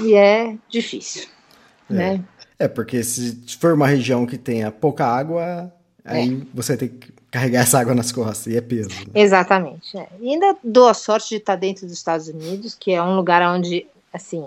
E 0.00 0.14
é 0.14 0.56
difícil, 0.68 1.28
né? 1.88 2.24
É, 2.58 2.66
porque 2.68 3.02
se 3.04 3.36
for 3.60 3.74
uma 3.74 3.86
região 3.86 4.24
que 4.24 4.38
tenha 4.38 4.70
pouca 4.70 5.06
água, 5.06 5.72
aí 6.04 6.46
você 6.54 6.76
tem 6.76 6.88
que 6.88 7.12
carregar 7.30 7.62
essa 7.62 7.78
água 7.78 7.94
nas 7.94 8.10
costas, 8.10 8.52
e 8.52 8.56
é 8.56 8.60
peso. 8.60 8.88
né? 8.88 9.12
Exatamente. 9.14 9.96
é. 9.96 10.08
E 10.20 10.30
ainda 10.30 10.56
dou 10.64 10.88
a 10.88 10.94
sorte 10.94 11.28
de 11.30 11.36
estar 11.36 11.56
dentro 11.56 11.86
dos 11.86 11.94
Estados 11.94 12.28
Unidos, 12.28 12.74
que 12.74 12.92
é 12.92 13.02
um 13.02 13.14
lugar 13.16 13.42
onde, 13.54 13.86
assim, 14.12 14.46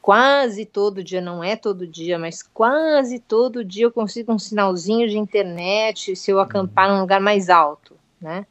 quase 0.00 0.64
todo 0.64 1.02
dia, 1.02 1.20
não 1.20 1.42
é 1.42 1.56
todo 1.56 1.86
dia, 1.86 2.18
mas 2.18 2.42
quase 2.42 3.18
todo 3.18 3.64
dia 3.64 3.84
eu 3.84 3.90
consigo 3.90 4.32
um 4.32 4.38
sinalzinho 4.38 5.08
de 5.08 5.18
internet 5.18 6.14
se 6.14 6.30
eu 6.30 6.40
acampar 6.40 6.88
num 6.88 7.00
lugar 7.00 7.20
mais 7.20 7.48
alto, 7.48 7.96
né? 8.20 8.46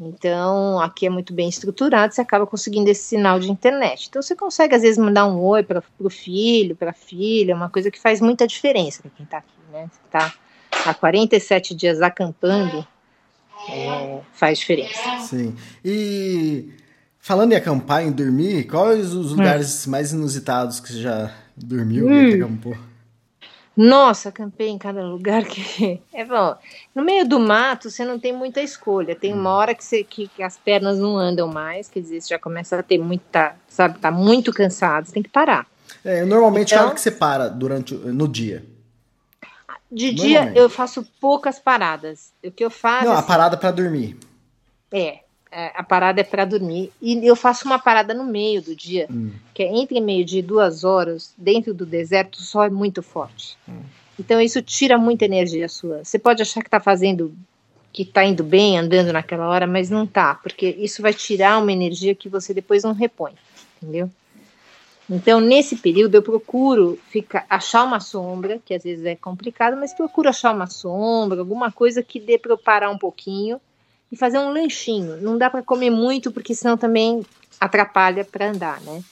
Então, 0.00 0.80
aqui 0.80 1.06
é 1.06 1.10
muito 1.10 1.34
bem 1.34 1.48
estruturado, 1.48 2.14
você 2.14 2.22
acaba 2.22 2.46
conseguindo 2.46 2.88
esse 2.88 3.02
sinal 3.02 3.38
de 3.38 3.50
internet. 3.50 4.06
Então, 4.08 4.22
você 4.22 4.34
consegue, 4.34 4.74
às 4.74 4.80
vezes, 4.80 4.96
mandar 4.96 5.26
um 5.26 5.38
oi 5.40 5.62
para 5.62 5.82
o 5.98 6.08
filho, 6.08 6.74
para 6.74 6.90
a 6.90 6.94
filha, 6.94 7.54
uma 7.54 7.68
coisa 7.68 7.90
que 7.90 8.00
faz 8.00 8.18
muita 8.20 8.46
diferença 8.46 9.02
para 9.02 9.10
quem 9.10 9.24
está 9.24 9.38
aqui, 9.38 9.52
né? 9.70 9.90
Você 9.92 10.00
está 10.06 10.34
há 10.86 10.94
47 10.94 11.74
dias 11.74 12.00
acampando, 12.00 12.86
é, 13.68 14.20
faz 14.32 14.58
diferença. 14.58 15.18
Sim. 15.20 15.54
E 15.84 16.72
falando 17.18 17.52
em 17.52 17.56
acampar, 17.56 18.02
em 18.02 18.10
dormir, 18.10 18.64
quais 18.64 19.14
Hum. 19.14 19.20
os 19.20 19.32
lugares 19.32 19.86
mais 19.86 20.12
inusitados 20.12 20.80
que 20.80 20.92
você 20.92 21.00
já 21.02 21.30
dormiu 21.54 22.10
e 22.10 22.30
que 22.30 22.42
acampou? 22.42 22.89
Nossa, 23.76 24.28
acampei 24.28 24.68
em 24.68 24.78
cada 24.78 25.02
lugar 25.02 25.44
que. 25.44 26.00
É 26.12 26.24
bom. 26.24 26.54
No 26.94 27.02
meio 27.02 27.26
do 27.26 27.38
mato, 27.40 27.88
você 27.90 28.04
não 28.04 28.18
tem 28.18 28.32
muita 28.32 28.60
escolha. 28.60 29.14
Tem 29.16 29.32
uma 29.32 29.50
hora 29.54 29.74
que, 29.74 29.84
você, 29.84 30.04
que, 30.04 30.28
que 30.28 30.42
as 30.42 30.58
pernas 30.58 30.98
não 30.98 31.16
andam 31.16 31.48
mais, 31.48 31.88
quer 31.88 32.00
dizer, 32.00 32.20
você 32.20 32.28
já 32.30 32.38
começa 32.38 32.78
a 32.78 32.82
ter 32.82 32.98
muita. 32.98 33.54
Sabe, 33.68 33.98
tá 33.98 34.10
muito 34.10 34.52
cansado, 34.52 35.06
você 35.06 35.12
tem 35.12 35.22
que 35.22 35.28
parar. 35.30 35.66
É, 36.04 36.24
normalmente 36.24 36.72
é 36.72 36.76
a 36.76 36.80
Então- 36.80 36.86
hora 36.88 36.94
que 36.94 37.00
você 37.00 37.10
para 37.10 37.48
durante, 37.48 37.94
no 37.94 38.26
dia. 38.28 38.64
De 39.90 40.12
dia, 40.12 40.52
eu 40.54 40.70
faço 40.70 41.04
poucas 41.20 41.58
paradas. 41.58 42.32
O 42.44 42.50
que 42.50 42.64
eu 42.64 42.70
faço. 42.70 43.06
Não, 43.06 43.12
a 43.12 43.18
assim, 43.18 43.26
parada 43.26 43.56
pra 43.56 43.70
dormir. 43.72 44.16
É, 44.92 45.00
é, 45.08 45.20
a 45.50 45.82
parada 45.82 46.20
é 46.20 46.24
para 46.24 46.44
dormir. 46.44 46.92
E 47.02 47.26
eu 47.26 47.34
faço 47.34 47.66
uma 47.66 47.78
parada 47.78 48.14
no 48.14 48.24
meio 48.24 48.62
do 48.62 48.74
dia, 48.74 49.06
Hum. 49.10 49.32
que 49.52 49.62
é 49.62 49.66
entre 49.66 50.00
meio-dia 50.00 50.40
e 50.40 50.42
duas 50.42 50.84
horas, 50.84 51.34
dentro 51.36 51.74
do 51.74 51.84
deserto, 51.84 52.36
o 52.36 52.42
sol 52.42 52.64
é 52.64 52.70
muito 52.70 53.02
forte. 53.02 53.56
Então 54.18 54.40
isso 54.40 54.62
tira 54.62 54.96
muita 54.98 55.24
energia 55.24 55.68
sua. 55.68 56.04
Você 56.04 56.18
pode 56.18 56.42
achar 56.42 56.60
que 56.60 56.68
está 56.68 56.78
fazendo, 56.78 57.34
que 57.92 58.02
está 58.02 58.24
indo 58.24 58.44
bem, 58.44 58.78
andando 58.78 59.12
naquela 59.12 59.48
hora, 59.48 59.66
mas 59.66 59.90
não 59.90 60.06
tá, 60.06 60.34
porque 60.36 60.68
isso 60.78 61.02
vai 61.02 61.12
tirar 61.12 61.58
uma 61.58 61.72
energia 61.72 62.14
que 62.14 62.28
você 62.28 62.54
depois 62.54 62.84
não 62.84 62.92
repõe, 62.92 63.32
entendeu? 63.82 64.10
Então, 65.12 65.40
nesse 65.40 65.74
período, 65.74 66.14
eu 66.14 66.22
procuro 66.22 66.96
ficar, 67.08 67.44
achar 67.50 67.82
uma 67.82 67.98
sombra, 67.98 68.60
que 68.64 68.72
às 68.72 68.84
vezes 68.84 69.04
é 69.04 69.16
complicado, 69.16 69.76
mas 69.76 69.92
procuro 69.92 70.28
achar 70.28 70.54
uma 70.54 70.68
sombra, 70.68 71.40
alguma 71.40 71.72
coisa 71.72 72.00
que 72.00 72.20
dê 72.20 72.38
para 72.38 72.52
eu 72.52 72.58
parar 72.58 72.90
um 72.90 72.98
pouquinho 72.98 73.60
e 74.10 74.16
fazer 74.16 74.38
um 74.38 74.50
lanchinho. 74.52 75.20
Não 75.20 75.36
dá 75.38 75.48
para 75.50 75.62
comer 75.62 75.90
muito, 75.90 76.30
porque 76.32 76.54
senão 76.54 76.76
também 76.76 77.24
atrapalha 77.60 78.24
para 78.24 78.50
andar, 78.50 78.80
né? 78.80 79.02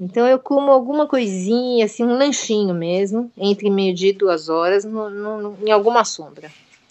Então 0.00 0.26
eu 0.26 0.38
como 0.38 0.70
alguma 0.70 1.06
coisinha, 1.06 1.84
assim, 1.84 2.02
um 2.02 2.16
lanchinho 2.16 2.74
mesmo, 2.74 3.30
entre 3.36 3.70
meio-dia 3.70 4.10
e 4.10 4.14
duas 4.14 4.48
horas, 4.48 4.84
no- 4.84 5.10
no- 5.10 5.58
em 5.64 5.70
alguma 5.70 6.04
sombra, 6.04 6.50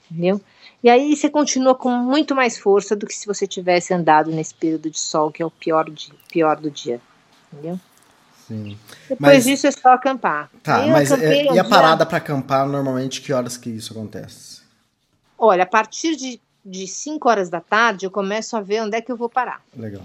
entendeu? 0.09 0.39
E 0.83 0.89
aí 0.89 1.15
você 1.15 1.29
continua 1.29 1.73
com 1.75 1.89
muito 1.89 2.35
mais 2.35 2.57
força 2.57 2.95
do 2.95 3.07
que 3.07 3.13
se 3.15 3.25
você 3.25 3.47
tivesse 3.47 3.93
andado 3.93 4.29
nesse 4.31 4.53
período 4.53 4.89
de 4.89 4.99
sol, 4.99 5.31
que 5.31 5.41
é 5.41 5.45
o 5.45 5.51
pior, 5.51 5.89
dia, 5.89 6.13
pior 6.31 6.57
do 6.59 6.69
dia, 6.69 6.99
entendeu? 7.51 7.79
Sim. 8.47 8.77
Depois 9.09 9.19
Mas- 9.19 9.43
disso 9.45 9.67
é 9.67 9.71
só 9.71 9.89
acampar. 9.93 10.49
Tá, 10.61 10.85
eu 10.85 10.91
mas 10.91 11.09
é, 11.11 11.51
um 11.51 11.55
e 11.55 11.59
a 11.59 11.63
parada 11.63 12.05
pra 12.05 12.17
acampar, 12.17 12.67
normalmente, 12.67 13.21
que 13.21 13.31
horas 13.31 13.55
que 13.57 13.69
isso 13.69 13.93
acontece? 13.93 14.61
Olha, 15.37 15.63
a 15.63 15.65
partir 15.65 16.15
de, 16.17 16.39
de 16.65 16.87
5 16.87 17.27
horas 17.27 17.49
da 17.49 17.59
tarde 17.59 18.05
eu 18.05 18.11
começo 18.11 18.55
a 18.55 18.61
ver 18.61 18.81
onde 18.81 18.97
é 18.97 19.01
que 19.01 19.11
eu 19.11 19.17
vou 19.17 19.29
parar. 19.29 19.61
Legal. 19.75 20.03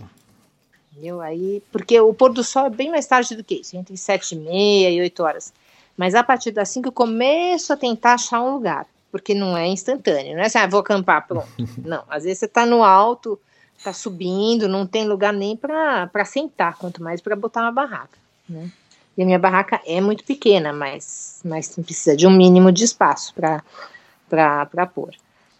Entendeu? 0.92 1.20
Aí, 1.20 1.62
porque 1.70 2.00
o 2.00 2.12
pôr 2.12 2.32
do 2.32 2.42
sol 2.42 2.66
é 2.66 2.70
bem 2.70 2.90
mais 2.90 3.06
tarde 3.06 3.36
do 3.36 3.44
que 3.44 3.56
isso, 3.56 3.76
entre 3.76 3.96
sete 3.96 4.34
e 4.34 4.38
meia 4.38 4.90
e 4.90 5.00
8 5.00 5.22
horas. 5.22 5.52
Mas 5.96 6.14
a 6.14 6.24
partir 6.24 6.50
das 6.50 6.68
5 6.70 6.88
eu 6.88 6.92
começo 6.92 7.72
a 7.72 7.76
tentar 7.76 8.14
achar 8.14 8.40
um 8.40 8.54
lugar, 8.54 8.86
porque 9.10 9.34
não 9.34 9.56
é 9.56 9.68
instantâneo, 9.68 10.34
não 10.34 10.42
é 10.42 10.46
assim, 10.46 10.58
ah, 10.58 10.66
vou 10.66 10.80
acampar, 10.80 11.26
pronto. 11.26 11.48
não, 11.84 12.02
às 12.08 12.24
vezes 12.24 12.40
você 12.40 12.46
está 12.46 12.66
no 12.66 12.82
alto, 12.82 13.38
está 13.76 13.92
subindo, 13.92 14.68
não 14.68 14.86
tem 14.86 15.06
lugar 15.06 15.32
nem 15.32 15.56
para 15.56 16.24
sentar, 16.24 16.76
quanto 16.76 17.02
mais 17.02 17.20
para 17.20 17.36
botar 17.36 17.62
uma 17.62 17.72
barraca. 17.72 18.18
Né? 18.48 18.70
E 19.16 19.22
a 19.22 19.24
minha 19.24 19.38
barraca 19.38 19.80
é 19.86 20.00
muito 20.00 20.24
pequena, 20.24 20.72
mas, 20.72 21.40
mas 21.44 21.76
precisa 21.76 22.16
de 22.16 22.26
um 22.26 22.30
mínimo 22.30 22.72
de 22.72 22.84
espaço 22.84 23.34
para 23.34 24.86
pôr. 24.86 25.14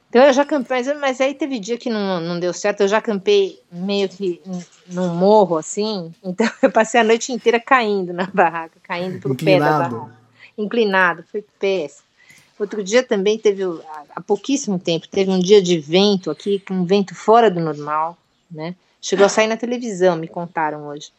Então 0.09 0.23
eu 0.23 0.33
já 0.33 0.43
acampei, 0.43 0.79
mas, 0.79 0.99
mas 1.01 1.21
aí 1.21 1.35
teve 1.35 1.59
dia 1.59 1.77
que 1.77 1.91
não, 1.91 2.19
não 2.21 2.41
deu 2.41 2.53
certo, 2.53 2.81
eu 2.81 2.89
já 2.89 2.97
acampei 2.99 3.61
meio 3.71 4.09
que 4.09 4.41
num 4.87 5.09
morro 5.15 5.59
assim, 5.59 6.15
então 6.25 6.49
eu 6.63 6.71
passei 6.73 7.01
a 7.01 7.05
noite 7.05 7.31
inteira 7.31 7.61
caindo 7.61 8.13
na 8.13 8.25
barraca, 8.27 8.79
caindo 8.83 9.21
pro 9.21 9.35
pé 9.35 9.59
da 9.59 9.67
barraca. 9.79 10.13
Inclinado, 10.57 11.25
foi 11.31 11.45
péssimo. 11.59 12.03
Outro 12.59 12.83
dia 12.83 13.03
também 13.03 13.39
teve, 13.39 13.63
há- 14.17 14.21
pouquíssimo 14.21 14.79
tempo, 14.79 15.07
teve 15.07 15.31
um 15.31 15.39
dia 15.39 15.63
de 15.63 15.79
vento 15.79 16.31
aqui, 16.31 16.59
com 16.59 16.75
um 16.75 16.85
vento 16.85 17.15
fora 17.15 17.51
do 17.51 17.61
normal, 17.61 18.17
né? 18.51 18.75
Chegou 19.01 19.27
a 19.27 19.29
sair 19.29 19.47
na 19.47 19.57
televisão, 19.57 20.17
me 20.17 20.27
contaram 20.27 20.89
hoje. 20.89 21.13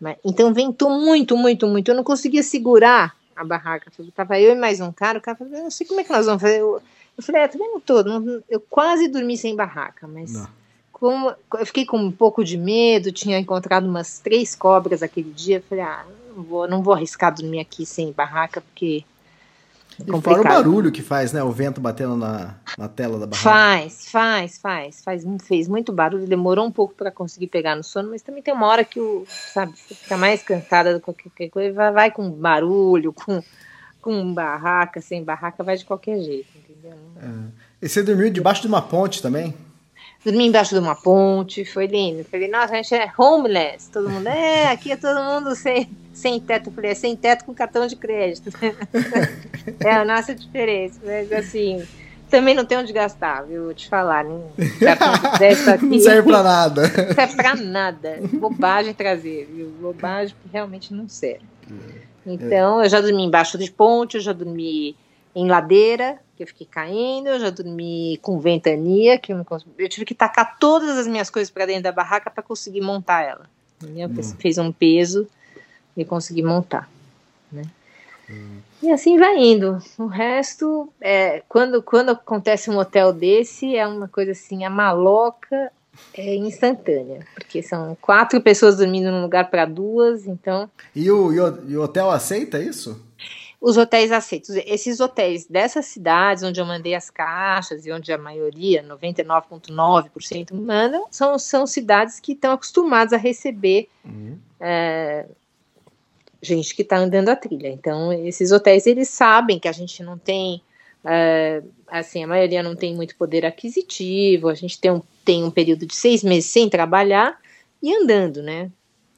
Mas, 0.00 0.16
então 0.24 0.54
ventou 0.54 0.88
muito, 0.90 1.36
muito, 1.36 1.66
muito. 1.66 1.90
Eu 1.90 1.94
não 1.94 2.04
conseguia 2.04 2.42
segurar 2.42 3.14
a 3.36 3.44
barraca. 3.44 3.92
Tava 4.14 4.40
eu 4.40 4.52
e 4.52 4.58
mais 4.58 4.80
um 4.80 4.90
cara, 4.90 5.18
o 5.18 5.20
cara 5.20 5.36
falou, 5.36 5.52
eu 5.52 5.64
não 5.64 5.70
sei 5.70 5.86
como 5.86 6.00
é 6.00 6.04
que 6.04 6.10
nós 6.12 6.24
vamos 6.24 6.40
fazer. 6.40 6.60
Eu, 6.60 6.80
eu 7.18 7.24
falei, 7.24 7.42
é, 7.42 7.48
também 7.48 7.68
não 7.70 7.80
tô, 7.80 8.02
não- 8.04 8.42
eu 8.48 8.60
quase 8.60 9.08
dormi 9.08 9.36
sem 9.36 9.54
barraca, 9.56 10.06
mas 10.06 10.32
Não. 10.32 10.48
como 10.92 11.34
eu 11.58 11.66
fiquei 11.66 11.84
com 11.84 11.98
um 11.98 12.12
pouco 12.12 12.44
de 12.44 12.56
medo, 12.56 13.12
tinha 13.12 13.38
encontrado 13.38 13.86
umas 13.86 14.20
três 14.20 14.54
cobras 14.54 15.02
aquele 15.02 15.30
dia, 15.32 15.62
falei, 15.68 15.84
ah, 15.84 16.06
não 16.34 16.42
vou, 16.44 16.68
não 16.68 16.82
vou 16.82 16.94
arriscar 16.94 17.34
dormir 17.34 17.60
aqui 17.60 17.84
sem 17.84 18.12
barraca, 18.12 18.60
porque 18.60 19.04
é 20.06 20.16
e 20.16 20.22
fora 20.22 20.40
o 20.40 20.44
barulho 20.44 20.92
que 20.92 21.02
faz, 21.02 21.32
né? 21.32 21.42
O 21.42 21.50
vento 21.50 21.80
batendo 21.80 22.16
na, 22.16 22.54
na 22.78 22.88
tela 22.88 23.18
da 23.18 23.26
barraca. 23.26 23.42
Faz, 23.42 24.10
faz, 24.10 24.58
faz, 24.58 25.02
faz. 25.02 25.24
Fez 25.42 25.66
muito 25.66 25.92
barulho, 25.92 26.26
demorou 26.26 26.64
um 26.64 26.70
pouco 26.70 26.94
para 26.94 27.10
conseguir 27.10 27.48
pegar 27.48 27.74
no 27.74 27.82
sono, 27.82 28.10
mas 28.10 28.22
também 28.22 28.42
tem 28.42 28.54
uma 28.54 28.68
hora 28.68 28.84
que 28.84 29.00
o, 29.00 29.26
sabe, 29.52 29.76
você 29.76 29.94
fica 29.94 30.16
mais 30.16 30.42
cansada 30.42 30.94
do 30.94 31.00
que 31.00 31.12
qualquer 31.12 31.50
coisa, 31.50 31.74
vai, 31.74 31.92
vai 31.92 32.10
com 32.12 32.30
barulho, 32.30 33.12
com, 33.12 33.42
com 34.00 34.32
barraca, 34.32 35.00
sem 35.00 35.24
barraca, 35.24 35.64
vai 35.64 35.76
de 35.76 35.84
qualquer 35.84 36.20
jeito? 36.20 36.46
É. 36.84 37.28
E 37.82 37.88
você 37.88 38.02
dormiu 38.02 38.30
debaixo 38.30 38.62
de 38.62 38.68
uma 38.68 38.82
ponte 38.82 39.22
também? 39.22 39.54
dormi 40.24 40.46
embaixo 40.46 40.74
de 40.74 40.80
uma 40.80 40.94
ponte, 40.94 41.64
foi 41.64 41.86
lindo. 41.86 42.24
Falei, 42.24 42.48
nossa, 42.48 42.74
a 42.74 42.76
gente 42.76 42.94
é 42.94 43.10
homeless. 43.16 43.90
Todo 43.90 44.10
mundo, 44.10 44.26
é, 44.26 44.70
aqui 44.70 44.92
é 44.92 44.96
todo 44.96 45.20
mundo 45.20 45.54
sem, 45.54 45.88
sem 46.12 46.40
teto. 46.40 46.70
Falei, 46.70 46.90
é 46.90 46.94
sem 46.94 47.16
teto 47.16 47.44
com 47.44 47.54
cartão 47.54 47.86
de 47.86 47.96
crédito. 47.96 48.50
é 49.80 49.92
a 49.92 50.04
nossa 50.04 50.34
diferença. 50.34 51.00
Mas 51.04 51.32
assim, 51.32 51.86
também 52.28 52.54
não 52.54 52.64
tem 52.64 52.78
onde 52.78 52.92
gastar, 52.92 53.42
viu? 53.42 53.64
Vou 53.64 53.74
te 53.74 53.88
falar. 53.88 54.24
Né? 54.24 54.40
Aqui, 55.72 55.84
não 55.86 56.00
serve 56.00 56.28
pra 56.28 56.42
nada. 56.42 56.82
Não 56.82 57.14
serve 57.14 57.36
pra 57.36 57.54
nada. 57.54 58.18
Bobagem 58.34 58.94
trazer, 58.94 59.48
viu? 59.52 59.72
Bobagem 59.80 60.34
que 60.42 60.48
realmente 60.52 60.92
não 60.92 61.08
serve. 61.08 61.46
É. 61.70 62.08
Então, 62.26 62.82
eu 62.82 62.90
já 62.90 63.00
dormi 63.00 63.24
embaixo 63.24 63.56
de 63.56 63.70
ponte, 63.70 64.16
eu 64.16 64.20
já 64.20 64.34
dormi 64.34 64.94
em 65.38 65.48
ladeira, 65.48 66.18
que 66.36 66.42
eu 66.42 66.46
fiquei 66.46 66.66
caindo, 66.66 67.28
eu 67.28 67.38
já 67.38 67.50
dormi 67.50 68.18
com 68.20 68.40
ventania, 68.40 69.18
que 69.18 69.32
eu, 69.32 69.46
eu 69.78 69.88
tive 69.88 70.04
que 70.04 70.14
tacar 70.14 70.58
todas 70.58 70.98
as 70.98 71.06
minhas 71.06 71.30
coisas 71.30 71.50
para 71.50 71.66
dentro 71.66 71.84
da 71.84 71.92
barraca 71.92 72.28
para 72.28 72.42
conseguir 72.42 72.80
montar 72.80 73.22
ela. 73.22 73.46
Hum. 73.82 74.22
Fez 74.38 74.58
um 74.58 74.72
peso 74.72 75.28
e 75.96 76.04
consegui 76.04 76.42
montar. 76.42 76.90
Né? 77.52 77.62
Hum. 78.28 78.58
E 78.82 78.90
assim 78.90 79.16
vai 79.16 79.36
indo. 79.36 79.78
O 79.96 80.06
resto, 80.06 80.92
é, 81.00 81.42
quando, 81.48 81.80
quando 81.82 82.10
acontece 82.10 82.68
um 82.68 82.78
hotel 82.78 83.12
desse, 83.12 83.76
é 83.76 83.86
uma 83.86 84.08
coisa 84.08 84.32
assim, 84.32 84.64
a 84.64 84.70
maloca 84.70 85.70
é 86.14 86.34
instantânea, 86.34 87.26
porque 87.34 87.62
são 87.62 87.96
quatro 88.00 88.40
pessoas 88.40 88.76
dormindo 88.76 89.10
num 89.10 89.22
lugar 89.22 89.50
para 89.50 89.64
duas, 89.64 90.26
então. 90.26 90.68
E 90.94 91.08
o, 91.10 91.32
e 91.32 91.40
o, 91.40 91.70
e 91.70 91.76
o 91.76 91.82
hotel 91.82 92.10
aceita 92.10 92.60
isso? 92.60 93.00
Os 93.60 93.76
hotéis 93.76 94.12
aceitos. 94.12 94.50
Esses 94.50 95.00
hotéis 95.00 95.46
dessas 95.46 95.86
cidades 95.86 96.42
onde 96.42 96.60
eu 96.60 96.66
mandei 96.66 96.94
as 96.94 97.10
caixas 97.10 97.84
e 97.84 97.92
onde 97.92 98.12
a 98.12 98.18
maioria, 98.18 98.84
99,9% 98.84 100.54
mandam, 100.54 101.06
são, 101.10 101.38
são 101.38 101.66
cidades 101.66 102.20
que 102.20 102.32
estão 102.32 102.52
acostumadas 102.52 103.12
a 103.12 103.16
receber 103.16 103.88
uhum. 104.04 104.38
é, 104.60 105.26
gente 106.40 106.74
que 106.74 106.82
está 106.82 106.98
andando 106.98 107.28
a 107.30 107.36
trilha. 107.36 107.68
Então, 107.68 108.12
esses 108.12 108.52
hotéis, 108.52 108.86
eles 108.86 109.08
sabem 109.08 109.58
que 109.58 109.68
a 109.68 109.72
gente 109.72 110.02
não 110.04 110.16
tem, 110.16 110.62
é, 111.04 111.62
assim, 111.88 112.22
a 112.22 112.28
maioria 112.28 112.62
não 112.62 112.76
tem 112.76 112.94
muito 112.94 113.16
poder 113.16 113.44
aquisitivo, 113.44 114.48
a 114.48 114.54
gente 114.54 114.80
tem 114.80 114.92
um, 114.92 115.02
tem 115.24 115.42
um 115.42 115.50
período 115.50 115.84
de 115.84 115.96
seis 115.96 116.22
meses 116.22 116.48
sem 116.48 116.68
trabalhar 116.68 117.40
e 117.82 117.92
andando, 117.94 118.40
né? 118.40 118.70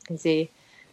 Quer 0.06 0.14
dizer, 0.14 0.50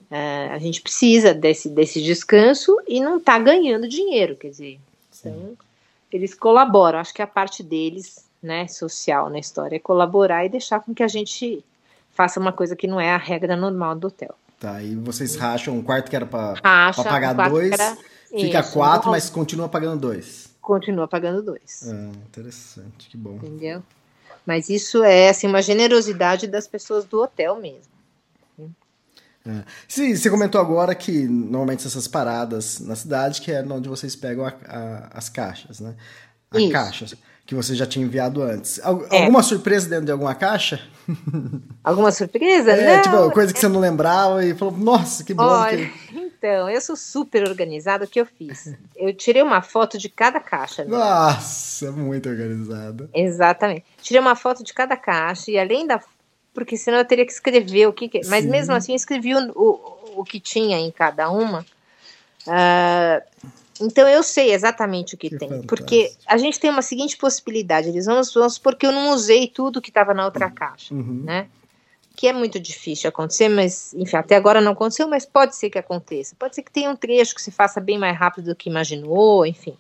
Uh, 0.09 0.53
a 0.53 0.57
gente 0.57 0.81
precisa 0.81 1.33
desse, 1.33 1.69
desse 1.69 2.01
descanso 2.01 2.77
e 2.87 3.01
não 3.01 3.17
está 3.17 3.37
ganhando 3.37 3.89
dinheiro, 3.89 4.35
quer 4.35 4.49
dizer. 4.49 4.79
Então, 5.19 5.57
eles 6.11 6.33
colaboram. 6.33 6.99
Acho 6.99 7.13
que 7.13 7.21
a 7.21 7.27
parte 7.27 7.61
deles, 7.61 8.25
né, 8.41 8.67
social 8.67 9.29
na 9.29 9.39
história, 9.39 9.75
é 9.75 9.79
colaborar 9.79 10.45
e 10.45 10.49
deixar 10.49 10.79
com 10.79 10.93
que 10.93 11.03
a 11.03 11.07
gente 11.07 11.63
faça 12.11 12.39
uma 12.39 12.53
coisa 12.53 12.75
que 12.75 12.87
não 12.87 12.99
é 12.99 13.11
a 13.11 13.17
regra 13.17 13.55
normal 13.55 13.95
do 13.95 14.07
hotel. 14.07 14.33
Tá, 14.59 14.81
e 14.81 14.95
vocês 14.95 15.35
racham 15.35 15.75
um 15.75 15.83
quarto 15.83 16.09
que 16.09 16.15
era 16.15 16.25
para 16.25 16.59
pagar 17.03 17.37
um 17.37 17.49
dois, 17.49 17.71
era... 17.71 17.95
fica 18.29 18.59
Isso, 18.61 18.73
quatro, 18.73 19.11
mas 19.11 19.29
continua 19.29 19.69
pagando 19.69 19.99
dois. 19.99 20.49
Continua 20.59 21.07
pagando 21.07 21.43
dois. 21.43 21.87
Ah, 21.87 22.11
interessante, 22.27 23.09
que 23.09 23.17
bom. 23.17 23.35
Entendeu? 23.35 23.83
Mas 24.45 24.69
isso 24.69 25.03
é 25.03 25.29
assim, 25.29 25.45
uma 25.45 25.61
generosidade 25.61 26.47
das 26.47 26.67
pessoas 26.67 27.05
do 27.05 27.21
hotel 27.21 27.57
mesmo. 27.57 27.96
É. 29.47 29.63
Você 30.15 30.29
comentou 30.29 30.59
agora 30.59 30.93
que 30.93 31.27
normalmente 31.27 31.87
essas 31.87 32.07
paradas 32.07 32.79
na 32.79 32.95
cidade 32.95 33.41
que 33.41 33.51
é 33.51 33.61
onde 33.63 33.87
vocês 33.87 34.15
pegam 34.15 34.45
a, 34.45 34.53
a, 34.67 35.17
as 35.17 35.29
caixas, 35.29 35.79
né? 35.79 35.95
A 36.51 36.59
Isso. 36.59 36.71
caixa 36.71 37.17
que 37.47 37.55
você 37.55 37.73
já 37.73 37.85
tinha 37.85 38.05
enviado 38.05 38.43
antes. 38.43 38.77
É. 38.77 38.83
Alguma 38.85 39.41
surpresa 39.41 39.87
dentro 39.87 40.05
de 40.05 40.11
alguma 40.11 40.35
caixa? 40.35 40.81
Alguma 41.81 42.11
surpresa? 42.11 42.71
É, 42.71 42.99
tipo, 42.99 43.15
não. 43.15 43.23
tipo, 43.23 43.33
coisa 43.33 43.53
que 43.53 43.59
você 43.59 43.69
não 43.69 43.79
lembrava 43.79 44.43
e 44.43 44.53
falou, 44.53 44.75
nossa, 44.77 45.23
que 45.23 45.33
bom. 45.33 45.43
Olha, 45.43 45.87
que... 45.87 46.19
então, 46.19 46.69
eu 46.69 46.81
sou 46.81 46.97
super 46.97 47.47
organizada, 47.47 48.03
o 48.03 48.07
que 48.07 48.19
eu 48.19 48.25
fiz? 48.25 48.75
Eu 48.97 49.13
tirei 49.13 49.41
uma 49.41 49.61
foto 49.61 49.97
de 49.97 50.09
cada 50.09 50.41
caixa. 50.41 50.83
Né? 50.83 50.89
Nossa, 50.89 51.89
muito 51.93 52.27
organizada. 52.27 53.09
Exatamente. 53.13 53.85
Tirei 54.01 54.19
uma 54.19 54.35
foto 54.35 54.61
de 54.61 54.73
cada 54.73 54.97
caixa 54.97 55.49
e 55.49 55.57
além 55.57 55.87
da 55.87 56.01
porque 56.57 56.75
senão 56.75 56.97
eu 56.97 57.05
teria 57.05 57.23
que 57.23 57.31
escrever 57.31 57.85
o 57.85 57.93
que. 57.93 58.09
que 58.09 58.21
mas 58.25 58.43
Sim. 58.43 58.49
mesmo 58.49 58.73
assim, 58.73 58.93
eu 58.93 58.95
escrevi 58.95 59.35
o, 59.35 59.51
o, 59.51 60.21
o, 60.21 60.23
que 60.23 60.39
tinha 60.39 60.79
em 60.79 60.89
cada 60.89 61.29
uma. 61.29 61.63
Uh, 62.47 63.21
então 63.79 64.09
eu 64.09 64.23
sei 64.23 64.51
exatamente 64.51 65.13
o 65.13 65.17
que, 65.19 65.29
que 65.29 65.37
tem. 65.37 65.49
Fantástico. 65.49 65.67
Porque 65.67 66.11
a 66.25 66.35
gente 66.35 66.59
tem 66.59 66.71
uma 66.71 66.81
seguinte 66.81 67.15
possibilidade: 67.15 67.89
eles 67.89 68.07
vamos, 68.07 68.33
vamos 68.33 68.57
porque 68.57 68.87
eu 68.87 68.91
não 68.91 69.11
usei 69.11 69.47
tudo 69.47 69.79
que 69.79 69.91
estava 69.91 70.15
na 70.15 70.25
outra 70.25 70.49
caixa, 70.49 70.95
uhum. 70.95 71.21
né? 71.23 71.47
Que 72.15 72.27
é 72.27 72.33
muito 72.33 72.59
difícil 72.59 73.07
acontecer, 73.07 73.49
mas 73.49 73.93
enfim, 73.93 74.17
até 74.17 74.35
agora 74.35 74.59
não 74.59 74.71
aconteceu, 74.71 75.07
mas 75.07 75.27
pode 75.27 75.55
ser 75.55 75.69
que 75.69 75.77
aconteça. 75.77 76.35
Pode 76.39 76.55
ser 76.55 76.63
que 76.63 76.71
tenha 76.71 76.89
um 76.89 76.95
trecho 76.95 77.35
que 77.35 77.41
se 77.43 77.51
faça 77.51 77.79
bem 77.79 77.99
mais 77.99 78.17
rápido 78.17 78.45
do 78.45 78.55
que 78.55 78.67
imaginou, 78.67 79.45
enfim. 79.45 79.77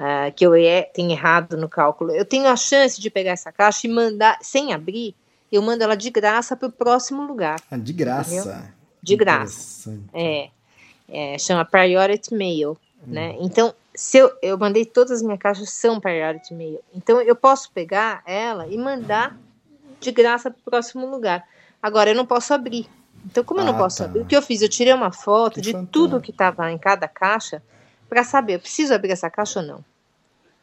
Uh, 0.00 0.32
que 0.34 0.46
eu 0.46 0.54
é, 0.54 0.84
tenha 0.84 1.12
errado 1.12 1.54
no 1.58 1.68
cálculo. 1.68 2.12
Eu 2.12 2.24
tenho 2.24 2.48
a 2.48 2.56
chance 2.56 2.98
de 2.98 3.10
pegar 3.10 3.32
essa 3.32 3.52
caixa 3.52 3.86
e 3.86 3.90
mandar, 3.90 4.38
sem 4.40 4.72
abrir, 4.72 5.14
eu 5.50 5.62
mando 5.62 5.82
ela 5.82 5.96
de 5.96 6.10
graça 6.10 6.56
para 6.56 6.68
o 6.68 6.72
próximo 6.72 7.26
lugar. 7.26 7.60
Ah, 7.70 7.76
de 7.76 7.92
graça? 7.92 8.34
Entendeu? 8.34 8.62
De 9.02 9.16
graça. 9.16 9.98
É, 10.12 10.50
é, 11.08 11.38
chama 11.38 11.64
Priority 11.64 12.34
Mail, 12.34 12.72
hum. 12.72 13.12
né? 13.12 13.36
Então, 13.40 13.74
se 13.94 14.18
eu, 14.18 14.30
eu 14.42 14.58
mandei 14.58 14.84
todas 14.84 15.12
as 15.12 15.22
minhas 15.22 15.38
caixas 15.38 15.70
são 15.70 16.00
Priority 16.00 16.54
Mail. 16.54 16.80
Então, 16.94 17.20
eu 17.20 17.34
posso 17.34 17.70
pegar 17.72 18.22
ela 18.26 18.66
e 18.66 18.76
mandar 18.76 19.36
de 20.00 20.12
graça 20.12 20.50
para 20.50 20.60
o 20.60 20.70
próximo 20.70 21.06
lugar. 21.10 21.44
Agora, 21.82 22.10
eu 22.10 22.14
não 22.14 22.26
posso 22.26 22.52
abrir. 22.52 22.88
Então, 23.24 23.42
como 23.42 23.60
ah, 23.60 23.62
eu 23.62 23.66
não 23.66 23.74
ah, 23.74 23.78
posso 23.78 23.98
tá. 23.98 24.04
abrir, 24.04 24.20
o 24.20 24.26
que 24.26 24.36
eu 24.36 24.42
fiz? 24.42 24.62
Eu 24.62 24.68
tirei 24.68 24.92
uma 24.92 25.12
foto 25.12 25.54
que 25.54 25.60
de 25.60 25.72
fantástico. 25.72 25.92
tudo 25.92 26.20
que 26.20 26.30
estava 26.30 26.70
em 26.70 26.78
cada 26.78 27.08
caixa 27.08 27.62
para 28.08 28.24
saber, 28.24 28.54
eu 28.54 28.60
preciso 28.60 28.94
abrir 28.94 29.12
essa 29.12 29.28
caixa 29.28 29.60
ou 29.60 29.66
não, 29.66 29.84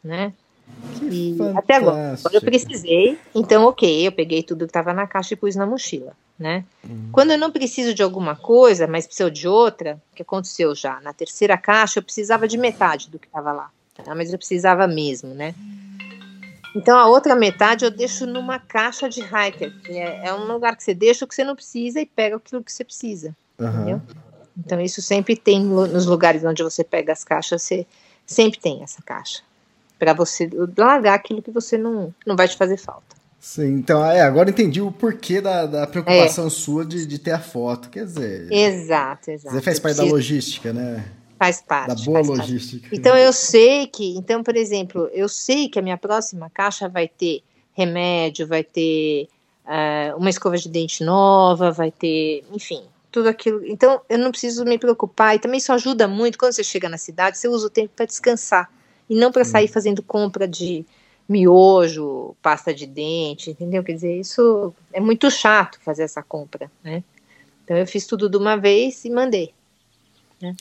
né? 0.02 0.32
E 1.02 1.36
até 1.56 1.76
agora, 1.76 2.16
eu 2.32 2.40
precisei, 2.40 3.18
então 3.34 3.64
ok, 3.64 4.06
eu 4.06 4.12
peguei 4.12 4.42
tudo 4.42 4.66
que 4.66 4.70
estava 4.70 4.92
na 4.92 5.06
caixa 5.06 5.34
e 5.34 5.36
pus 5.36 5.54
na 5.54 5.66
mochila, 5.66 6.12
né? 6.38 6.64
Uhum. 6.84 7.08
Quando 7.12 7.32
eu 7.32 7.38
não 7.38 7.50
preciso 7.50 7.94
de 7.94 8.02
alguma 8.02 8.34
coisa, 8.34 8.86
mas 8.86 9.06
preciso 9.06 9.30
de 9.30 9.48
outra, 9.48 10.00
que 10.14 10.22
aconteceu 10.22 10.74
já? 10.74 11.00
Na 11.00 11.12
terceira 11.12 11.56
caixa 11.56 11.98
eu 11.98 12.02
precisava 12.02 12.48
de 12.48 12.56
metade 12.56 13.10
do 13.10 13.18
que 13.18 13.26
estava 13.26 13.52
lá, 13.52 13.70
tá? 13.94 14.14
mas 14.14 14.32
eu 14.32 14.38
precisava 14.38 14.86
mesmo, 14.86 15.34
né? 15.34 15.54
Então 16.74 16.98
a 16.98 17.06
outra 17.06 17.34
metade 17.34 17.84
eu 17.84 17.90
deixo 17.90 18.26
numa 18.26 18.58
caixa 18.58 19.08
de 19.08 19.20
hiker, 19.20 19.72
que 19.82 19.92
é, 19.92 20.26
é 20.26 20.34
um 20.34 20.46
lugar 20.46 20.76
que 20.76 20.82
você 20.82 20.94
deixa 20.94 21.24
o 21.24 21.28
que 21.28 21.34
você 21.34 21.44
não 21.44 21.56
precisa 21.56 22.00
e 22.00 22.06
pega 22.06 22.36
aquilo 22.36 22.62
que 22.62 22.72
você 22.72 22.84
precisa, 22.84 23.34
uhum. 23.58 23.68
entendeu? 23.68 24.02
Então 24.58 24.80
isso 24.80 25.02
sempre 25.02 25.36
tem 25.36 25.62
nos 25.62 26.06
lugares 26.06 26.44
onde 26.44 26.62
você 26.62 26.82
pega 26.82 27.12
as 27.12 27.22
caixas, 27.22 27.62
você 27.62 27.86
sempre 28.26 28.58
tem 28.58 28.82
essa 28.82 29.02
caixa 29.02 29.45
para 29.98 30.12
você 30.12 30.48
largar 30.76 31.14
aquilo 31.14 31.42
que 31.42 31.50
você 31.50 31.78
não, 31.78 32.14
não 32.26 32.36
vai 32.36 32.48
te 32.48 32.56
fazer 32.56 32.76
falta. 32.76 33.16
Sim, 33.38 33.74
então 33.74 34.04
é, 34.04 34.22
agora 34.22 34.50
entendi 34.50 34.80
o 34.80 34.90
porquê 34.90 35.40
da, 35.40 35.66
da 35.66 35.86
preocupação 35.86 36.48
é. 36.48 36.50
sua 36.50 36.84
de, 36.84 37.06
de 37.06 37.18
ter 37.18 37.30
a 37.30 37.38
foto, 37.38 37.88
quer 37.88 38.04
dizer. 38.04 38.52
Exato, 38.52 39.30
exato. 39.30 39.54
Você 39.54 39.62
faz 39.62 39.78
parte 39.78 39.96
da 39.98 40.04
logística, 40.04 40.72
né? 40.72 41.04
Faz 41.38 41.62
parte. 41.62 41.88
Da 41.88 41.94
boa 41.94 42.20
logística. 42.20 42.82
Parte. 42.82 42.96
Então 42.96 43.16
eu 43.16 43.32
sei 43.32 43.86
que, 43.86 44.16
então, 44.16 44.42
por 44.42 44.56
exemplo, 44.56 45.08
eu 45.12 45.28
sei 45.28 45.68
que 45.68 45.78
a 45.78 45.82
minha 45.82 45.96
próxima 45.96 46.50
caixa 46.50 46.88
vai 46.88 47.06
ter 47.06 47.42
remédio, 47.72 48.48
vai 48.48 48.64
ter 48.64 49.28
uh, 49.64 50.16
uma 50.16 50.30
escova 50.30 50.56
de 50.56 50.68
dente 50.68 51.04
nova, 51.04 51.70
vai 51.70 51.92
ter, 51.92 52.42
enfim, 52.52 52.82
tudo 53.12 53.28
aquilo. 53.28 53.64
Então 53.66 54.00
eu 54.08 54.18
não 54.18 54.30
preciso 54.30 54.64
me 54.64 54.76
preocupar. 54.76 55.36
E 55.36 55.38
também 55.38 55.58
isso 55.58 55.72
ajuda 55.72 56.08
muito 56.08 56.36
quando 56.36 56.52
você 56.52 56.64
chega 56.64 56.88
na 56.88 56.98
cidade, 56.98 57.38
você 57.38 57.46
usa 57.46 57.68
o 57.68 57.70
tempo 57.70 57.92
para 57.94 58.06
descansar 58.06 58.68
e 59.08 59.14
não 59.14 59.30
para 59.32 59.44
sair 59.44 59.66
hum. 59.66 59.72
fazendo 59.72 60.02
compra 60.02 60.46
de 60.46 60.84
miojo, 61.28 62.36
pasta 62.40 62.72
de 62.72 62.86
dente, 62.86 63.50
entendeu? 63.50 63.82
Quer 63.82 63.94
dizer, 63.94 64.20
isso 64.20 64.74
é 64.92 65.00
muito 65.00 65.30
chato 65.30 65.78
fazer 65.82 66.04
essa 66.04 66.22
compra, 66.22 66.70
né? 66.82 67.02
Então 67.64 67.76
eu 67.76 67.86
fiz 67.86 68.06
tudo 68.06 68.28
de 68.28 68.36
uma 68.36 68.56
vez 68.56 69.04
e 69.04 69.10
mandei. 69.10 69.52
Né? 70.40 70.54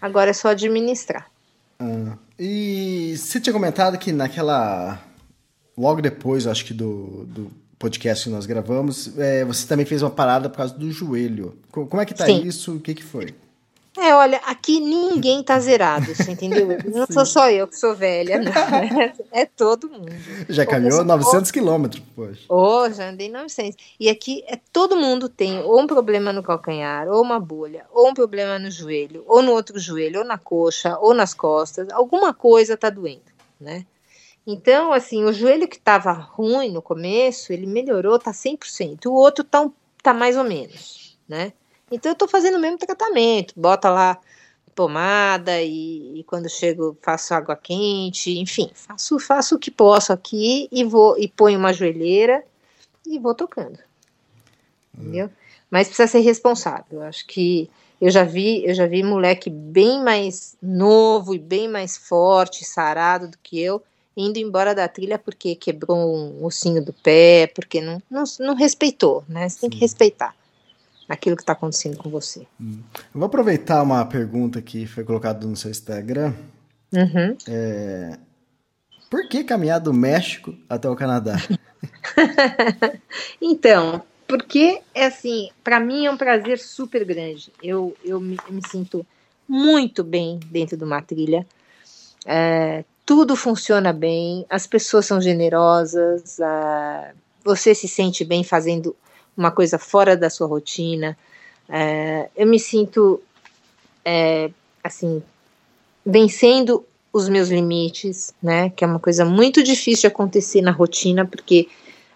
Agora 0.00 0.30
é 0.30 0.32
só 0.32 0.48
administrar. 0.48 1.30
Ah, 1.78 2.16
e 2.38 3.14
você 3.16 3.40
tinha 3.40 3.52
comentado 3.52 3.96
que 3.98 4.12
naquela. 4.12 5.00
Logo 5.76 6.02
depois, 6.02 6.48
acho 6.48 6.64
que 6.64 6.74
do, 6.74 7.24
do 7.26 7.50
podcast 7.78 8.24
que 8.24 8.30
nós 8.30 8.46
gravamos, 8.46 9.16
é, 9.16 9.44
você 9.44 9.64
também 9.64 9.86
fez 9.86 10.02
uma 10.02 10.10
parada 10.10 10.50
por 10.50 10.56
causa 10.56 10.74
do 10.74 10.90
joelho. 10.90 11.56
Como 11.70 12.00
é 12.00 12.04
que 12.04 12.14
tá 12.14 12.26
Sim. 12.26 12.42
isso? 12.42 12.74
O 12.74 12.80
que, 12.80 12.94
que 12.94 13.04
foi? 13.04 13.32
É, 14.00 14.14
olha, 14.14 14.40
aqui 14.44 14.78
ninguém 14.78 15.42
tá 15.42 15.58
zerado, 15.58 16.14
você 16.14 16.30
entendeu? 16.30 16.68
Não 16.86 17.06
sou 17.10 17.26
só 17.26 17.50
eu 17.50 17.66
que 17.66 17.76
sou 17.76 17.96
velha, 17.96 18.38
não. 18.38 18.52
É, 19.32 19.42
é 19.42 19.46
todo 19.46 19.88
mundo. 19.88 20.12
Já 20.48 20.64
caminhou 20.64 21.04
900 21.04 21.50
quilômetros, 21.50 22.02
poxa. 22.14 22.42
Oh, 22.48 22.88
já 22.90 23.10
andei 23.10 23.28
900. 23.28 23.76
E 23.98 24.08
aqui 24.08 24.44
é 24.46 24.58
todo 24.72 24.96
mundo 24.96 25.28
tem 25.28 25.60
ou 25.60 25.80
um 25.80 25.86
problema 25.86 26.32
no 26.32 26.42
calcanhar, 26.42 27.08
ou 27.08 27.20
uma 27.22 27.40
bolha, 27.40 27.86
ou 27.92 28.08
um 28.08 28.14
problema 28.14 28.58
no 28.58 28.70
joelho, 28.70 29.24
ou 29.26 29.42
no 29.42 29.52
outro 29.52 29.78
joelho, 29.78 30.20
ou 30.20 30.24
na 30.24 30.38
coxa, 30.38 30.96
ou 30.98 31.12
nas 31.12 31.34
costas. 31.34 31.88
Alguma 31.90 32.32
coisa 32.32 32.76
tá 32.76 32.90
doendo, 32.90 33.22
né? 33.60 33.84
Então, 34.46 34.92
assim, 34.92 35.24
o 35.24 35.32
joelho 35.32 35.68
que 35.68 35.76
estava 35.76 36.12
ruim 36.12 36.70
no 36.70 36.80
começo, 36.80 37.52
ele 37.52 37.66
melhorou, 37.66 38.18
tá 38.18 38.32
100%. 38.32 39.06
O 39.06 39.12
outro 39.12 39.44
tá, 39.44 39.60
um, 39.60 39.72
tá 40.02 40.14
mais 40.14 40.36
ou 40.36 40.44
menos, 40.44 41.18
né? 41.28 41.52
Então 41.90 42.12
eu 42.12 42.16
tô 42.16 42.28
fazendo 42.28 42.56
o 42.56 42.60
mesmo 42.60 42.78
tratamento, 42.78 43.54
bota 43.56 43.90
lá 43.90 44.18
pomada 44.74 45.60
e, 45.60 46.20
e, 46.20 46.24
quando 46.24 46.48
chego 46.48 46.96
faço 47.02 47.34
água 47.34 47.56
quente, 47.56 48.38
enfim, 48.38 48.70
faço, 48.72 49.18
faço 49.18 49.56
o 49.56 49.58
que 49.58 49.72
posso 49.72 50.12
aqui 50.12 50.68
e 50.70 50.84
vou 50.84 51.18
e 51.18 51.26
ponho 51.26 51.58
uma 51.58 51.72
joelheira 51.72 52.44
e 53.04 53.18
vou 53.18 53.34
tocando. 53.34 53.78
Entendeu? 54.96 55.30
Mas 55.68 55.88
precisa 55.88 56.06
ser 56.06 56.20
responsável. 56.20 57.00
Eu 57.00 57.02
acho 57.02 57.26
que 57.26 57.68
eu 58.00 58.08
já 58.08 58.22
vi, 58.22 58.64
eu 58.64 58.72
já 58.72 58.86
vi 58.86 59.02
moleque 59.02 59.50
bem 59.50 60.00
mais 60.00 60.56
novo 60.62 61.34
e 61.34 61.38
bem 61.40 61.66
mais 61.66 61.96
forte, 61.96 62.64
sarado 62.64 63.26
do 63.26 63.38
que 63.42 63.60
eu, 63.60 63.82
indo 64.16 64.38
embora 64.38 64.76
da 64.76 64.86
trilha 64.86 65.18
porque 65.18 65.56
quebrou 65.56 65.98
um 65.98 66.44
ossinho 66.44 66.84
do 66.84 66.92
pé, 66.92 67.48
porque 67.52 67.80
não, 67.80 68.00
não, 68.08 68.22
não 68.38 68.54
respeitou, 68.54 69.24
né? 69.28 69.48
Você 69.48 69.62
tem 69.62 69.70
que 69.70 69.78
respeitar 69.78 70.37
aquilo 71.08 71.36
que 71.36 71.42
está 71.42 71.52
acontecendo 71.52 71.96
com 71.96 72.10
você. 72.10 72.46
Hum. 72.60 72.80
Eu 72.94 73.20
vou 73.20 73.24
aproveitar 73.24 73.82
uma 73.82 74.04
pergunta 74.04 74.60
que 74.60 74.86
foi 74.86 75.04
colocada 75.04 75.46
no 75.46 75.56
seu 75.56 75.70
Instagram. 75.70 76.34
Uhum. 76.92 77.36
É... 77.48 78.18
Por 79.10 79.26
que 79.28 79.42
caminhar 79.42 79.80
do 79.80 79.92
México 79.92 80.54
até 80.68 80.88
o 80.88 80.94
Canadá? 80.94 81.36
então, 83.40 84.02
porque 84.26 84.82
é 84.94 85.06
assim, 85.06 85.48
para 85.64 85.80
mim 85.80 86.04
é 86.04 86.10
um 86.10 86.16
prazer 86.16 86.58
super 86.58 87.04
grande. 87.04 87.50
Eu, 87.62 87.96
eu, 88.04 88.20
me, 88.20 88.36
me 88.50 88.60
sinto 88.68 89.06
muito 89.48 90.04
bem 90.04 90.38
dentro 90.50 90.76
de 90.76 90.84
uma 90.84 91.00
trilha. 91.00 91.46
É, 92.26 92.84
tudo 93.06 93.34
funciona 93.34 93.90
bem, 93.90 94.44
as 94.50 94.66
pessoas 94.66 95.06
são 95.06 95.18
generosas, 95.18 96.38
a, 96.40 97.12
você 97.42 97.74
se 97.74 97.88
sente 97.88 98.22
bem 98.22 98.44
fazendo 98.44 98.94
uma 99.38 99.52
coisa 99.52 99.78
fora 99.78 100.16
da 100.16 100.28
sua 100.28 100.48
rotina. 100.48 101.16
É, 101.68 102.28
eu 102.36 102.46
me 102.46 102.58
sinto, 102.58 103.22
é, 104.04 104.50
assim, 104.82 105.22
vencendo 106.04 106.84
os 107.12 107.28
meus 107.28 107.48
limites, 107.48 108.34
né? 108.42 108.70
Que 108.70 108.84
é 108.84 108.86
uma 108.86 108.98
coisa 108.98 109.24
muito 109.24 109.62
difícil 109.62 110.02
de 110.02 110.06
acontecer 110.08 110.60
na 110.60 110.72
rotina, 110.72 111.24
porque 111.24 111.68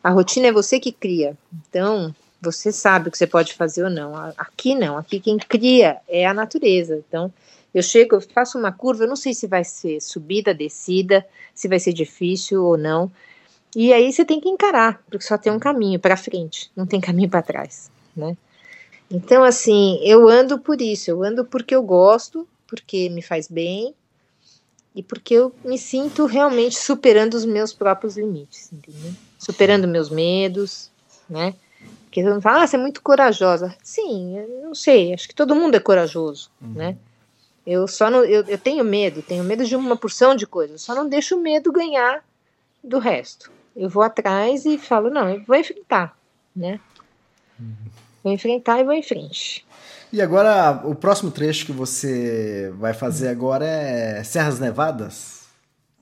a 0.02 0.10
rotina 0.10 0.48
é 0.48 0.52
você 0.52 0.80
que 0.80 0.90
cria. 0.90 1.36
Então, 1.68 2.12
você 2.40 2.72
sabe 2.72 3.08
o 3.08 3.12
que 3.12 3.16
você 3.16 3.26
pode 3.26 3.54
fazer 3.54 3.84
ou 3.84 3.90
não. 3.90 4.14
Aqui 4.36 4.74
não, 4.74 4.98
aqui 4.98 5.20
quem 5.20 5.38
cria 5.38 5.98
é 6.08 6.26
a 6.26 6.34
natureza. 6.34 7.02
Então, 7.08 7.32
eu 7.72 7.82
chego, 7.82 8.16
eu 8.16 8.20
faço 8.20 8.58
uma 8.58 8.72
curva, 8.72 9.04
eu 9.04 9.08
não 9.08 9.16
sei 9.16 9.32
se 9.32 9.46
vai 9.46 9.62
ser 9.62 10.00
subida, 10.00 10.52
descida, 10.52 11.24
se 11.54 11.68
vai 11.68 11.78
ser 11.78 11.92
difícil 11.92 12.64
ou 12.64 12.76
não. 12.76 13.10
E 13.74 13.92
aí 13.92 14.12
você 14.12 14.24
tem 14.24 14.40
que 14.40 14.48
encarar, 14.48 15.02
porque 15.10 15.24
só 15.24 15.38
tem 15.38 15.52
um 15.52 15.58
caminho 15.58 15.98
para 15.98 16.16
frente, 16.16 16.70
não 16.76 16.86
tem 16.86 17.00
caminho 17.00 17.28
para 17.28 17.42
trás, 17.42 17.90
né? 18.14 18.36
Então, 19.10 19.44
assim, 19.44 19.98
eu 20.02 20.28
ando 20.28 20.58
por 20.58 20.80
isso, 20.80 21.10
eu 21.10 21.22
ando 21.22 21.44
porque 21.44 21.74
eu 21.74 21.82
gosto, 21.82 22.46
porque 22.66 23.08
me 23.10 23.22
faz 23.22 23.48
bem 23.48 23.94
e 24.94 25.02
porque 25.02 25.34
eu 25.34 25.54
me 25.64 25.78
sinto 25.78 26.26
realmente 26.26 26.78
superando 26.78 27.34
os 27.34 27.44
meus 27.44 27.72
próprios 27.72 28.16
limites, 28.16 28.70
entendeu? 28.72 29.12
Superando 29.38 29.88
meus 29.88 30.10
medos, 30.10 30.90
né? 31.28 31.54
Porque 32.04 32.22
você 32.22 32.40
fala, 32.42 32.62
ah, 32.62 32.66
você 32.66 32.76
é 32.76 32.78
muito 32.78 33.00
corajosa. 33.00 33.74
Sim, 33.82 34.38
eu 34.38 34.62
não 34.64 34.74
sei, 34.74 35.14
acho 35.14 35.28
que 35.28 35.34
todo 35.34 35.54
mundo 35.54 35.74
é 35.74 35.80
corajoso, 35.80 36.50
uhum. 36.60 36.72
né? 36.74 36.96
Eu 37.66 37.86
só 37.86 38.10
não, 38.10 38.24
eu, 38.24 38.44
eu 38.44 38.58
tenho 38.58 38.84
medo, 38.84 39.22
tenho 39.22 39.44
medo 39.44 39.64
de 39.64 39.76
uma 39.76 39.96
porção 39.96 40.34
de 40.34 40.46
coisas, 40.46 40.82
só 40.82 40.94
não 40.94 41.08
deixo 41.08 41.36
o 41.36 41.40
medo 41.40 41.72
ganhar 41.72 42.22
do 42.82 42.98
resto. 42.98 43.50
Eu 43.74 43.88
vou 43.88 44.02
atrás 44.02 44.64
e 44.64 44.78
falo, 44.78 45.10
não, 45.10 45.28
eu 45.28 45.42
vou 45.44 45.56
enfrentar, 45.56 46.16
né? 46.54 46.78
Vou 48.22 48.32
enfrentar 48.32 48.80
e 48.80 48.84
vou 48.84 48.92
em 48.92 49.02
frente. 49.02 49.64
E 50.12 50.20
agora, 50.20 50.82
o 50.84 50.94
próximo 50.94 51.30
trecho 51.30 51.64
que 51.64 51.72
você 51.72 52.72
vai 52.76 52.92
fazer 52.92 53.28
agora 53.28 53.64
é 53.64 54.22
Serras 54.22 54.60
Nevadas? 54.60 55.42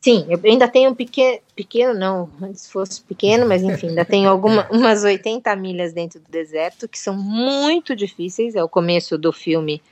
Sim, 0.03 0.27
eu 0.29 0.41
ainda 0.45 0.66
tenho 0.66 0.91
um 0.91 0.95
pequeno, 0.95 1.39
pequeno 1.55 1.93
não, 1.93 2.29
antes 2.41 2.71
fosse 2.71 3.03
pequeno, 3.03 3.47
mas 3.47 3.62
enfim, 3.62 3.89
ainda 3.89 4.05
tenho 4.05 4.31
alguma, 4.31 4.66
umas 4.73 5.05
80 5.05 5.55
milhas 5.57 5.93
dentro 5.93 6.18
do 6.18 6.31
deserto, 6.31 6.89
que 6.89 6.99
são 6.99 7.14
muito 7.14 7.95
difíceis, 7.95 8.55
é 8.55 8.64
o 8.64 8.68
começo 8.68 9.18
do 9.18 9.31
filme 9.31 9.83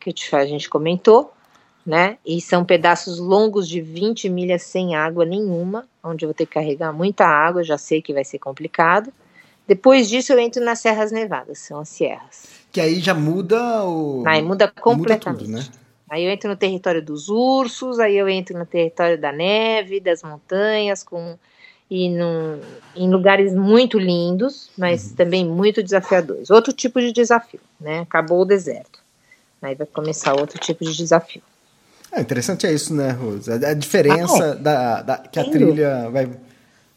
que 0.00 0.14
a 0.34 0.46
gente 0.46 0.68
comentou, 0.70 1.32
né? 1.84 2.16
E 2.24 2.40
são 2.40 2.64
pedaços 2.64 3.18
longos 3.18 3.68
de 3.68 3.80
20 3.80 4.28
milhas 4.30 4.62
sem 4.62 4.96
água 4.96 5.24
nenhuma, 5.24 5.86
onde 6.02 6.24
eu 6.24 6.28
vou 6.28 6.34
ter 6.34 6.46
que 6.46 6.54
carregar 6.54 6.92
muita 6.92 7.24
água, 7.24 7.62
já 7.62 7.78
sei 7.78 8.02
que 8.02 8.12
vai 8.12 8.24
ser 8.24 8.38
complicado. 8.38 9.12
Depois 9.66 10.08
disso 10.08 10.32
eu 10.32 10.38
entro 10.38 10.64
nas 10.64 10.80
Serras 10.80 11.12
Nevadas, 11.12 11.58
são 11.58 11.80
as 11.80 11.88
serras. 11.88 12.48
Que 12.72 12.80
aí 12.80 12.98
já 13.00 13.14
muda 13.14 13.84
o. 13.84 14.24
Aí 14.26 14.42
muda 14.42 14.68
completamente. 14.68 15.48
Muda 15.48 15.62
tudo, 15.62 15.72
né? 15.72 15.82
Aí 16.10 16.24
eu 16.24 16.30
entro 16.30 16.50
no 16.50 16.56
território 16.56 17.00
dos 17.00 17.28
ursos, 17.28 17.98
aí 17.98 18.16
eu 18.16 18.28
entro 18.28 18.58
no 18.58 18.66
território 18.66 19.18
da 19.18 19.32
neve, 19.32 19.98
das 19.98 20.22
montanhas, 20.22 21.02
com 21.02 21.38
e 21.90 22.08
no, 22.08 22.58
em 22.96 23.10
lugares 23.10 23.54
muito 23.54 23.98
lindos, 23.98 24.70
mas 24.78 25.10
uhum. 25.10 25.14
também 25.14 25.46
muito 25.46 25.82
desafiadores. 25.82 26.50
Outro 26.50 26.72
tipo 26.72 26.98
de 26.98 27.12
desafio, 27.12 27.60
né? 27.78 28.00
Acabou 28.00 28.40
o 28.40 28.44
deserto. 28.46 28.98
Aí 29.60 29.74
vai 29.74 29.86
começar 29.86 30.32
outro 30.32 30.58
tipo 30.58 30.84
de 30.84 30.96
desafio. 30.96 31.42
É 32.12 32.20
interessante 32.20 32.66
é 32.66 32.72
isso, 32.72 32.94
né, 32.94 33.10
Rose? 33.10 33.50
A, 33.50 33.72
diferença 33.72 34.44
ah, 34.44 34.48
é. 34.48 34.54
da, 34.56 35.02
da, 35.02 35.18
que 35.18 35.40
a 35.40 35.44
trilha 35.44 36.10
vai, 36.10 36.30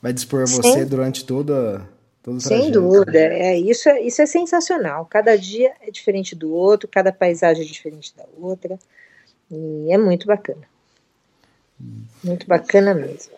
vai 0.02 0.12
dispor 0.12 0.42
a 0.42 0.46
você 0.46 0.74
Sem... 0.74 0.86
durante 0.86 1.24
toda, 1.24 1.88
todo 2.22 2.36
o 2.36 2.42
Sem 2.42 2.58
trajeto. 2.58 2.82
dúvida, 2.82 3.18
é, 3.18 3.58
isso, 3.58 3.88
é, 3.88 4.02
isso 4.02 4.22
é 4.22 4.26
sensacional. 4.26 5.06
Cada 5.06 5.38
dia 5.38 5.72
é 5.82 5.90
diferente 5.90 6.36
do 6.36 6.54
outro, 6.54 6.90
cada 6.90 7.14
paisagem 7.14 7.64
é 7.64 7.66
diferente 7.66 8.14
da 8.16 8.26
outra. 8.38 8.78
E 9.50 9.88
é 9.90 9.98
muito 9.98 10.28
bacana. 10.28 10.68
Muito 12.22 12.46
bacana 12.46 12.94
mesmo. 12.94 13.34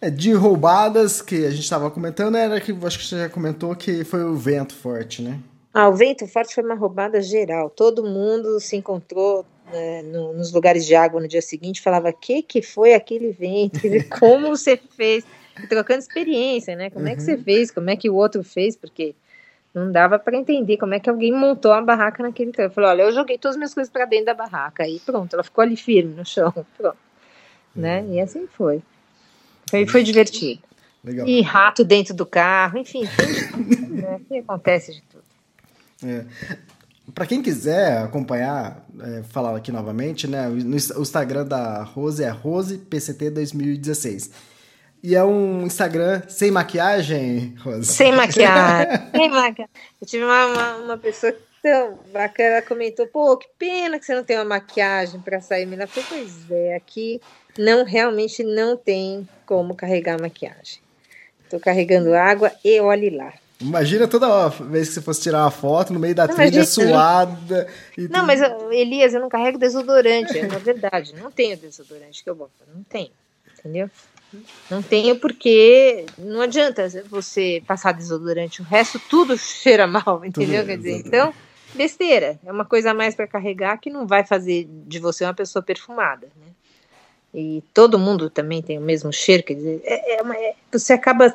É, 0.00 0.08
de 0.08 0.32
roubadas 0.32 1.20
que 1.20 1.46
a 1.46 1.50
gente 1.50 1.62
estava 1.62 1.90
comentando, 1.90 2.36
era 2.36 2.60
que 2.60 2.72
acho 2.84 2.98
que 2.98 3.06
você 3.06 3.18
já 3.18 3.28
comentou 3.28 3.74
que 3.74 4.04
foi 4.04 4.22
o 4.22 4.36
vento 4.36 4.74
forte, 4.74 5.20
né? 5.22 5.38
Ah, 5.74 5.88
o 5.88 5.94
vento 5.94 6.26
forte 6.28 6.54
foi 6.54 6.62
uma 6.62 6.74
roubada 6.74 7.20
geral. 7.20 7.70
Todo 7.70 8.04
mundo 8.04 8.60
se 8.60 8.76
encontrou 8.76 9.46
né, 9.72 10.02
no, 10.02 10.32
nos 10.32 10.52
lugares 10.52 10.86
de 10.86 10.94
água 10.94 11.20
no 11.20 11.28
dia 11.28 11.42
seguinte, 11.42 11.80
falava: 11.80 12.12
que 12.12 12.42
que 12.42 12.62
foi 12.62 12.94
aquele 12.94 13.32
vento? 13.32 13.80
Como 14.18 14.48
você 14.48 14.76
fez? 14.76 15.24
Trocando 15.68 16.00
experiência, 16.00 16.74
né? 16.76 16.90
Como 16.90 17.04
uhum. 17.04 17.12
é 17.12 17.16
que 17.16 17.22
você 17.22 17.34
uhum. 17.34 17.42
fez? 17.42 17.70
Como 17.70 17.90
é 17.90 17.96
que 17.96 18.08
o 18.08 18.14
outro 18.14 18.42
fez? 18.42 18.76
Porque 18.76 19.14
não 19.74 19.90
dava 19.90 20.18
para 20.18 20.36
entender 20.36 20.76
como 20.76 20.94
é 20.94 21.00
que 21.00 21.08
alguém 21.08 21.32
montou 21.32 21.72
a 21.72 21.80
barraca 21.80 22.22
naquele 22.22 22.52
tempo. 22.52 22.62
Eu 22.62 22.70
falei: 22.70 22.90
olha, 22.90 23.02
eu 23.02 23.12
joguei 23.12 23.38
todas 23.38 23.54
as 23.54 23.58
minhas 23.58 23.74
coisas 23.74 23.92
para 23.92 24.04
dentro 24.04 24.26
da 24.26 24.34
barraca 24.34 24.86
e 24.86 25.00
pronto, 25.00 25.32
ela 25.34 25.42
ficou 25.42 25.62
ali 25.62 25.76
firme 25.76 26.14
no 26.14 26.24
chão, 26.24 26.52
pronto, 26.76 26.98
né? 27.74 28.04
E 28.08 28.20
assim 28.20 28.46
foi. 28.46 28.82
Foi, 29.70 29.86
foi 29.86 30.02
divertido. 30.02 30.62
Legal. 31.04 31.26
E 31.26 31.40
rato 31.40 31.84
dentro 31.84 32.14
do 32.14 32.24
carro, 32.24 32.78
enfim, 32.78 33.02
tem, 33.16 33.88
né? 33.90 34.20
que 34.28 34.38
acontece 34.38 34.92
de 34.92 35.02
tudo. 35.02 35.24
É. 36.04 36.24
Para 37.14 37.26
quem 37.26 37.42
quiser 37.42 37.98
acompanhar, 37.98 38.86
é, 39.00 39.22
falar 39.24 39.56
aqui 39.56 39.72
novamente, 39.72 40.28
né? 40.28 40.48
No, 40.48 40.76
o 40.76 41.02
Instagram 41.02 41.44
da 41.44 41.82
Rose 41.82 42.22
é 42.22 42.30
RosePCT2016. 42.30 44.30
E 45.02 45.16
é 45.16 45.24
um 45.24 45.66
Instagram 45.66 46.22
sem 46.28 46.52
maquiagem, 46.52 47.56
Rose? 47.60 47.92
Sem 47.92 48.12
maquiagem. 48.14 49.10
sem 49.10 49.28
maquiagem. 49.28 49.74
Eu 50.00 50.06
tive 50.06 50.22
uma, 50.24 50.46
uma, 50.46 50.76
uma, 50.76 50.96
pessoa 50.96 51.34
tão 51.60 51.98
bacana, 52.12 52.62
comentou, 52.62 53.08
pô, 53.08 53.36
que 53.36 53.48
pena 53.58 53.98
que 53.98 54.06
você 54.06 54.14
não 54.14 54.22
tem 54.22 54.36
uma 54.36 54.44
maquiagem 54.44 55.20
para 55.20 55.40
sair. 55.40 55.70
Ela 55.72 55.88
falou, 55.88 56.08
pois 56.08 56.48
é, 56.50 56.76
aqui 56.76 57.20
não, 57.58 57.84
realmente 57.84 58.44
não 58.44 58.76
tem 58.76 59.28
como 59.44 59.74
carregar 59.74 60.20
maquiagem. 60.20 60.80
Estou 61.44 61.58
carregando 61.58 62.14
água 62.14 62.52
e 62.64 62.78
olhe 62.80 63.10
lá. 63.10 63.34
Imagina 63.62 64.08
toda 64.08 64.48
vez 64.48 64.88
que 64.88 64.94
você 64.94 65.00
fosse 65.00 65.22
tirar 65.22 65.42
uma 65.44 65.50
foto 65.50 65.92
no 65.92 66.00
meio 66.00 66.14
da 66.14 66.26
não, 66.26 66.34
trilha 66.34 66.64
suada. 66.64 67.68
não, 68.10 68.26
mas 68.26 68.40
Elias, 68.70 69.14
eu 69.14 69.20
não 69.20 69.28
carrego 69.28 69.58
desodorante, 69.58 70.36
é 70.36 70.46
verdade. 70.46 71.14
Não 71.14 71.30
tenho 71.30 71.56
desodorante 71.56 72.24
que 72.24 72.28
eu 72.28 72.34
boto, 72.34 72.50
não 72.74 72.82
tenho. 72.82 73.10
Entendeu? 73.58 73.88
Não 74.70 74.82
tenho 74.82 75.18
porque 75.20 76.06
não 76.18 76.40
adianta 76.40 76.88
você 77.08 77.62
passar 77.66 77.92
desodorante, 77.92 78.62
o 78.62 78.64
resto 78.64 78.98
tudo 78.98 79.36
cheira 79.38 79.86
mal, 79.86 80.24
entendeu? 80.24 80.64
Quer 80.64 80.78
dizer, 80.78 81.02
então, 81.06 81.32
besteira. 81.74 82.38
É 82.44 82.50
uma 82.50 82.64
coisa 82.64 82.90
a 82.90 82.94
mais 82.94 83.14
para 83.14 83.26
carregar 83.26 83.78
que 83.78 83.90
não 83.90 84.06
vai 84.06 84.24
fazer 84.24 84.66
de 84.68 84.98
você 84.98 85.24
uma 85.24 85.34
pessoa 85.34 85.62
perfumada, 85.62 86.28
né? 86.36 86.46
E 87.34 87.62
todo 87.72 87.98
mundo 87.98 88.28
também 88.28 88.60
tem 88.60 88.76
o 88.76 88.82
mesmo 88.82 89.10
cheiro, 89.10 89.42
quer 89.42 89.54
dizer, 89.54 89.80
é, 89.84 90.18
é, 90.18 90.22
uma, 90.22 90.36
é 90.36 90.54
você 90.70 90.92
acaba 90.92 91.34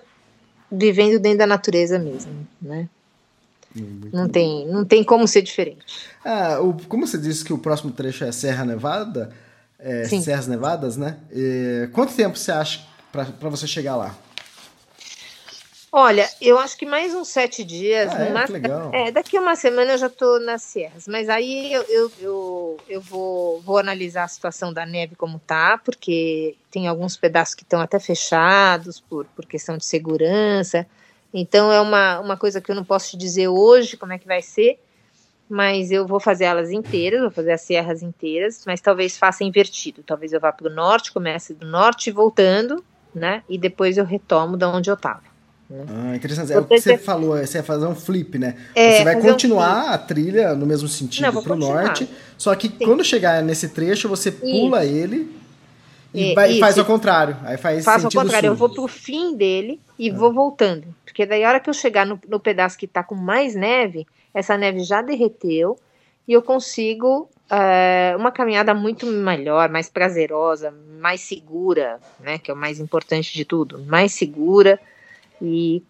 vivendo 0.71 1.19
dentro 1.19 1.39
da 1.39 1.47
natureza 1.47 1.97
mesmo, 1.97 2.47
né? 2.61 2.87
Muito 3.75 4.15
não 4.15 4.27
tem, 4.27 4.67
não 4.67 4.85
tem 4.85 5.03
como 5.03 5.27
ser 5.27 5.41
diferente. 5.41 6.09
Ah, 6.25 6.59
o, 6.59 6.73
como 6.87 7.05
você 7.05 7.17
disse 7.17 7.43
que 7.43 7.53
o 7.53 7.57
próximo 7.57 7.91
trecho 7.91 8.23
é 8.23 8.31
Serra 8.31 8.65
Nevada, 8.65 9.31
é, 9.79 10.05
Serras 10.05 10.47
Nevadas, 10.47 10.97
né? 10.97 11.17
E, 11.31 11.89
quanto 11.93 12.15
tempo 12.15 12.37
você 12.37 12.51
acha 12.51 12.81
para 13.11 13.49
você 13.49 13.67
chegar 13.67 13.95
lá? 13.95 14.15
Olha, 15.91 16.29
eu 16.41 16.59
acho 16.59 16.77
que 16.77 16.85
mais 16.85 17.13
uns 17.13 17.29
sete 17.29 17.63
dias. 17.63 18.11
Ah, 18.13 18.23
é, 18.23 18.51
legal. 18.51 18.91
é, 18.93 19.11
daqui 19.11 19.39
uma 19.39 19.55
semana 19.55 19.93
eu 19.93 19.97
já 19.97 20.07
estou 20.07 20.39
nas 20.39 20.61
Serras. 20.63 21.07
Mas 21.07 21.29
aí 21.29 21.73
eu, 21.73 21.83
eu, 21.83 22.11
eu, 22.19 22.77
eu, 22.89 23.01
vou, 23.01 23.61
vou 23.61 23.77
analisar 23.77 24.25
a 24.25 24.27
situação 24.27 24.73
da 24.73 24.85
neve 24.85 25.15
como 25.15 25.39
tá, 25.39 25.77
porque 25.77 26.55
tem 26.69 26.87
alguns 26.87 27.15
pedaços 27.15 27.55
que 27.55 27.63
estão 27.63 27.79
até 27.79 27.99
fechados 27.99 28.99
por, 28.99 29.25
por 29.27 29.45
questão 29.45 29.77
de 29.77 29.85
segurança. 29.85 30.85
Então 31.33 31.71
é 31.71 31.79
uma, 31.79 32.19
uma 32.19 32.37
coisa 32.37 32.59
que 32.59 32.69
eu 32.69 32.75
não 32.75 32.83
posso 32.83 33.11
te 33.11 33.17
dizer 33.17 33.47
hoje 33.47 33.95
como 33.95 34.13
é 34.13 34.17
que 34.17 34.27
vai 34.27 34.41
ser 34.41 34.79
mas 35.49 35.91
eu 35.91 36.05
vou 36.05 36.19
fazer 36.19 36.43
elas 36.43 36.71
inteiras, 36.71 37.21
vou 37.21 37.31
fazer 37.31 37.53
as 37.53 37.61
serras 37.61 38.03
inteiras, 38.03 38.63
mas 38.65 38.81
talvez 38.81 39.17
faça 39.17 39.45
invertido. 39.45 40.03
Talvez 40.03 40.33
eu 40.33 40.41
vá 40.41 40.51
para 40.51 40.67
o 40.67 40.73
norte, 40.73 41.13
comece 41.13 41.53
do 41.53 41.65
norte 41.65 42.11
voltando, 42.11 42.83
né? 43.15 43.43
E 43.47 43.57
depois 43.57 43.97
eu 43.97 44.03
retomo 44.03 44.57
da 44.57 44.69
onde 44.69 44.89
eu 44.89 44.95
estava. 44.95 45.36
Né? 45.69 45.85
Ah, 45.89 46.15
interessante. 46.15 46.53
É 46.53 46.59
o 46.59 46.65
que 46.65 46.79
você 46.79 46.97
falou, 46.97 47.37
você 47.37 47.57
ia 47.57 47.63
fazer 47.63 47.85
um 47.85 47.95
flip, 47.95 48.37
né? 48.37 48.55
É, 48.73 48.97
você 48.97 49.03
vai 49.03 49.19
continuar 49.19 49.85
um 49.85 49.89
a 49.89 49.97
trilha 49.97 50.55
no 50.55 50.65
mesmo 50.65 50.87
sentido 50.87 51.41
para 51.41 51.53
o 51.53 51.57
norte, 51.57 52.09
só 52.37 52.55
que 52.55 52.67
Sim. 52.67 52.85
quando 52.85 53.03
chegar 53.03 53.43
nesse 53.43 53.69
trecho, 53.69 54.07
você 54.07 54.31
pula 54.31 54.85
Isso. 54.85 54.95
ele 54.95 55.37
e, 56.13 56.33
vai, 56.33 56.57
faz 56.59 56.77
ao 56.77 56.85
contrário. 56.85 57.37
Aí 57.43 57.57
faz 57.57 57.83
Faço 57.83 58.05
ao 58.05 58.11
contrário, 58.11 58.47
sul. 58.47 58.53
eu 58.53 58.55
vou 58.55 58.69
pro 58.69 58.87
fim 58.87 59.35
dele 59.35 59.79
e 59.99 60.09
ah. 60.09 60.13
vou 60.13 60.33
voltando. 60.33 60.87
Porque 61.05 61.25
daí 61.25 61.43
a 61.43 61.49
hora 61.49 61.59
que 61.59 61.69
eu 61.69 61.73
chegar 61.73 62.05
no, 62.05 62.19
no 62.27 62.39
pedaço 62.39 62.77
que 62.77 62.85
está 62.85 63.03
com 63.03 63.15
mais 63.15 63.53
neve, 63.53 64.07
essa 64.33 64.57
neve 64.57 64.83
já 64.83 65.01
derreteu 65.01 65.77
e 66.25 66.33
eu 66.33 66.41
consigo 66.41 67.29
é, 67.49 68.15
uma 68.17 68.31
caminhada 68.31 68.73
muito 68.73 69.05
melhor, 69.05 69.69
mais 69.69 69.89
prazerosa, 69.89 70.73
mais 70.99 71.21
segura, 71.21 71.99
né, 72.19 72.37
que 72.37 72.51
é 72.51 72.53
o 72.53 72.57
mais 72.57 72.79
importante 72.79 73.33
de 73.33 73.45
tudo, 73.45 73.83
mais 73.85 74.13
segura 74.13 74.79
e 75.41 75.83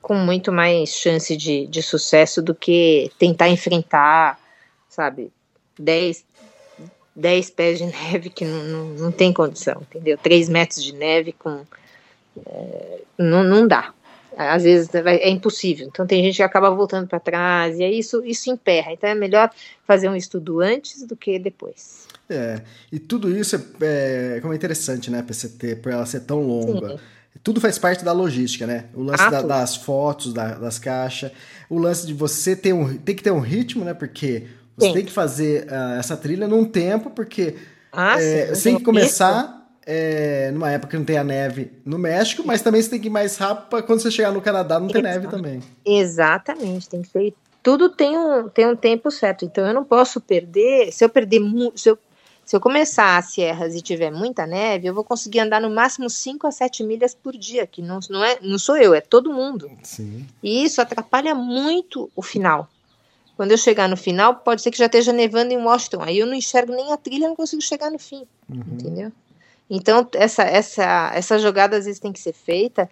com 0.00 0.14
muito 0.14 0.52
mais 0.52 0.90
chance 0.90 1.36
de, 1.36 1.66
de 1.66 1.82
sucesso 1.82 2.42
do 2.42 2.54
que 2.54 3.10
tentar 3.18 3.48
enfrentar, 3.48 4.38
sabe, 4.88 5.32
10, 5.78 6.24
10 7.16 7.50
pés 7.50 7.78
de 7.78 7.86
neve 8.12 8.30
que 8.30 8.44
não, 8.44 8.64
não, 8.64 8.84
não 8.94 9.12
tem 9.12 9.32
condição, 9.32 9.82
entendeu? 9.82 10.18
3 10.18 10.48
metros 10.48 10.82
de 10.82 10.92
neve 10.92 11.32
com. 11.32 11.64
É, 12.46 13.00
não, 13.18 13.44
não 13.44 13.66
dá 13.66 13.94
às 14.36 14.64
vezes 14.64 14.88
é 14.94 15.28
impossível. 15.28 15.86
Então 15.86 16.06
tem 16.06 16.22
gente 16.22 16.36
que 16.36 16.42
acaba 16.42 16.70
voltando 16.70 17.06
para 17.06 17.20
trás 17.20 17.78
e 17.78 17.84
aí 17.84 17.98
isso 17.98 18.24
isso 18.24 18.50
emperra. 18.50 18.92
Então 18.92 19.08
é 19.08 19.14
melhor 19.14 19.50
fazer 19.86 20.08
um 20.08 20.16
estudo 20.16 20.60
antes 20.60 21.06
do 21.06 21.16
que 21.16 21.38
depois. 21.38 22.06
É, 22.28 22.60
e 22.90 22.98
tudo 22.98 23.30
isso 23.30 23.56
é, 23.56 24.36
é 24.36 24.40
como 24.40 24.52
é 24.52 24.56
interessante, 24.56 25.10
né, 25.10 25.22
PCT, 25.22 25.76
por 25.76 25.92
ela 25.92 26.06
ser 26.06 26.20
tão 26.20 26.40
longa. 26.40 26.90
Sim. 26.90 26.98
Tudo 27.42 27.60
faz 27.60 27.78
parte 27.78 28.04
da 28.04 28.12
logística, 28.12 28.66
né? 28.66 28.86
O 28.94 29.02
lance 29.02 29.22
ah, 29.22 29.30
da, 29.30 29.42
das 29.42 29.76
fotos, 29.76 30.32
da, 30.32 30.54
das 30.54 30.78
caixas, 30.78 31.32
o 31.68 31.78
lance 31.78 32.06
de 32.06 32.14
você 32.14 32.56
ter 32.56 32.72
um, 32.72 32.96
tem 32.96 33.14
que 33.14 33.22
ter 33.22 33.32
um 33.32 33.40
ritmo, 33.40 33.84
né? 33.84 33.92
Porque 33.92 34.46
você 34.76 34.88
Sim. 34.88 34.92
tem 34.94 35.04
que 35.04 35.12
fazer 35.12 35.66
uh, 35.66 35.98
essa 35.98 36.16
trilha 36.16 36.48
num 36.48 36.64
tempo, 36.64 37.10
porque 37.10 37.56
ah, 37.92 38.20
é, 38.20 38.46
você 38.46 38.70
tem 38.70 38.78
que 38.78 38.84
começar 38.84 39.64
é, 39.86 40.50
numa 40.52 40.70
época 40.70 40.92
que 40.92 40.96
não 40.96 41.04
tem 41.04 41.18
a 41.18 41.24
neve 41.24 41.72
no 41.84 41.98
México, 41.98 42.42
mas 42.44 42.62
também 42.62 42.80
você 42.80 42.90
tem 42.90 43.00
que 43.00 43.08
ir 43.08 43.10
mais 43.10 43.36
rápido 43.36 43.68
para 43.68 43.82
quando 43.82 44.00
você 44.00 44.10
chegar 44.10 44.32
no 44.32 44.40
Canadá 44.40 44.80
não 44.80 44.88
ter 44.88 45.02
neve 45.02 45.28
também. 45.28 45.62
Exatamente, 45.84 46.88
tem 46.88 47.02
que 47.02 47.08
ser. 47.08 47.34
Tudo 47.62 47.88
tem 47.88 48.18
um, 48.18 48.48
tem 48.48 48.66
um 48.66 48.76
tempo 48.76 49.10
certo, 49.10 49.44
então 49.44 49.66
eu 49.66 49.72
não 49.72 49.84
posso 49.84 50.20
perder. 50.20 50.92
Se 50.92 51.04
eu 51.04 51.08
perder 51.08 51.40
se 51.74 51.88
eu, 51.88 51.98
se 52.44 52.54
eu 52.54 52.60
começar 52.60 53.16
as 53.16 53.32
serras 53.32 53.74
e 53.74 53.80
tiver 53.80 54.10
muita 54.10 54.46
neve, 54.46 54.86
eu 54.86 54.94
vou 54.94 55.02
conseguir 55.02 55.40
andar 55.40 55.60
no 55.60 55.70
máximo 55.70 56.10
5 56.10 56.46
a 56.46 56.50
7 56.50 56.84
milhas 56.84 57.14
por 57.14 57.36
dia, 57.36 57.66
que 57.66 57.80
não, 57.80 57.98
não, 58.10 58.22
é, 58.22 58.38
não 58.42 58.58
sou 58.58 58.76
eu, 58.76 58.94
é 58.94 59.00
todo 59.00 59.32
mundo. 59.32 59.70
Sim. 59.82 60.26
E 60.42 60.64
isso 60.64 60.80
atrapalha 60.80 61.34
muito 61.34 62.10
o 62.14 62.22
final. 62.22 62.68
Quando 63.36 63.50
eu 63.50 63.58
chegar 63.58 63.88
no 63.88 63.96
final, 63.96 64.36
pode 64.36 64.62
ser 64.62 64.70
que 64.70 64.78
já 64.78 64.86
esteja 64.86 65.12
nevando 65.12 65.52
em 65.52 65.56
Washington. 65.56 66.02
Aí 66.02 66.18
eu 66.18 66.26
não 66.26 66.34
enxergo 66.34 66.72
nem 66.74 66.92
a 66.92 66.96
trilha, 66.96 67.28
não 67.28 67.34
consigo 67.34 67.62
chegar 67.62 67.90
no 67.90 67.98
fim. 67.98 68.26
Uhum. 68.48 68.62
Entendeu? 68.72 69.12
Então, 69.68 70.06
essa, 70.14 70.42
essa, 70.42 71.10
essa 71.14 71.38
jogada 71.38 71.76
às 71.76 71.86
vezes 71.86 71.98
tem 71.98 72.12
que 72.12 72.20
ser 72.20 72.34
feita 72.34 72.88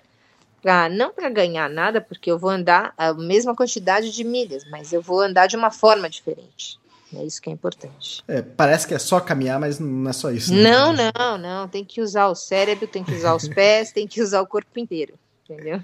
pra, 0.61 0.89
não 0.89 1.13
para 1.13 1.29
ganhar 1.29 1.69
nada, 1.69 2.01
porque 2.01 2.31
eu 2.31 2.39
vou 2.39 2.51
andar 2.51 2.95
a 2.97 3.13
mesma 3.13 3.55
quantidade 3.55 4.11
de 4.11 4.25
milhas, 4.25 4.65
mas 4.71 4.93
eu 4.93 5.03
vou 5.03 5.21
andar 5.21 5.47
de 5.47 5.57
uma 5.57 5.71
forma 5.71 6.09
diferente. 6.09 6.81
É 7.15 7.25
isso 7.25 7.41
que 7.41 7.51
é 7.51 7.53
importante. 7.53 8.23
É, 8.27 8.41
parece 8.43 8.87
que 8.87 8.95
é 8.95 8.99
só 8.99 9.21
caminhar, 9.21 9.61
mas 9.61 9.79
não 9.79 10.09
é 10.09 10.13
só 10.13 10.31
isso. 10.31 10.55
Né? 10.55 10.63
Não, 10.63 10.93
não, 10.93 11.39
não. 11.39 11.69
Tem 11.69 11.85
que 11.85 12.01
usar 12.01 12.29
o 12.29 12.35
cérebro, 12.35 12.87
tem 12.87 13.05
que 13.05 13.13
usar 13.15 13.35
os 13.35 13.47
pés, 13.49 13.93
tem 13.93 14.07
que 14.07 14.23
usar 14.23 14.41
o 14.41 14.47
corpo 14.47 14.79
inteiro. 14.79 15.15
Entendeu? 15.49 15.83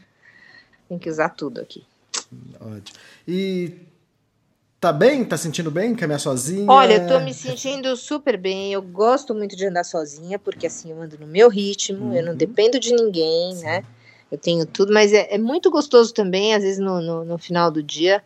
Tem 0.89 0.99
que 0.99 1.11
usar 1.11 1.31
tudo 1.31 1.61
aqui. 1.61 1.85
Ótimo. 2.61 2.99
E 3.26 3.89
Tá 4.81 4.93
bem? 4.93 5.24
Tá 5.24 5.37
sentindo 5.37 5.72
bem 5.72 5.93
caminhar 5.93 6.20
sozinha? 6.20 6.70
Olha, 6.70 6.95
eu 6.95 7.07
tô 7.09 7.18
me 7.18 7.35
sentindo 7.35 7.97
super 7.97 8.37
bem. 8.37 8.72
Eu 8.72 8.81
gosto 8.81 9.35
muito 9.35 9.57
de 9.57 9.66
andar 9.66 9.83
sozinha, 9.83 10.39
porque 10.39 10.68
assim 10.68 10.93
eu 10.93 11.03
ando 11.03 11.18
no 11.18 11.26
meu 11.26 11.49
ritmo, 11.49 12.07
uhum. 12.07 12.14
eu 12.14 12.22
não 12.22 12.33
uhum. 12.33 12.39
dependo 12.39 12.79
de 12.79 12.93
ninguém, 12.93 13.57
Sim. 13.57 13.64
né? 13.64 13.85
Eu 14.31 14.39
tenho 14.39 14.64
tudo, 14.64 14.93
mas 14.93 15.12
é, 15.12 15.35
é 15.35 15.39
muito 15.39 15.68
gostoso 15.68 16.14
também, 16.14 16.55
às 16.55 16.62
vezes 16.62 16.79
no, 16.79 17.01
no, 17.01 17.24
no 17.24 17.39
final 17.39 17.72
do 17.72 17.83
dia, 17.83 18.22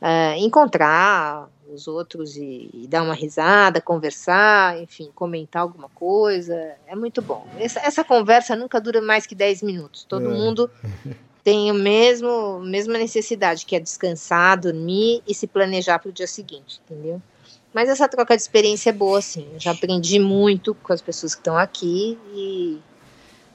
é, 0.00 0.36
encontrar 0.38 1.48
os 1.76 1.86
outros 1.86 2.36
e, 2.36 2.68
e, 2.72 2.86
dar 2.88 3.02
uma 3.02 3.14
risada, 3.14 3.80
conversar, 3.80 4.82
enfim, 4.82 5.10
comentar 5.14 5.62
alguma 5.62 5.88
coisa. 5.90 6.54
É 6.86 6.96
muito 6.96 7.22
bom. 7.22 7.46
Essa, 7.58 7.80
essa 7.80 8.02
conversa 8.02 8.56
nunca 8.56 8.80
dura 8.80 9.00
mais 9.00 9.26
que 9.26 9.34
10 9.34 9.62
minutos. 9.62 10.04
Todo 10.04 10.26
é. 10.26 10.28
mundo 10.28 10.70
tem 11.44 11.70
o 11.70 11.74
mesmo 11.74 12.58
mesma 12.60 12.98
necessidade, 12.98 13.64
que 13.64 13.76
é 13.76 13.80
descansar, 13.80 14.58
dormir 14.58 15.22
e 15.28 15.34
se 15.34 15.46
planejar 15.46 15.98
para 16.00 16.08
o 16.08 16.12
dia 16.12 16.26
seguinte, 16.26 16.80
entendeu? 16.84 17.22
Mas 17.72 17.88
essa 17.88 18.08
troca 18.08 18.34
de 18.34 18.42
experiência 18.42 18.90
é 18.90 18.92
boa, 18.92 19.20
sim. 19.20 19.46
Eu 19.52 19.60
já 19.60 19.72
aprendi 19.72 20.18
muito 20.18 20.74
com 20.74 20.92
as 20.92 21.02
pessoas 21.02 21.34
que 21.34 21.40
estão 21.40 21.56
aqui 21.56 22.18
e, 22.34 22.80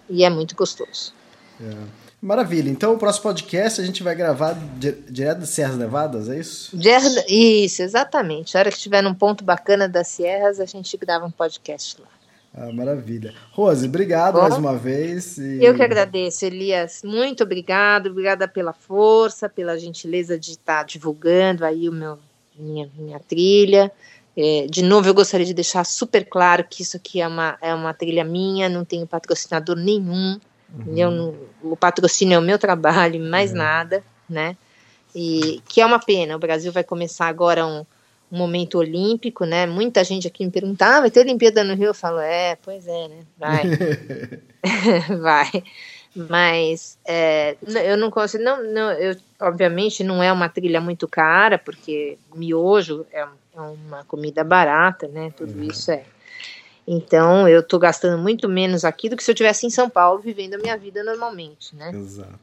e 0.08 0.24
é 0.24 0.30
muito 0.30 0.56
gostoso. 0.56 1.14
É. 1.60 2.01
Maravilha. 2.22 2.70
Então, 2.70 2.94
o 2.94 2.98
próximo 3.00 3.24
podcast 3.24 3.82
a 3.82 3.84
gente 3.84 4.04
vai 4.04 4.14
gravar 4.14 4.56
direto 5.10 5.40
das 5.40 5.50
Serras 5.50 5.76
Nevadas, 5.76 6.30
é 6.30 6.40
isso? 6.40 6.78
Isso, 7.28 7.82
exatamente. 7.82 8.56
A 8.56 8.60
hora 8.60 8.70
que 8.70 8.78
estiver 8.78 9.02
num 9.02 9.14
ponto 9.14 9.44
bacana 9.44 9.90
das 9.90 10.08
Serras, 10.08 10.60
a 10.60 10.66
gente 10.66 10.96
grava 10.98 11.26
um 11.26 11.32
podcast 11.32 12.00
lá. 12.00 12.08
Ah, 12.54 12.72
maravilha. 12.72 13.34
Rose, 13.54 13.88
obrigado 13.88 14.36
Bom, 14.36 14.42
mais 14.42 14.56
uma 14.56 14.78
vez. 14.78 15.38
E... 15.38 15.64
Eu 15.64 15.74
que 15.74 15.82
agradeço, 15.82 16.46
Elias. 16.46 17.02
Muito 17.04 17.44
obrigado. 17.44 18.08
Obrigada 18.08 18.48
pela 18.48 18.74
força, 18.74 19.50
pela 19.50 19.80
gentileza 19.80 20.38
de 20.38 20.52
estar 20.52 20.84
divulgando 20.84 21.66
aí 21.66 21.90
o 21.90 21.94
meu, 21.94 22.20
minha, 22.56 22.90
minha 22.98 23.20
trilha. 23.20 23.92
É, 24.38 24.68
de 24.70 24.84
novo, 24.84 25.08
eu 25.08 25.14
gostaria 25.14 25.46
de 25.46 25.54
deixar 25.54 25.86
super 25.86 26.26
claro 26.26 26.66
que 26.70 26.84
isso 26.84 26.98
aqui 26.98 27.20
é 27.20 27.28
uma, 27.28 27.58
é 27.62 27.74
uma 27.74 27.94
trilha 27.94 28.24
minha, 28.24 28.70
não 28.70 28.86
tenho 28.86 29.08
patrocinador 29.08 29.76
nenhum. 29.76 30.40
Uhum. 30.74 30.98
Eu, 30.98 31.48
o 31.64 31.76
patrocínio 31.76 32.36
é 32.36 32.40
o 32.40 32.42
meu 32.42 32.58
trabalho, 32.58 33.20
mais 33.20 33.52
uhum. 33.52 33.58
nada, 33.58 34.04
né? 34.30 34.56
E 35.14 35.62
que 35.68 35.82
é 35.82 35.86
uma 35.86 36.00
pena. 36.00 36.36
O 36.36 36.40
Brasil 36.40 36.72
vai 36.72 36.84
começar 36.84 37.28
agora 37.28 37.66
um 37.66 37.86
um 38.32 38.38
momento 38.38 38.78
olímpico, 38.78 39.44
né? 39.44 39.66
Muita 39.66 40.04
gente 40.04 40.26
aqui 40.26 40.46
me 40.46 40.52
perguntava, 40.52 40.98
ah, 40.98 41.02
vai 41.02 41.12
ter 41.12 41.20
Olimpíada 41.20 41.64
no 41.64 41.76
Rio? 41.76 41.88
Eu 41.88 41.94
falo, 41.94 42.20
é, 42.20 42.56
pois 42.56 42.88
é, 42.88 43.08
né? 43.10 43.26
Vai. 43.38 43.64
vai. 45.22 45.64
Mas 46.16 46.98
é, 47.06 47.58
eu 47.86 47.98
não 47.98 48.10
consigo, 48.10 48.44
não, 48.44 48.64
não, 48.64 48.92
eu, 48.92 49.16
obviamente 49.40 50.04
não 50.04 50.22
é 50.22 50.32
uma 50.32 50.50
trilha 50.50 50.82
muito 50.82 51.08
cara, 51.08 51.58
porque 51.58 52.18
miojo 52.36 53.06
é, 53.14 53.26
é 53.56 53.62
uma 53.62 54.04
comida 54.06 54.44
barata, 54.44 55.08
né? 55.08 55.34
Tudo 55.36 55.58
uhum. 55.58 55.64
isso 55.64 55.92
é. 55.92 56.04
Então 56.88 57.48
eu 57.48 57.60
estou 57.62 57.80
gastando 57.80 58.18
muito 58.22 58.50
menos 58.50 58.84
aqui 58.84 59.08
do 59.10 59.16
que 59.16 59.24
se 59.24 59.32
eu 59.32 59.34
estivesse 59.34 59.66
em 59.66 59.70
São 59.70 59.90
Paulo 59.90 60.20
vivendo 60.20 60.56
a 60.56 60.58
minha 60.58 60.78
vida 60.78 61.04
normalmente, 61.04 61.76
né? 61.76 61.92
Exato. 61.94 62.40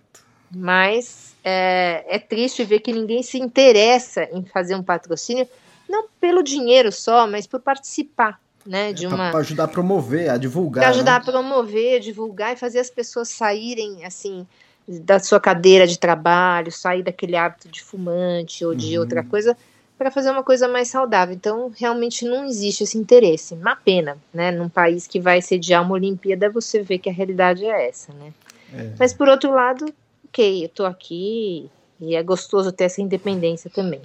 Mas 0.55 1.35
é, 1.45 2.05
é 2.09 2.19
triste 2.19 2.65
ver 2.65 2.81
que 2.81 2.93
ninguém 2.93 3.23
se 3.23 3.39
interessa 3.39 4.25
em 4.33 4.45
fazer 4.45 4.75
um 4.75 4.83
patrocínio 4.83 5.47
não 5.89 6.07
pelo 6.21 6.43
dinheiro 6.43 6.91
só, 6.93 7.27
mas 7.27 7.47
por 7.47 7.61
participar, 7.61 8.41
né? 8.65 8.93
De 8.93 9.07
É, 9.07 9.09
uma 9.09 9.31
Para 9.31 9.41
ajudar 9.41 9.65
a 9.65 9.69
promover, 9.69 10.31
a 10.31 10.37
divulgar. 10.37 10.85
para 10.85 10.91
ajudar 10.91 11.13
né? 11.13 11.17
a 11.19 11.21
promover, 11.21 12.01
divulgar 12.01 12.53
e 12.55 12.57
fazer 12.57 12.79
as 12.79 12.91
pessoas 12.91 13.29
saírem 13.29 14.05
assim 14.05 14.47
da 14.87 15.19
sua 15.19 15.39
cadeira 15.39 15.87
de 15.87 15.99
trabalho, 15.99 16.73
sair 16.73 17.03
daquele 17.03 17.37
hábito 17.37 17.69
de 17.69 17.83
fumante 17.83 18.65
ou 18.65 18.75
de 18.75 18.95
Uhum. 18.95 19.01
outra 19.01 19.23
coisa 19.23 19.55
para 19.99 20.11
fazer 20.11 20.31
uma 20.31 20.45
coisa 20.45 20.69
mais 20.69 20.89
saudável. 20.89 21.35
Então, 21.35 21.73
realmente 21.77 22.25
não 22.25 22.47
existe 22.47 22.85
esse 22.85 22.97
interesse. 22.97 23.55
Uma 23.55 23.75
pena, 23.75 24.17
né? 24.33 24.53
Num 24.53 24.69
país 24.69 25.07
que 25.07 25.19
vai 25.19 25.43
sediar 25.43 25.83
uma 25.83 25.95
Olimpíada, 25.95 26.49
você 26.49 26.83
vê 26.83 26.99
que 26.99 27.11
a 27.11 27.13
realidade 27.13 27.65
é 27.65 27.89
essa, 27.89 28.13
né? 28.13 28.33
É. 28.73 28.93
Mas 28.99 29.13
por 29.13 29.29
outro 29.29 29.51
lado, 29.51 29.93
ok, 30.29 30.65
eu 30.65 30.69
tô 30.69 30.85
aqui 30.85 31.69
e 32.01 32.15
é 32.15 32.23
gostoso 32.23 32.71
ter 32.71 32.85
essa 32.85 33.03
independência 33.03 33.69
também. 33.69 34.01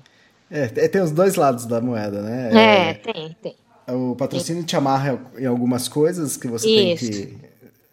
É, 0.49 0.63
é, 0.63 0.87
tem 0.87 1.01
os 1.01 1.11
dois 1.11 1.35
lados 1.35 1.65
da 1.65 1.79
moeda, 1.79 2.21
né? 2.21 2.89
É, 2.89 2.93
tem, 2.95 3.37
tem. 3.41 3.55
O 3.87 4.15
patrocínio 4.15 4.63
te 4.63 4.75
amarra 4.75 5.19
em 5.37 5.45
algumas 5.45 5.87
coisas 5.87 6.37
que 6.37 6.47
você 6.47 6.69
Isso. 6.69 7.11
tem 7.11 7.27
que 7.27 7.37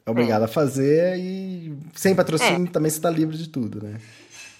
é 0.07 0.11
obrigado 0.11 0.43
a 0.43 0.49
fazer 0.49 1.19
e 1.19 1.73
sem 1.95 2.15
patrocínio 2.15 2.67
É. 2.67 2.71
também 2.71 2.91
você 2.91 2.99
está 2.99 3.11
livre 3.11 3.37
de 3.37 3.49
tudo, 3.49 3.83
né? 3.83 3.97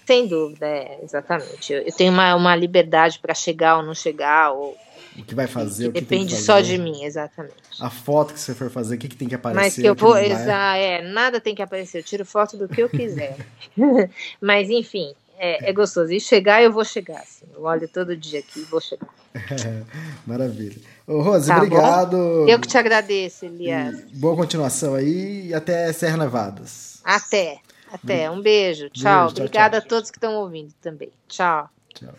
Sem 0.07 0.27
dúvida, 0.27 0.67
é, 0.67 0.99
exatamente. 1.03 1.73
Eu, 1.73 1.83
eu 1.83 1.93
tenho 1.93 2.13
uma, 2.13 2.35
uma 2.35 2.57
liberdade 2.57 3.19
para 3.21 3.33
chegar 3.35 3.77
ou 3.79 3.83
não 3.85 3.95
chegar, 3.95 4.51
ou 4.53 4.77
O 5.19 5.23
que 5.25 5.35
vai 5.35 5.47
fazer, 5.47 5.85
que 5.85 5.89
o 5.91 5.93
que 5.93 6.01
depende 6.01 6.35
que 6.35 6.41
só 6.41 6.55
fazer. 6.55 6.77
de 6.77 6.79
mim, 6.79 7.05
exatamente. 7.05 7.55
A 7.81 7.89
foto 7.91 8.35
que 8.35 8.41
você 8.41 8.55
for 8.55 8.71
fazer, 8.71 8.97
o 8.97 8.99
que, 8.99 9.09
que 9.09 9.17
tem 9.17 9.29
que 9.29 9.35
aparecer. 9.35 9.63
Mas 9.65 9.75
que 9.75 9.85
eu 9.85 9.95
vou, 9.95 10.17
exa, 10.17 10.77
é, 10.77 11.03
nada 11.03 11.41
tem 11.41 11.55
que 11.55 11.63
aparecer, 11.63 11.99
eu 11.99 12.03
tiro 12.03 12.25
foto 12.27 12.57
do 12.57 12.69
que 12.69 12.81
eu 12.83 12.89
quiser. 12.89 13.37
Mas 14.41 14.69
enfim, 14.69 15.13
é, 15.39 15.71
é 15.71 15.73
gostoso. 15.73 16.13
E 16.13 16.21
chegar, 16.21 16.63
eu 16.63 16.73
vou 16.73 16.85
chegar, 16.85 17.21
assim. 17.21 17.47
Eu 17.55 17.63
olho 17.63 17.89
todo 17.89 18.17
dia 18.17 18.41
aqui 18.41 18.61
e 18.61 18.65
vou 18.65 18.81
chegar. 18.81 19.09
Maravilha. 20.27 20.77
Ô, 21.07 21.23
Rose, 21.23 21.47
Tá 21.49 21.55
bom? 21.55 21.65
obrigado. 21.67 22.47
Eu 22.49 22.59
que 22.59 22.67
te 22.69 22.77
agradeço, 22.77 23.45
Elias. 23.47 24.01
E 24.13 24.17
Boa 24.17 24.37
continuação 24.37 24.95
aí 24.95 25.49
e 25.49 25.55
até 25.55 25.93
Serra 25.93 26.17
Nevadas. 26.17 27.01
Até, 27.05 27.59
até. 27.93 28.31
Um 28.31 28.41
beijo. 28.41 28.89
Tchau. 28.91 29.29
tchau, 29.29 29.45
Obrigada 29.45 29.81
tchau. 29.81 29.87
a 29.87 29.89
todos 29.89 30.11
que 30.11 30.17
estão 30.19 30.37
ouvindo 30.37 30.73
também. 30.81 31.11
Tchau. 31.29 31.69
Tchau. 31.95 32.15